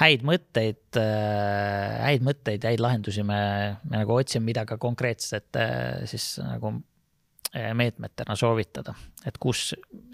häid 0.00 0.24
mõtteid 0.26 0.98
äh,, 1.00 2.00
häid 2.04 2.26
mõtteid, 2.26 2.66
häid 2.66 2.82
lahendusi 2.82 3.24
me, 3.26 3.40
me 3.88 4.00
nagu 4.02 4.18
otsime, 4.18 4.48
mida 4.50 4.66
ka 4.68 4.78
konkreetselt 4.82 5.56
äh, 5.60 6.04
siis 6.10 6.34
nagu 6.42 6.76
meetmetena 7.74 8.36
soovitada, 8.36 8.94
et 9.26 9.38
kus 9.38 9.72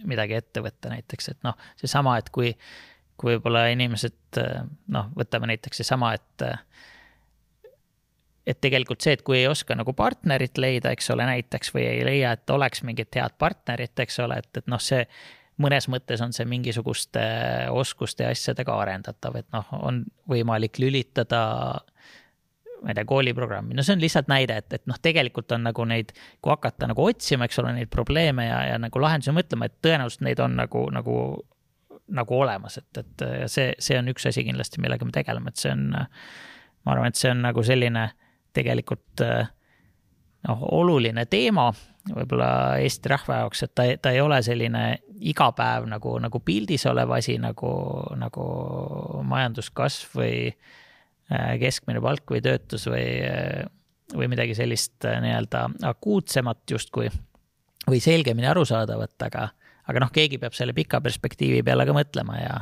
midagi 0.09 0.37
ette 0.37 0.63
võtta 0.65 0.93
näiteks, 0.93 1.33
et 1.33 1.43
noh, 1.47 1.57
seesama, 1.81 2.19
et 2.21 2.31
kui, 2.35 2.53
kui 3.21 3.35
võib-olla 3.35 3.67
inimesed 3.73 4.41
eh, 4.43 4.63
noh, 4.93 5.11
võtame 5.17 5.53
näiteks 5.55 5.83
seesama, 5.83 6.15
et 6.19 6.49
et 8.51 8.59
tegelikult 8.61 9.05
see, 9.05 9.15
et 9.15 9.23
kui 9.23 9.39
ei 9.39 9.47
oska 9.47 9.77
nagu 9.79 9.93
partnerit 9.95 10.59
leida, 10.59 10.91
eks 10.95 11.11
ole, 11.15 11.27
näiteks 11.29 11.75
või 11.75 11.85
ei 11.87 12.01
leia, 12.07 12.33
et 12.35 12.51
oleks 12.51 12.83
mingit 12.87 13.15
head 13.15 13.37
partnerit, 13.39 13.95
eks 14.01 14.19
ole, 14.25 14.41
et, 14.43 14.51
et 14.57 14.71
noh, 14.71 14.81
see 14.83 15.05
mõnes 15.61 15.87
mõttes 15.93 16.23
on 16.25 16.33
see 16.35 16.49
mingisuguste 16.49 17.23
oskuste 17.77 18.25
ja 18.25 18.33
asjadega 18.35 18.75
arendatav, 18.81 19.37
et 19.39 19.49
noh, 19.55 19.69
on 19.77 20.03
võimalik 20.31 20.81
lülitada 20.83 21.43
ma 22.81 22.93
ei 22.93 22.97
tea, 22.97 23.07
kooliprogrammi, 23.09 23.77
no 23.77 23.85
see 23.85 23.97
on 23.97 24.03
lihtsalt 24.03 24.31
näide, 24.33 24.57
et, 24.63 24.73
et 24.79 24.87
noh, 24.89 24.97
tegelikult 25.03 25.53
on 25.57 25.67
nagu 25.69 25.85
neid, 25.89 26.15
kui 26.41 26.53
hakata 26.53 26.89
nagu 26.91 27.05
otsima, 27.05 27.45
eks 27.49 27.61
ole, 27.63 27.75
neid 27.77 27.91
probleeme 27.93 28.47
ja, 28.49 28.61
ja 28.73 28.81
nagu 28.81 29.03
lahendusi 29.03 29.35
mõtlema, 29.37 29.69
et 29.69 29.77
tõenäoliselt 29.85 30.25
neid 30.25 30.41
on 30.45 30.57
nagu, 30.63 30.87
nagu, 30.95 31.17
nagu 32.21 32.41
olemas, 32.41 32.81
et, 32.81 33.03
et 33.03 33.27
see, 33.53 33.71
see 33.79 34.01
on 34.01 34.09
üks 34.13 34.27
asi 34.31 34.47
kindlasti, 34.49 34.81
millega 34.81 35.07
me 35.07 35.15
tegeleme, 35.15 35.53
et 35.53 35.61
see 35.61 35.75
on, 35.77 35.87
ma 35.93 36.97
arvan, 36.97 37.13
et 37.13 37.21
see 37.21 37.33
on 37.35 37.45
nagu 37.45 37.65
selline 37.67 38.09
tegelikult 38.57 39.25
noh, 40.49 40.67
oluline 40.81 41.27
teema 41.31 41.69
võib-olla 42.09 42.81
Eesti 42.81 43.11
rahva 43.13 43.43
jaoks, 43.43 43.65
et 43.67 43.73
ta, 43.77 43.87
ta 44.03 44.13
ei 44.15 44.21
ole 44.23 44.41
selline 44.45 44.85
iga 45.31 45.51
päev 45.57 45.87
nagu, 45.91 46.15
nagu 46.23 46.41
pildis 46.45 46.87
olev 46.89 47.13
asi 47.17 47.37
nagu, 47.41 47.73
nagu 48.19 48.47
majanduskasv 49.29 50.17
või 50.17 50.37
keskmine 51.61 52.03
palk 52.03 52.33
või 52.33 52.43
töötus 52.45 52.87
või, 52.91 53.05
äh, 53.27 53.65
või 54.17 54.31
midagi 54.33 54.57
sellist 54.59 55.05
äh, 55.07 55.21
nii-öelda 55.23 55.67
akuutsemat 55.91 56.65
justkui 56.71 57.11
või 57.91 58.01
selgemini 58.03 58.51
arusaadavat, 58.51 59.17
aga, 59.27 59.49
aga 59.89 60.03
noh, 60.03 60.11
keegi 60.15 60.41
peab 60.43 60.57
selle 60.59 60.75
pika 60.77 61.01
perspektiivi 61.01 61.63
peale 61.67 61.87
ka 61.87 61.95
mõtlema 61.97 62.41
ja, 62.41 62.59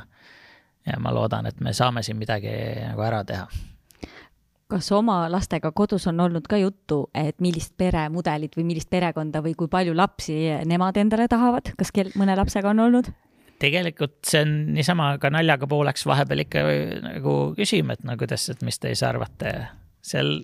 ja 0.86 1.00
ma 1.02 1.12
loodan, 1.14 1.48
et 1.48 1.60
me 1.64 1.74
saame 1.76 2.04
siin 2.06 2.20
midagi 2.20 2.52
nagu 2.84 3.04
ära 3.04 3.24
teha 3.28 3.48
kas 4.68 4.90
oma 4.92 5.22
lastega 5.32 5.70
kodus 5.72 6.04
on 6.10 6.18
olnud 6.20 6.44
ka 6.44 6.58
juttu, 6.60 7.06
et 7.16 7.38
millist 7.40 7.72
peremudelit 7.80 8.52
või 8.52 8.66
millist 8.68 8.90
perekonda 8.92 9.40
või 9.40 9.54
kui 9.56 9.70
palju 9.72 9.94
lapsi 9.96 10.36
nemad 10.68 11.00
endale 11.00 11.24
tahavad, 11.28 11.72
kas 11.78 11.88
kel-, 11.94 12.12
mõne 12.20 12.36
lapsega 12.36 12.74
on 12.74 12.84
olnud? 12.84 13.08
Tegelikult 13.62 14.18
see 14.26 14.42
on 14.44 14.54
niisama 14.76 15.12
ka 15.22 15.30
naljaga 15.34 15.68
pooleks 15.70 16.06
vahepeal 16.08 16.44
ikka 16.46 16.64
nagu 17.04 17.36
küsime, 17.58 17.96
et 17.96 18.06
no 18.06 18.16
kuidas, 18.20 18.48
et 18.52 18.64
mis 18.66 18.78
te 18.78 18.92
siis 18.92 19.04
arvate. 19.06 19.54
seal 20.04 20.42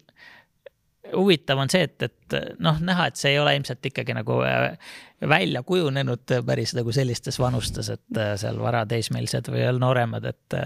huvitav 1.14 1.60
on 1.60 1.70
see, 1.70 1.84
et, 1.86 2.02
et 2.02 2.36
noh, 2.64 2.78
näha, 2.82 3.08
et 3.10 3.18
see 3.20 3.34
ei 3.34 3.38
ole 3.38 3.52
ilmselt 3.58 3.84
ikkagi 3.86 4.16
nagu 4.16 4.38
äh, 4.46 4.76
välja 5.28 5.62
kujunenud 5.66 6.32
päris 6.46 6.74
nagu 6.76 6.92
sellistes 6.96 7.38
vanustes, 7.40 7.90
et 7.92 8.20
äh, 8.20 8.32
seal 8.40 8.58
varateismelised 8.62 9.50
või 9.52 9.62
veel 9.66 9.78
nooremad, 9.82 10.26
et. 10.32 10.58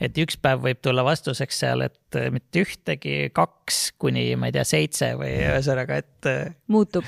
et 0.00 0.22
üks 0.22 0.38
päev 0.40 0.62
võib 0.64 0.80
tulla 0.84 1.04
vastuseks 1.06 1.60
seal, 1.64 1.84
et 1.86 2.20
mitte 2.32 2.64
ühtegi, 2.64 3.18
kaks 3.36 3.90
kuni 4.00 4.30
ma 4.40 4.48
ei 4.48 4.56
tea, 4.56 4.64
seitse 4.68 5.12
või 5.20 5.34
ühesõnaga, 5.42 6.00
et. 6.00 6.32
muutub 6.70 7.06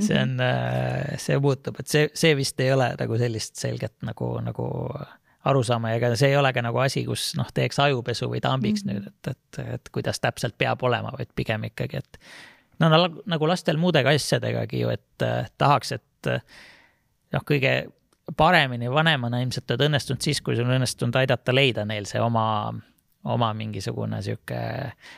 see 0.00 0.18
on, 0.20 0.34
äh, 0.40 1.14
see 1.22 1.38
muutub, 1.40 1.78
et 1.80 1.88
see, 1.88 2.08
see 2.14 2.34
vist 2.36 2.60
ei 2.60 2.72
ole 2.72 2.90
nagu 2.98 3.18
sellist 3.20 3.56
selget 3.60 3.94
nagu, 4.04 4.34
nagu 4.44 4.66
arusaama 5.46 5.92
ja 5.92 6.00
ega 6.00 6.10
see 6.18 6.32
ei 6.32 6.36
ole 6.36 6.52
ka 6.52 6.62
nagu 6.64 6.80
asi, 6.82 7.04
kus 7.06 7.30
noh, 7.38 7.48
teeks 7.54 7.78
ajupesu 7.82 8.28
või 8.30 8.42
tambiks 8.44 8.84
mm 8.84 8.90
-hmm. 8.90 9.04
nüüd, 9.06 9.12
et, 9.12 9.58
et, 9.62 9.74
et 9.74 9.92
kuidas 9.94 10.20
täpselt 10.20 10.58
peab 10.58 10.82
olema, 10.82 11.14
vaid 11.18 11.30
pigem 11.34 11.64
ikkagi, 11.70 12.02
et. 12.02 12.18
no 12.82 12.90
nagu 13.26 13.48
lastel 13.48 13.76
muudega 13.80 14.12
asjadegagi 14.14 14.80
ju, 14.80 14.90
et 14.92 15.22
äh, 15.22 15.50
tahaks, 15.58 15.92
et 15.92 16.32
äh, 16.32 16.42
noh, 17.32 17.46
kõige 17.46 17.76
paremini 18.36 18.90
vanemana 18.90 19.40
ilmselt 19.40 19.70
oled 19.70 19.86
õnnestunud 19.88 20.20
siis, 20.20 20.42
kui 20.42 20.56
sul 20.56 20.66
on 20.66 20.76
õnnestunud 20.80 21.16
aidata 21.16 21.54
leida 21.54 21.84
neil 21.84 22.08
see 22.10 22.20
oma, 22.20 22.74
oma 23.24 23.52
mingisugune 23.54 24.22
sihuke, 24.22 24.58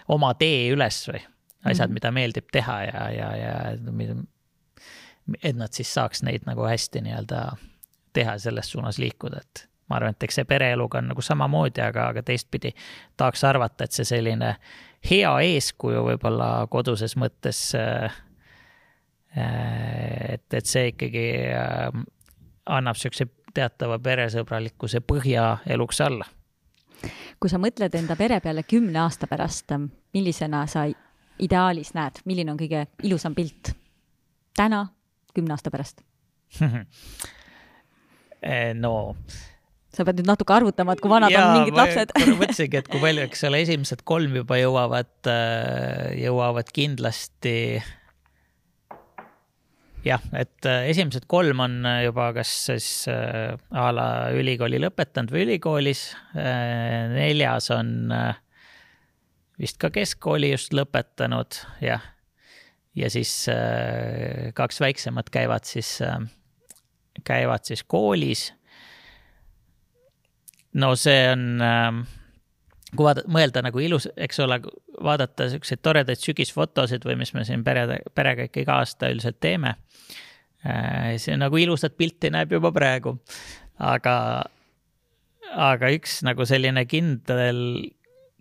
oma 0.08 0.34
tee 0.34 0.68
üles 0.74 1.00
või 1.08 1.22
asjad 1.64 1.88
mm, 1.88 1.90
-hmm. 1.90 1.94
mida 1.94 2.10
meeldib 2.12 2.50
teha 2.52 2.82
ja, 2.84 3.10
ja, 3.10 3.30
ja 3.36 3.54
et 5.42 5.56
nad 5.56 5.72
siis 5.72 5.94
saaks 5.94 6.22
neid 6.22 6.46
nagu 6.46 6.64
hästi 6.66 7.02
nii-öelda 7.04 7.42
teha 8.12 8.36
ja 8.36 8.38
selles 8.38 8.70
suunas 8.70 8.98
liikuda, 8.98 9.40
et 9.40 9.68
ma 9.88 9.96
arvan, 9.96 10.16
et 10.16 10.22
eks 10.22 10.40
see 10.40 10.48
pereeluga 10.48 11.00
on 11.00 11.10
nagu 11.12 11.24
samamoodi, 11.24 11.82
aga, 11.84 12.08
aga 12.12 12.22
teistpidi 12.22 12.72
tahaks 13.16 13.44
arvata, 13.48 13.84
et 13.84 13.96
see 13.96 14.06
selline 14.08 14.54
hea 15.10 15.32
eeskuju 15.52 16.04
võib-olla 16.10 16.50
koduses 16.70 17.16
mõttes 17.20 17.60
äh,. 17.78 18.14
et, 19.36 20.54
et 20.54 20.66
see 20.66 20.88
ikkagi 20.92 21.26
äh, 21.54 22.00
annab 22.66 22.96
siukse 22.98 23.28
teatava 23.54 23.98
peresõbralikkuse 24.02 25.00
põhja 25.00 25.58
eluks 25.66 26.00
alla. 26.04 26.26
kui 27.40 27.50
sa 27.50 27.60
mõtled 27.62 27.94
enda 27.94 28.16
pere 28.16 28.40
peale 28.40 28.64
kümne 28.66 28.98
aasta 29.04 29.28
pärast, 29.30 29.72
millisena 30.14 30.66
sa 30.66 30.88
ideaalis 31.38 31.94
näed, 31.94 32.22
milline 32.24 32.52
on 32.52 32.58
kõige 32.58 32.86
ilusam 33.06 33.34
pilt 33.34 33.70
täna 34.58 34.86
kümne 35.38 35.54
aasta 35.56 35.72
pärast 35.74 36.02
eh, 38.42 38.72
no 38.78 38.94
sa 39.94 40.04
pead 40.06 40.20
nüüd 40.20 40.28
natuke 40.30 40.54
arvutama, 40.54 40.94
et 40.94 41.02
kui 41.02 41.10
vanad 41.10 41.32
ja, 41.32 41.44
on 41.44 41.56
mingid 41.58 41.78
lapsed 41.78 42.12
mõtlesingi, 42.40 42.80
et 42.82 42.90
kui 42.90 43.00
palju, 43.02 43.24
eks 43.26 43.46
ole, 43.48 43.62
esimesed 43.64 44.04
kolm 44.08 44.36
juba 44.38 44.58
jõuavad, 44.60 45.14
äh, 45.32 46.10
jõuavad 46.22 46.68
kindlasti. 46.74 47.54
jah, 50.06 50.22
et 50.38 50.68
äh, 50.68 50.90
esimesed 50.92 51.26
kolm 51.30 51.64
on 51.64 51.80
juba 52.04 52.30
kas 52.36 52.52
siis 52.68 52.90
a 53.08 53.88
la 53.94 54.08
ülikooli 54.36 54.78
lõpetanud 54.84 55.32
või 55.34 55.48
ülikoolis. 55.48 56.04
neljas 56.36 57.72
on 57.74 58.12
vist 59.58 59.80
ka 59.82 59.90
keskkooli 59.90 60.52
just 60.52 60.76
lõpetanud, 60.76 61.58
jah 61.82 62.04
ja 62.98 63.10
siis 63.10 63.32
äh, 63.52 64.50
kaks 64.54 64.80
väiksemat 64.80 65.30
käivad 65.30 65.66
siis, 65.68 65.98
äh, 66.02 66.18
käivad 67.24 67.64
siis 67.64 67.84
koolis. 67.84 68.52
no 70.74 70.94
see 70.96 71.30
on, 71.32 71.44
äh, 71.64 72.00
kui 72.94 73.06
vaadata, 73.06 73.30
mõelda 73.32 73.62
nagu 73.64 73.82
ilus, 73.82 74.08
eks 74.16 74.40
ole, 74.44 74.60
vaadata 75.04 75.48
siukseid 75.52 75.82
toredaid 75.82 76.20
sügisfotosid 76.22 77.04
või 77.06 77.18
mis 77.22 77.34
me 77.34 77.44
siin 77.44 77.64
pere, 77.64 78.02
perega 78.14 78.48
ikka 78.48 78.64
iga 78.64 78.80
aasta 78.82 79.12
üldiselt 79.12 79.40
teeme. 79.40 79.76
see 81.22 81.36
nagu 81.38 81.56
ilusat 81.56 81.94
pilti 81.96 82.32
näeb 82.34 82.52
juba 82.52 82.72
praegu, 82.74 83.12
aga, 83.78 84.14
aga 85.54 85.90
üks 85.94 86.18
nagu 86.26 86.44
selline 86.44 86.82
kindel, 86.90 87.60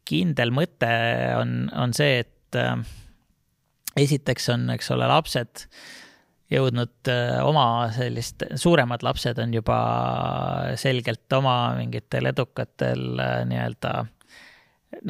kindel 0.08 0.52
mõte 0.52 0.90
on, 1.38 1.70
on 1.78 1.94
see, 1.94 2.24
et 2.26 2.58
esiteks 3.98 4.50
on, 4.54 4.70
eks 4.76 4.92
ole, 4.96 5.08
lapsed 5.10 5.68
jõudnud 6.52 7.10
äh, 7.12 7.40
oma 7.44 7.90
sellist, 7.96 8.46
suuremad 8.56 9.04
lapsed 9.04 9.40
on 9.44 9.54
juba 9.56 9.78
selgelt 10.80 11.34
oma 11.36 11.58
mingitel 11.76 12.30
edukatel 12.32 13.20
äh, 13.20 13.42
nii-öelda 13.50 13.94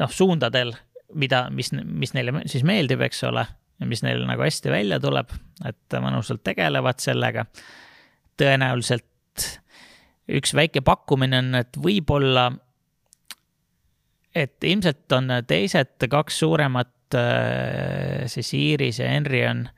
noh, 0.00 0.10
suundadel, 0.10 0.74
mida, 1.14 1.46
mis, 1.54 1.70
mis 1.72 2.14
neile 2.16 2.42
siis 2.50 2.66
meeldib, 2.66 3.04
eks 3.06 3.22
ole, 3.28 3.46
mis 3.86 4.02
neil 4.02 4.24
nagu 4.26 4.42
hästi 4.42 4.72
välja 4.72 4.98
tuleb, 5.02 5.30
et 5.68 5.98
mõnusalt 6.02 6.42
tegelevad 6.46 6.98
sellega. 7.02 7.46
tõenäoliselt 8.38 9.46
üks 10.28 10.54
väike 10.54 10.82
pakkumine 10.84 11.38
on, 11.38 11.54
et 11.62 11.78
võib-olla, 11.78 12.50
et 14.34 14.64
ilmselt 14.64 15.12
on 15.14 15.38
teised 15.46 16.08
kaks 16.10 16.42
suuremat 16.42 16.92
siis 18.28 18.50
Iiris 18.54 18.98
ja 19.00 19.08
Henry 19.08 19.44
on 19.48 19.68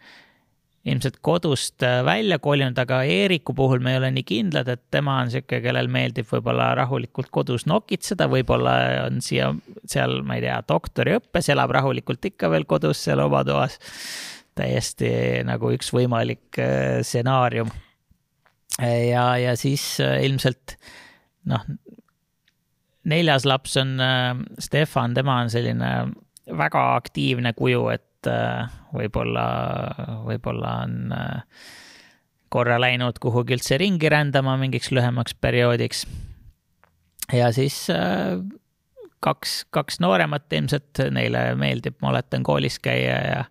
ilmselt 0.89 1.19
kodust 1.21 1.83
äh, 1.85 2.01
välja 2.05 2.39
kolinud, 2.41 2.79
aga 2.81 3.03
Eeriku 3.05 3.53
puhul 3.57 3.83
me 3.85 3.95
ei 3.95 3.99
ole 4.01 4.11
nii 4.15 4.25
kindlad, 4.25 4.69
et 4.73 4.83
tema 4.93 5.19
on 5.21 5.33
sihuke, 5.33 5.61
kellel 5.65 5.91
meeldib 5.93 6.29
võib-olla 6.31 6.71
rahulikult 6.79 7.29
kodus 7.35 7.67
nokitseda, 7.69 8.31
võib-olla 8.33 8.77
on 9.05 9.21
siia, 9.25 9.51
seal, 9.85 10.21
ma 10.25 10.39
ei 10.39 10.47
tea, 10.47 10.57
doktoriõppes, 10.69 11.51
elab 11.53 11.75
rahulikult 11.77 12.25
ikka 12.33 12.51
veel 12.53 12.65
kodus 12.69 13.05
seal 13.05 13.21
oma 13.27 13.45
toas. 13.45 13.79
täiesti 14.61 15.11
nagu 15.47 15.71
üks 15.73 15.93
võimalik 15.95 16.59
äh, 16.61 17.01
stsenaarium. 17.05 17.69
ja, 18.81 19.37
ja 19.37 19.55
siis 19.57 19.85
äh, 20.01 20.25
ilmselt 20.25 20.79
noh, 21.45 21.69
neljas 23.05 23.45
laps 23.45 23.77
on 23.81 24.01
Stefan, 24.61 25.15
tema 25.15 25.41
on 25.45 25.51
selline 25.53 25.93
väga 26.57 26.83
aktiivne 26.97 27.53
kuju, 27.59 27.85
et 27.95 28.29
äh, 28.31 28.71
võib-olla, 28.95 29.45
võib-olla 30.27 30.75
on 30.85 31.15
äh, 31.17 31.67
korra 32.51 32.81
läinud 32.83 33.21
kuhugi 33.23 33.57
üldse 33.59 33.79
ringi 33.81 34.11
rändama 34.11 34.57
mingiks 34.61 34.91
lühemaks 34.95 35.37
perioodiks. 35.39 36.07
ja 37.33 37.53
siis 37.55 37.83
äh, 37.95 38.39
kaks, 39.21 39.65
kaks 39.71 40.01
nooremat 40.01 40.53
ilmselt, 40.53 41.05
neile 41.15 41.51
meeldib, 41.61 41.99
ma 42.03 42.15
oletan, 42.15 42.43
koolis 42.47 42.81
käia 42.83 43.19
ja 43.27 43.45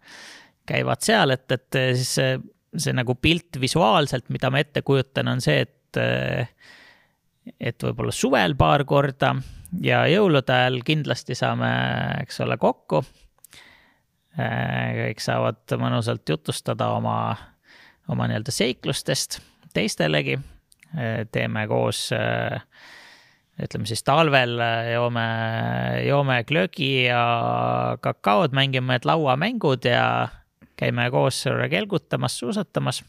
käivad 0.70 1.02
seal, 1.06 1.34
et, 1.34 1.48
et 1.52 1.82
siis 1.98 2.16
see, 2.20 2.34
see 2.78 2.94
nagu 2.94 3.16
pilt 3.18 3.58
visuaalselt, 3.62 4.28
mida 4.30 4.52
ma 4.54 4.62
ette 4.62 4.84
kujutan, 4.86 5.32
on 5.32 5.42
see, 5.42 5.64
et 5.66 5.76
et 7.58 7.82
võib-olla 7.82 8.14
suvel 8.14 8.54
paar 8.54 8.84
korda 8.86 9.32
ja 9.82 10.04
jõulude 10.10 10.54
ajal 10.54 10.82
kindlasti 10.86 11.36
saame, 11.38 11.70
eks 12.24 12.40
ole, 12.46 12.58
kokku 12.58 13.04
Äh, 14.40 14.94
kõik 14.96 15.24
saavad 15.24 15.74
mõnusalt 15.82 16.30
jutustada 16.30 16.92
oma, 16.96 17.34
oma 18.12 18.28
nii-öelda 18.30 18.54
seiklustest 18.54 19.40
teistelegi. 19.76 20.38
Äh, 20.94 21.26
teeme 21.34 21.66
koos, 21.68 22.06
äh, 22.16 22.62
ütleme 23.60 23.90
siis 23.90 24.06
talvel 24.08 24.62
joome, 24.94 25.26
joome 26.06 26.38
glögi 26.48 27.10
ja 27.10 27.24
kakaod, 28.02 28.56
mängime 28.56 29.02
lauamängud 29.04 29.90
ja 29.90 30.30
käime 30.80 31.10
koos 31.12 31.44
kelgutamas, 31.74 32.40
suusatamas. 32.40 33.04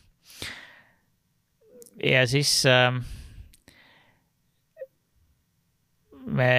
ja 2.02 2.26
siis 2.26 2.64
me 6.26 6.50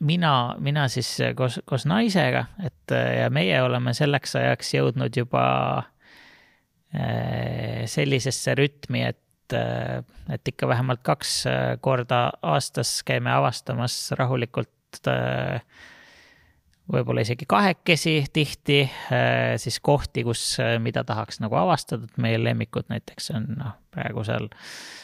mina, 0.00 0.56
mina 0.58 0.88
siis 0.88 1.16
koos, 1.36 1.60
koos 1.64 1.86
naisega, 1.86 2.44
et 2.64 2.94
ja 3.20 3.28
meie 3.32 3.60
oleme 3.62 3.94
selleks 3.96 4.36
ajaks 4.40 4.74
jõudnud 4.76 5.16
juba 5.16 5.44
äh, 6.94 7.84
sellisesse 7.90 8.56
rütmi, 8.58 9.04
et, 9.12 9.56
äh, 9.56 10.02
et 10.34 10.52
ikka 10.54 10.68
vähemalt 10.70 11.04
kaks 11.06 11.36
äh, 11.50 11.62
korda 11.80 12.26
aastas 12.42 13.02
käime 13.06 13.32
avastamas 13.34 13.98
rahulikult 14.18 14.70
võib-olla 16.92 17.24
isegi 17.24 17.48
kahekesi 17.48 18.12
tihti, 18.32 18.84
siis 19.58 19.80
kohti, 19.82 20.22
kus, 20.24 20.42
mida 20.84 21.02
tahaks 21.04 21.40
nagu 21.42 21.56
avastada, 21.58 22.06
et 22.06 22.20
meie 22.20 22.38
lemmikud 22.38 22.86
näiteks 22.92 23.32
on 23.34 23.48
noh, 23.58 23.72
praegu 23.90 24.22
seal 24.24 24.46
Äh, 24.52 25.03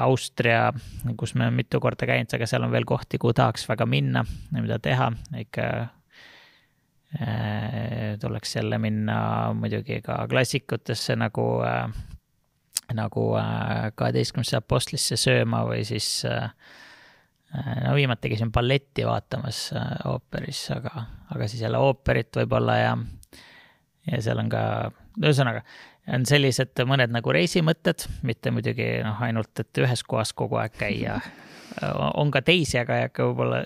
Austria, 0.00 0.72
kus 1.18 1.34
me 1.38 1.50
mitu 1.54 1.80
korda 1.80 2.06
käinud, 2.08 2.32
aga 2.34 2.46
seal 2.48 2.64
on 2.66 2.72
veel 2.74 2.86
kohti, 2.88 3.18
kuhu 3.22 3.34
tahaks 3.36 3.68
väga 3.68 3.86
minna 3.86 4.24
ja 4.52 4.62
mida 4.62 4.78
teha, 4.82 5.10
ikka 5.42 5.66
äh, 7.20 8.16
tuleks 8.20 8.56
jälle 8.56 8.78
minna 8.82 9.18
muidugi 9.54 10.00
ka 10.04 10.24
klassikutesse 10.30 11.16
nagu 11.16 11.46
äh,, 11.66 11.86
nagu 12.94 13.28
äh, 13.38 13.90
kaheteistkümnesse 13.98 14.60
apostlisse 14.60 15.18
sööma 15.18 15.64
või 15.66 15.82
siis 15.88 16.08
äh, 16.28 16.50
no 17.84 17.94
viimati 17.96 18.30
käisin 18.30 18.52
balletti 18.54 19.06
vaatamas 19.06 19.70
äh, 19.74 19.90
ooperis, 20.12 20.66
aga, 20.76 21.06
aga 21.34 21.48
siis 21.50 21.64
jälle 21.66 21.80
ooperit 21.82 22.36
võib-olla 22.36 22.78
ja, 22.78 22.94
ja 24.12 24.22
seal 24.22 24.42
on 24.42 24.52
ka, 24.52 24.62
ühesõnaga 25.22 25.64
on 26.14 26.26
sellised 26.26 26.78
mõned 26.86 27.12
nagu 27.14 27.34
reisimõtted, 27.34 28.06
mitte 28.26 28.52
muidugi 28.54 28.88
noh, 29.04 29.18
ainult, 29.26 29.52
et 29.62 29.82
ühes 29.82 30.02
kohas 30.06 30.32
kogu 30.36 30.60
aeg 30.60 30.74
käia. 30.78 31.18
on 32.20 32.30
ka 32.34 32.42
teisi, 32.46 32.78
aga 32.80 32.96
ei 32.96 33.08
hakka 33.08 33.26
võib-olla 33.26 33.62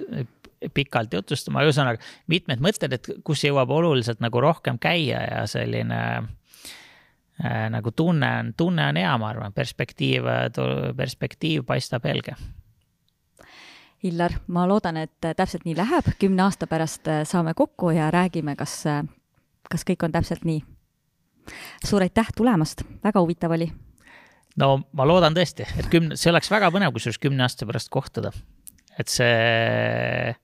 pikalt 0.74 1.14
jutustama, 1.16 1.64
ühesõnaga 1.64 2.02
mitmed 2.28 2.60
mõtted, 2.64 2.92
et 2.92 3.08
kus 3.24 3.44
jõuab 3.46 3.70
oluliselt 3.72 4.20
nagu 4.20 4.40
rohkem 4.44 4.80
käia 4.80 5.22
ja 5.24 5.44
selline 5.48 6.00
äh, 6.20 7.66
nagu 7.72 7.92
tunne 7.96 8.30
on, 8.40 8.54
tunne 8.56 8.88
on 8.92 9.00
hea, 9.00 9.12
ma 9.20 9.30
arvan, 9.32 9.56
perspektiiv, 9.56 10.28
perspektiiv 10.96 11.64
paistab 11.68 12.08
helge. 12.08 12.36
Illar, 14.08 14.38
ma 14.48 14.64
loodan, 14.68 14.96
et 14.96 15.16
täpselt 15.20 15.66
nii 15.68 15.76
läheb, 15.76 16.14
kümne 16.20 16.46
aasta 16.46 16.68
pärast 16.68 17.08
saame 17.28 17.52
kokku 17.56 17.92
ja 17.92 18.08
räägime, 18.12 18.56
kas, 18.56 18.82
kas 19.68 19.84
kõik 19.88 20.08
on 20.08 20.16
täpselt 20.16 20.46
nii 20.48 20.62
suur 21.84 22.04
aitäh 22.06 22.32
tulemast, 22.36 22.84
väga 23.04 23.22
huvitav 23.22 23.56
oli. 23.56 23.70
no 24.60 24.76
ma 24.92 25.08
loodan 25.08 25.36
tõesti, 25.36 25.66
et 25.78 25.90
kümne, 25.92 26.18
see 26.20 26.32
oleks 26.32 26.50
väga 26.52 26.72
põnev, 26.74 26.94
kusjuures 26.96 27.20
kümne 27.22 27.46
aasta 27.46 27.68
pärast 27.68 27.92
kohtuda. 27.92 28.32
et 28.98 29.08
see 29.08 30.34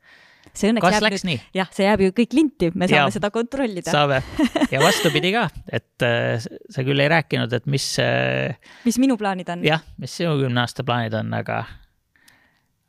see 0.57 0.73
õnneks 0.73 0.85
Kas 0.85 0.97
jääb 0.97 1.17
nüüd, 1.29 1.47
jah, 1.57 1.71
see 1.75 1.87
jääb 1.87 2.03
ju 2.07 2.15
kõik 2.17 2.37
linti, 2.37 2.71
me 2.75 2.89
saame 2.89 3.11
ja, 3.11 3.15
seda 3.15 3.31
kontrollida. 3.35 3.93
saame 3.93 4.21
ja 4.73 4.83
vastupidi 4.83 5.33
ka, 5.35 5.47
et 5.69 6.07
äh, 6.07 6.37
sa 6.43 6.85
küll 6.87 7.03
ei 7.03 7.11
rääkinud, 7.13 7.53
et 7.57 7.67
mis 7.71 7.89
äh,. 8.03 8.57
mis 8.87 9.01
minu 9.03 9.19
plaanid 9.21 9.51
on? 9.53 9.65
jah, 9.67 9.85
mis 10.01 10.15
sinu 10.17 10.37
kümne 10.41 10.65
aasta 10.65 10.85
plaanid 10.87 11.17
on, 11.19 11.33
aga, 11.37 11.63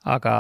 aga 0.08 0.34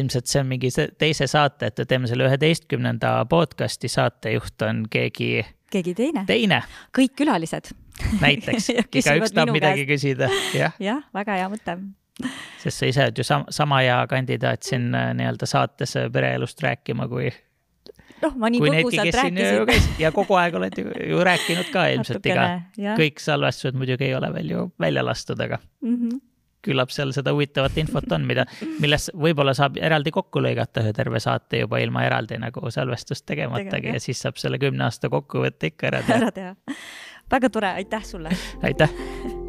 ilmselt 0.00 0.30
see 0.30 0.44
on 0.44 0.50
mingi 0.52 0.72
teise 1.00 1.28
saate, 1.30 1.72
et 1.72 1.84
teeme 1.88 2.10
selle 2.10 2.28
üheteistkümnenda 2.28 3.16
podcast'i 3.30 3.90
saatejuht 3.92 4.68
on 4.68 4.84
keegi 4.92 5.38
keegi 5.74 5.94
teine. 5.98 6.24
teine. 6.28 6.62
kõik 6.96 7.14
külalised. 7.22 7.72
näiteks 8.20 8.70
igaüks 9.00 9.34
tahab 9.34 9.54
midagi 9.54 9.86
käest. 9.86 10.06
küsida, 10.06 10.30
jah. 10.56 10.76
jah, 10.82 11.04
väga 11.14 11.38
hea 11.40 11.48
mõte. 11.52 11.78
sest 12.62 12.78
sa 12.78 12.90
ise 12.90 13.08
oled 13.08 13.18
ju 13.18 13.26
sama, 13.26 13.54
sama 13.54 13.80
hea 13.84 13.98
kandidaat 14.10 14.66
siin 14.66 14.92
äh, 14.94 15.10
nii-öelda 15.18 15.48
saates 15.50 15.96
äh, 16.00 16.10
pereelust 16.12 16.62
rääkima, 16.62 17.08
kui 17.10 17.30
noh, 18.22 18.36
ma 18.38 18.50
nii 18.52 18.62
põgusalt 18.62 19.18
rääkisin. 19.18 19.88
ja 20.02 20.12
kogu 20.14 20.38
aeg 20.40 20.60
oled 20.60 20.78
ju, 20.78 20.92
ju 21.10 21.24
rääkinud 21.26 21.72
ka 21.74 21.88
ilmselt 21.94 22.30
iga, 22.30 22.46
kõik 22.98 23.22
salvestused 23.22 23.78
muidugi 23.78 24.08
ei 24.10 24.14
ole 24.18 24.30
veel 24.36 24.54
ju 24.54 24.68
välja 24.80 25.04
lastud, 25.06 25.40
aga 25.40 25.60
mm. 25.82 25.98
-hmm 25.98 26.22
küllap 26.64 26.92
seal 26.94 27.12
seda 27.16 27.34
huvitavat 27.36 27.78
infot 27.82 28.10
on, 28.16 28.26
mida, 28.28 28.46
millest 28.82 29.12
võib-olla 29.14 29.54
saab 29.56 29.78
eraldi 29.80 30.14
kokku 30.14 30.42
lõigata 30.44 30.84
ühe 30.84 30.96
terve 30.96 31.20
saate 31.22 31.64
juba 31.64 31.80
ilma 31.84 32.04
eraldi 32.08 32.40
nagu 32.40 32.70
salvestust 32.74 33.26
tegematagi 33.30 33.94
ja 33.94 34.02
siis 34.02 34.24
saab 34.24 34.40
selle 34.40 34.60
kümne 34.62 34.88
aasta 34.88 35.12
kokkuvõtte 35.12 35.72
ikka 35.72 35.92
ära 35.92 36.04
teha. 36.06 36.20
ära 36.20 36.34
teha. 36.34 36.76
väga 37.30 37.50
tore, 37.50 37.74
aitäh 37.82 38.04
sulle. 38.04 38.36
aitäh 38.62 38.92